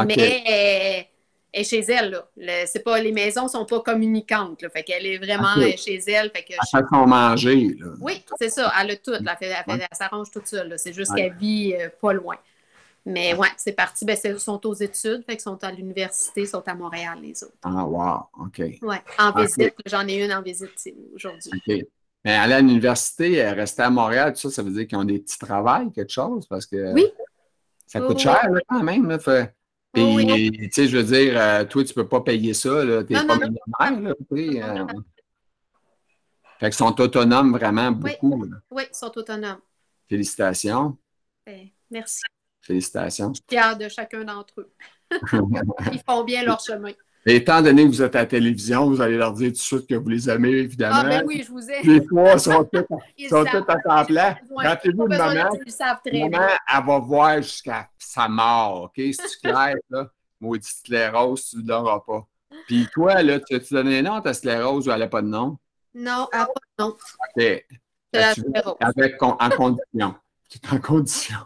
Mais 0.06 1.10
est 1.53 1.64
chez 1.64 1.80
elle. 1.80 2.22
Là. 2.36 2.66
c'est 2.66 2.82
pas, 2.82 3.01
les 3.01 3.12
maisons 3.12 3.44
ne 3.44 3.49
sont 3.49 3.64
pas 3.64 3.80
communicantes. 3.80 4.62
Là, 4.62 4.70
fait 4.70 4.82
qu'elle 4.82 5.07
est 5.07 5.18
vraiment 5.18 5.55
chez 5.76 6.01
elle. 6.07 6.30
Fait 6.30 6.42
que 6.42 6.53
elle 6.53 6.80
fait 6.80 6.86
son 6.90 7.07
manger. 7.07 7.76
Là. 7.78 7.86
Oui, 8.01 8.22
c'est 8.38 8.51
ça. 8.51 8.72
Elle 8.80 8.92
a 8.92 8.96
tout. 8.96 9.12
Elle, 9.12 9.36
fait, 9.38 9.55
elle, 9.66 9.86
s'arrange 9.92 10.30
toute 10.30 10.46
seule. 10.46 10.74
C'est 10.78 10.92
juste 10.92 11.14
qu'elle 11.14 11.34
vit 11.34 11.74
euh, 11.74 11.88
pas 12.01 12.12
loin. 12.12 12.36
Mais 13.07 13.34
ouais, 13.34 13.49
c'est 13.57 13.72
parti. 13.72 14.05
Ben, 14.05 14.18
ils 14.22 14.38
sont 14.38 14.64
aux 14.66 14.74
études, 14.74 15.24
fait 15.24 15.32
qu'ils 15.32 15.40
sont 15.40 15.62
à 15.64 15.72
l'université, 15.72 16.44
sont 16.44 16.66
à 16.66 16.74
Montréal, 16.74 17.18
les 17.22 17.42
autres. 17.42 17.57
Ah, 17.62 17.84
wow, 17.84 18.44
OK. 18.44 18.62
Oui, 18.82 18.96
en 19.18 19.32
visite. 19.32 19.74
J'en 19.86 20.07
ai 20.07 20.22
une 20.22 20.32
en 20.32 20.42
visite 20.42 20.70
aujourd'hui. 21.14 21.51
OK. 21.55 21.86
Mais 22.24 22.34
aller 22.34 22.55
à 22.55 22.61
l'université, 22.61 23.49
rester 23.51 23.82
à 23.82 23.90
Montréal, 23.90 24.34
tout 24.34 24.40
ça, 24.40 24.51
ça 24.51 24.62
veut 24.62 24.72
dire 24.72 24.86
qu'ils 24.86 24.99
ont 24.99 25.05
des 25.05 25.20
petits 25.20 25.38
travails, 25.38 25.90
quelque 25.92 26.12
chose, 26.12 26.46
parce 26.49 26.66
que 26.66 26.92
oui. 26.92 27.07
ça 27.86 28.01
coûte 28.01 28.18
cher 28.18 28.46
quand 28.68 28.82
même. 28.82 29.09
Là, 29.09 29.18
fait, 29.18 29.55
puis, 29.93 30.53
tu 30.53 30.70
sais, 30.72 30.89
je 30.89 30.97
veux 30.99 31.05
dire, 31.05 31.41
euh, 31.41 31.64
toi, 31.64 31.82
tu 31.82 31.91
ne 31.91 31.95
peux 31.95 32.09
pas 32.09 32.20
payer 32.20 32.55
ça, 32.55 32.82
tu 33.07 33.12
n'es 33.12 33.26
pas 33.26 33.36
millionnaire, 33.36 34.01
là, 34.01 34.14
euh. 34.32 34.86
Fait 36.59 36.66
qu'ils 36.66 36.74
sont 36.74 37.01
autonomes 37.01 37.53
vraiment 37.53 37.93
beaucoup. 37.93 38.45
Oui, 38.70 38.84
ils 38.91 38.97
sont 38.97 39.16
autonomes. 39.16 39.61
Félicitations. 40.09 40.99
Ben, 41.47 41.68
merci. 41.91 42.22
Félicitations. 42.61 43.32
Je 43.32 43.36
suis 43.36 43.45
fière 43.49 43.78
de 43.78 43.89
chacun 43.89 44.24
d'entre 44.24 44.61
eux. 44.61 44.72
Ils 45.93 46.03
font 46.07 46.24
bien 46.24 46.43
leur 46.43 46.61
chemin. 46.61 46.93
Et 47.28 47.36
étant 47.36 47.60
donné 47.60 47.84
que 47.84 47.88
vous 47.88 48.00
êtes 48.00 48.16
à 48.16 48.20
la 48.20 48.26
télévision, 48.26 48.88
vous 48.88 49.02
allez 49.02 49.18
leur 49.18 49.34
dire 49.34 49.48
tout 49.48 49.52
de 49.52 49.58
suite 49.58 49.86
que 49.86 49.94
vous 49.96 50.08
les 50.08 50.30
aimez, 50.30 50.48
évidemment. 50.48 50.96
Ah, 51.00 51.04
ben 51.04 51.24
oui, 51.26 51.44
je 51.46 51.52
vous 51.52 51.70
aime. 51.70 51.82
Les 51.84 52.02
trois 52.02 52.38
sont 52.38 52.64
tous, 52.64 52.86
sont 53.28 53.44
à 53.44 53.76
temps 53.76 54.04
plein. 54.06 54.34
Rappelez-vous 54.56 55.08
de 55.08 55.14
maman. 55.14 55.50
Maman, 56.30 56.48
elle 56.74 56.86
va 56.86 56.98
voir 57.00 57.36
jusqu'à 57.42 57.90
sa 57.98 58.28
mort, 58.28 58.84
OK? 58.84 58.94
Si 58.96 59.12
tu 59.12 59.40
clair, 59.42 59.74
là, 59.90 60.08
maudite 60.40 60.64
sclérose, 60.64 61.50
tu 61.50 61.58
ne 61.58 61.68
l'auras 61.68 62.00
pas. 62.00 62.26
Puis 62.66 62.88
toi, 62.94 63.22
là, 63.22 63.38
tu 63.40 63.56
as-tu 63.56 63.74
donné 63.74 63.98
un 63.98 64.02
nom 64.02 64.14
à 64.14 64.22
ta 64.22 64.32
sclérose 64.32 64.88
ou 64.88 64.90
elle 64.90 65.00
n'a 65.00 65.08
pas 65.08 65.20
de 65.20 65.26
nom? 65.26 65.58
Non, 65.94 66.28
elle 66.32 66.38
n'a 66.38 66.46
pas 66.46 66.52
de 66.78 66.82
nom. 66.82 66.96
OK. 67.36 68.78
Avec, 68.80 69.22
en 69.22 69.50
condition. 69.50 70.14
C'est 70.48 70.72
en 70.72 70.78
condition. 70.78 71.36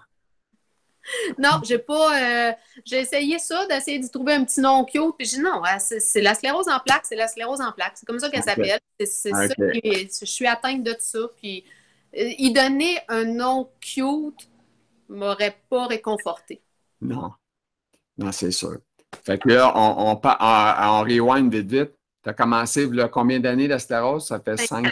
non, 1.38 1.60
j'ai 1.64 1.78
pas. 1.78 2.20
Euh, 2.20 2.52
j'ai 2.84 3.00
essayé 3.00 3.38
ça, 3.38 3.66
d'essayer 3.66 3.98
de 3.98 4.08
trouver 4.08 4.34
un 4.34 4.44
petit 4.44 4.60
nom 4.60 4.84
cute. 4.84 5.16
Puis 5.18 5.26
j'ai 5.26 5.36
dit 5.38 5.42
non, 5.42 5.62
hein, 5.64 5.78
c'est 5.78 6.20
la 6.20 6.34
sclérose 6.34 6.68
en 6.68 6.80
plaques, 6.80 7.04
c'est 7.04 7.16
la 7.16 7.28
sclérose 7.28 7.60
en 7.60 7.72
plaques. 7.72 7.94
C'est 7.96 8.06
comme 8.06 8.18
ça 8.18 8.30
qu'elle 8.30 8.42
s'appelle. 8.42 8.78
C'est 8.98 9.30
ça 9.30 9.48
qui 9.48 10.08
Je 10.20 10.24
suis 10.24 10.46
atteinte 10.46 10.82
de 10.82 10.94
ça. 10.98 11.20
Puis 11.36 11.64
euh, 12.16 12.30
y 12.38 12.52
donner 12.52 12.98
un 13.08 13.24
nom 13.24 13.70
cute 13.80 14.48
m'aurait 15.08 15.58
pas 15.68 15.86
réconforté. 15.86 16.62
Non. 17.00 17.32
Non, 18.18 18.32
c'est 18.32 18.50
sûr. 18.50 18.78
Fait 19.24 19.38
que 19.38 19.48
là, 19.48 19.72
on, 19.74 20.20
on, 20.22 21.02
rewind 21.02 21.52
vite 21.52 21.70
vite. 21.70 21.92
Tu 22.22 22.30
as 22.30 22.32
commencé 22.34 22.86
là, 22.86 23.08
combien 23.08 23.40
d'années 23.40 23.66
la 23.66 23.78
sclérose? 23.78 24.26
Ça 24.26 24.40
fait 24.40 24.56
cinq, 24.56 24.90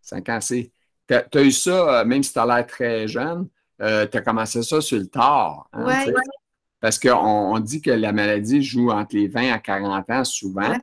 cinq 0.00 0.28
ans. 0.28 0.38
Tu 0.40 0.70
as, 1.08 1.42
eu 1.42 1.50
ça, 1.50 2.00
euh, 2.00 2.04
même 2.04 2.22
si 2.22 2.32
tu 2.32 2.38
as 2.38 2.46
l'air 2.46 2.66
très 2.66 3.08
jeune, 3.08 3.48
euh, 3.80 4.06
tu 4.06 4.18
as 4.18 4.20
commencé 4.20 4.62
ça 4.62 4.80
sur 4.80 4.98
le 4.98 5.06
tard. 5.06 5.68
Hein, 5.72 5.84
oui. 6.06 6.12
Parce 6.80 6.98
qu'on 6.98 7.10
on 7.10 7.58
dit 7.58 7.82
que 7.82 7.90
la 7.90 8.12
maladie 8.12 8.62
joue 8.62 8.90
entre 8.90 9.14
les 9.14 9.28
20 9.28 9.52
à 9.52 9.58
40 9.58 10.10
ans 10.10 10.24
souvent. 10.24 10.74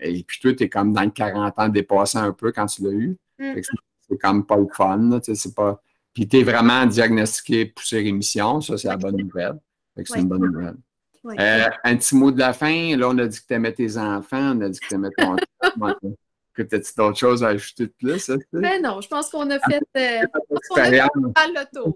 Et 0.00 0.22
puis 0.22 0.40
toi, 0.40 0.54
tu 0.54 0.64
es 0.64 0.68
comme 0.68 0.92
dans 0.92 1.02
le 1.02 1.10
40 1.10 1.58
ans 1.58 1.68
dépassé 1.68 2.18
un 2.18 2.32
peu 2.32 2.52
quand 2.52 2.66
tu 2.66 2.82
l'as 2.82 2.92
eu. 2.92 3.16
Mm. 3.38 3.60
C'est 4.08 4.18
comme 4.18 4.46
pas 4.46 4.56
le 4.56 4.68
fun. 4.72 5.20
C'est 5.22 5.54
pas... 5.54 5.80
Puis 6.14 6.28
tu 6.28 6.38
es 6.38 6.42
vraiment 6.42 6.86
diagnostiqué 6.86 7.66
poussé 7.66 7.98
rémission. 7.98 8.60
Ça, 8.60 8.76
c'est 8.76 8.88
la 8.88 8.96
bonne 8.96 9.16
nouvelle. 9.16 9.58
C'est 10.04 10.20
une 10.20 10.28
bonne 10.28 10.44
nouvelle. 10.44 10.76
Euh, 11.24 11.70
un 11.84 11.96
petit 11.96 12.16
mot 12.16 12.30
de 12.30 12.38
la 12.38 12.52
fin. 12.52 12.96
Là, 12.96 13.08
on 13.08 13.18
a 13.18 13.26
dit 13.26 13.40
que 13.40 13.46
tu 13.46 13.54
aimais 13.54 13.72
tes 13.72 13.96
enfants. 13.96 14.56
On 14.56 14.60
a 14.60 14.68
dit 14.68 14.78
que 14.78 14.86
tu 14.86 14.94
aimais 14.94 15.10
ton 15.16 15.36
que 16.54 16.62
tu 16.62 16.74
as 16.76 16.94
d'autres 16.96 17.18
choses 17.18 17.42
à 17.42 17.48
ajouter 17.48 17.86
de 17.86 17.94
plus? 17.98 18.30
Ben 18.52 18.82
non, 18.82 19.00
je 19.00 19.08
pense 19.08 19.30
qu'on 19.30 19.48
a 19.50 19.58
fait, 19.58 19.82
euh, 19.96 20.26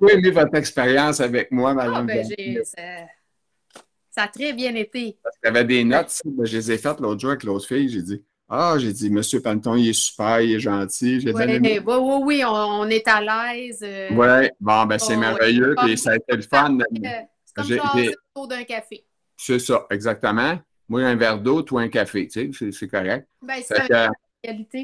Vous 0.00 0.08
aimé 0.08 0.30
votre 0.30 0.54
expérience 0.54 1.20
avec 1.20 1.50
moi, 1.50 1.74
Madame? 1.74 2.08
Ah, 2.10 2.14
ben, 2.14 2.62
ça... 4.10 4.22
a 4.22 4.28
très 4.28 4.52
bien 4.52 4.74
été. 4.74 5.18
Parce 5.22 5.36
qu'il 5.36 5.46
y 5.46 5.48
avait 5.48 5.64
des 5.64 5.84
notes, 5.84 6.20
ben, 6.24 6.46
je 6.46 6.56
les 6.56 6.72
ai 6.72 6.78
faites 6.78 7.00
l'autre 7.00 7.20
jour 7.20 7.30
avec 7.30 7.44
l'autre 7.44 7.66
fille. 7.66 7.88
J'ai 7.88 8.02
dit 8.02 8.24
Ah, 8.48 8.76
j'ai 8.78 8.92
dit, 8.92 9.10
Monsieur 9.10 9.40
Panton, 9.40 9.74
il 9.74 9.90
est 9.90 9.92
super, 9.92 10.40
il 10.40 10.54
est 10.54 10.60
gentil. 10.60 11.20
Oui, 11.24 11.32
oui, 11.34 11.80
oui, 11.84 12.20
oui, 12.24 12.44
on, 12.46 12.88
est 12.88 13.06
à 13.08 13.20
l'aise. 13.20 13.80
Euh. 13.82 14.08
Oui, 14.12 14.48
bon, 14.60 14.86
ben 14.86 14.98
c'est 14.98 15.16
merveilleux. 15.16 15.74
Puis 15.78 15.98
ça 15.98 16.12
a 16.12 16.16
été 16.16 16.36
le 16.36 16.42
fun. 16.42 16.78
C'est 17.56 17.78
comme 17.78 18.08
autour 18.34 18.48
d'un 18.48 18.64
café. 18.64 19.04
C'est 19.36 19.58
ça, 19.58 19.86
exactement. 19.90 20.58
Moi, 20.88 21.02
un 21.02 21.16
verre 21.16 21.38
d'eau, 21.38 21.62
toi, 21.62 21.82
un 21.82 21.88
café, 21.88 22.28
tu 22.28 22.52
sais, 22.52 22.70
c'est 22.70 22.88
correct. 22.88 23.26
Ben, 23.42 23.60
c'est 23.62 23.88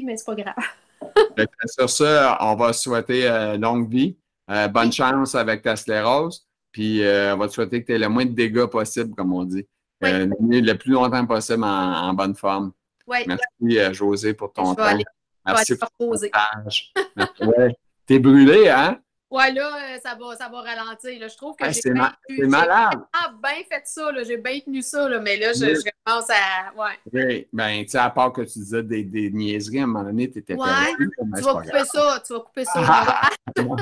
mais 0.03 0.17
c'est 0.17 0.25
pas 0.25 0.35
grave. 0.35 0.55
sur 1.65 1.89
ça, 1.89 2.37
on 2.41 2.55
va 2.55 2.73
souhaiter 2.73 3.27
euh, 3.27 3.57
longue 3.57 3.89
vie. 3.89 4.15
Euh, 4.49 4.67
bonne 4.67 4.91
chance 4.91 5.35
avec 5.35 5.61
ta 5.61 5.75
sclérose. 5.75 6.45
Puis 6.71 7.03
euh, 7.03 7.35
on 7.35 7.37
va 7.37 7.47
te 7.47 7.53
souhaiter 7.53 7.81
que 7.81 7.87
tu 7.87 7.93
aies 7.93 7.99
le 7.99 8.09
moins 8.09 8.25
de 8.25 8.31
dégâts 8.31 8.65
possible, 8.65 9.13
comme 9.15 9.33
on 9.33 9.43
dit. 9.43 9.65
le 10.01 10.73
plus 10.73 10.93
longtemps 10.93 11.25
possible 11.25 11.63
en, 11.63 12.13
bonne 12.13 12.35
forme. 12.35 12.71
Merci, 13.07 13.93
José, 13.93 14.33
pour 14.33 14.51
ton 14.51 14.73
temps. 14.75 14.97
Merci 15.45 15.77
pour 15.77 15.89
ton 15.91 16.11
partage. 16.31 16.93
T'es 18.05 18.19
brûlé, 18.19 18.69
hein? 18.69 18.99
Ouais, 19.33 19.51
là, 19.51 19.97
ça 19.99 20.13
va, 20.13 20.35
ça 20.35 20.47
va 20.47 20.61
ralentir. 20.61 21.19
Là. 21.19 21.27
Je 21.27 21.35
trouve 21.35 21.55
que 21.55 21.65
j'ai 21.71 21.91
bien, 21.91 22.13
malade. 22.47 22.99
bien 23.41 23.63
fait 23.67 23.81
ça. 23.83 24.11
J'ai 24.23 24.37
bien 24.37 24.59
tenu 24.59 24.83
ça. 24.83 25.09
Là, 25.09 25.19
mais 25.19 25.37
là, 25.37 25.53
je, 25.53 25.73
je, 25.73 25.81
commence 26.05 26.29
à. 26.29 26.71
Ouais. 26.77 26.99
Oui, 27.11 27.47
ben, 27.51 27.83
tu 27.83 27.89
sais, 27.89 27.97
à 27.97 28.11
part 28.11 28.31
que 28.31 28.41
tu 28.41 28.59
disais 28.59 28.83
des, 28.83 29.03
des 29.03 29.31
niaiseries, 29.31 29.79
à 29.79 29.83
un 29.85 29.87
moment 29.87 30.03
donné, 30.03 30.29
tu 30.29 30.37
étais 30.37 30.53
ouais, 30.53 30.67
perdu, 30.67 31.09
Tu 31.35 31.41
vas 31.41 31.53
couper 31.55 31.83
ça. 31.83 32.23
Tu 32.23 32.33
vas 32.33 32.39
couper 32.41 32.65
ça. 32.65 33.21
non, 33.57 33.75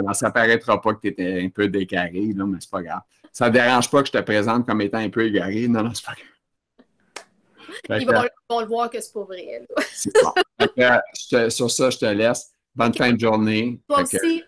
non, 0.00 0.12
ça 0.12 0.30
paraîtra 0.30 0.80
pas 0.80 0.94
que 0.94 1.00
tu 1.00 1.08
étais 1.08 1.42
un 1.42 1.48
peu 1.48 1.66
décaré, 1.66 2.32
là, 2.36 2.46
mais 2.46 2.58
c'est 2.60 2.70
pas 2.70 2.82
grave. 2.82 3.02
Ça 3.32 3.48
ne 3.48 3.54
dérange 3.54 3.90
pas 3.90 4.02
que 4.02 4.06
je 4.06 4.12
te 4.12 4.22
présente 4.22 4.64
comme 4.64 4.80
étant 4.80 4.98
un 4.98 5.10
peu 5.10 5.24
égaré. 5.26 5.66
Non, 5.66 5.82
non, 5.82 5.90
c'est 5.92 6.06
pas 6.06 6.14
grave. 6.14 6.24
Ils 8.00 8.06
vont, 8.06 8.60
le 8.60 8.66
voir 8.66 8.90
que 8.90 9.00
c'est 9.00 9.12
pas 9.12 9.24
vrai. 9.24 9.66
C'est 9.90 10.12
bon. 10.22 11.48
sur 11.48 11.68
ça, 11.68 11.90
je 11.90 11.98
te 11.98 12.06
laisse. 12.06 12.52
Bonne 12.76 12.94
fin 12.94 13.12
de 13.12 13.18
journée. 13.18 13.80
Toi 13.88 14.02
aussi. 14.02 14.44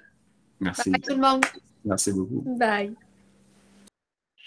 Merci. 0.60 0.90
Bye 0.90 1.00
tout 1.00 1.14
le 1.14 1.20
monde. 1.20 1.44
Merci 1.84 2.12
beaucoup. 2.12 2.44
Bye. 2.58 2.94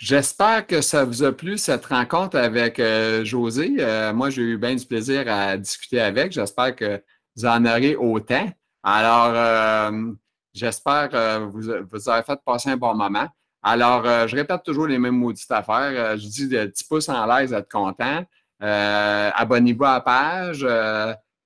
J'espère 0.04 0.68
que 0.68 0.82
ça 0.82 1.06
vous 1.06 1.24
a 1.24 1.32
plu, 1.32 1.58
cette 1.58 1.86
rencontre 1.86 2.38
avec 2.38 2.80
euh, 2.80 3.24
José. 3.24 3.76
Euh, 3.80 4.14
moi, 4.14 4.30
j'ai 4.30 4.42
eu 4.42 4.58
bien 4.58 4.76
du 4.76 4.86
plaisir 4.86 5.24
à 5.32 5.56
discuter 5.56 6.02
avec. 6.02 6.34
J'espère 6.34 6.76
que 6.76 7.02
vous 7.36 7.46
en 7.46 7.66
aurez 7.66 7.96
autant. 7.96 8.52
Alors, 8.84 9.32
euh, 9.34 10.12
j'espère 10.54 11.10
que 11.10 11.46
vous, 11.46 11.72
vous 11.90 12.10
avez 12.10 12.24
fait 12.24 12.40
passer 12.46 12.72
un 12.72 12.78
bon 12.78 12.94
moment. 12.96 13.28
Alors, 13.62 14.04
je 14.28 14.36
répète 14.36 14.64
toujours 14.64 14.88
les 14.88 15.00
mêmes 15.00 15.16
maudites 15.16 15.50
affaires. 15.50 16.18
je 16.18 16.28
dis 16.28 16.50
des 16.50 16.68
petits 16.68 16.84
pouces 16.84 17.08
en 17.08 17.26
l'aise, 17.26 17.54
être 17.54 17.72
content. 17.72 18.26
Abonnez-vous 18.60 19.86
à 19.86 19.94
la 19.94 20.02
page. 20.02 20.68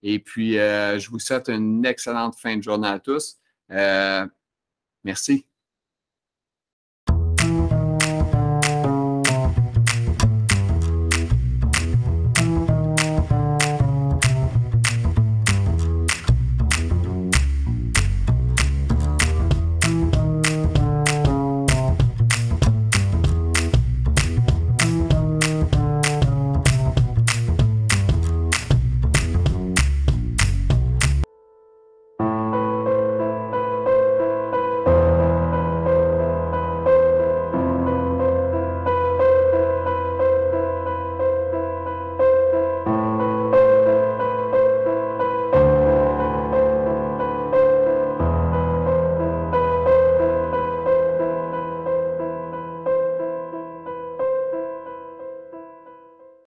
et 0.01 0.17
puis, 0.17 0.53
je 0.53 1.09
vous 1.11 1.19
souhaite 1.19 1.49
une 1.49 1.85
excellente 1.85 2.33
fin 2.39 2.57
de 2.57 2.63
journée 2.63 2.87
à 2.87 2.97
tous. 2.97 3.37
Merci. 5.07 5.45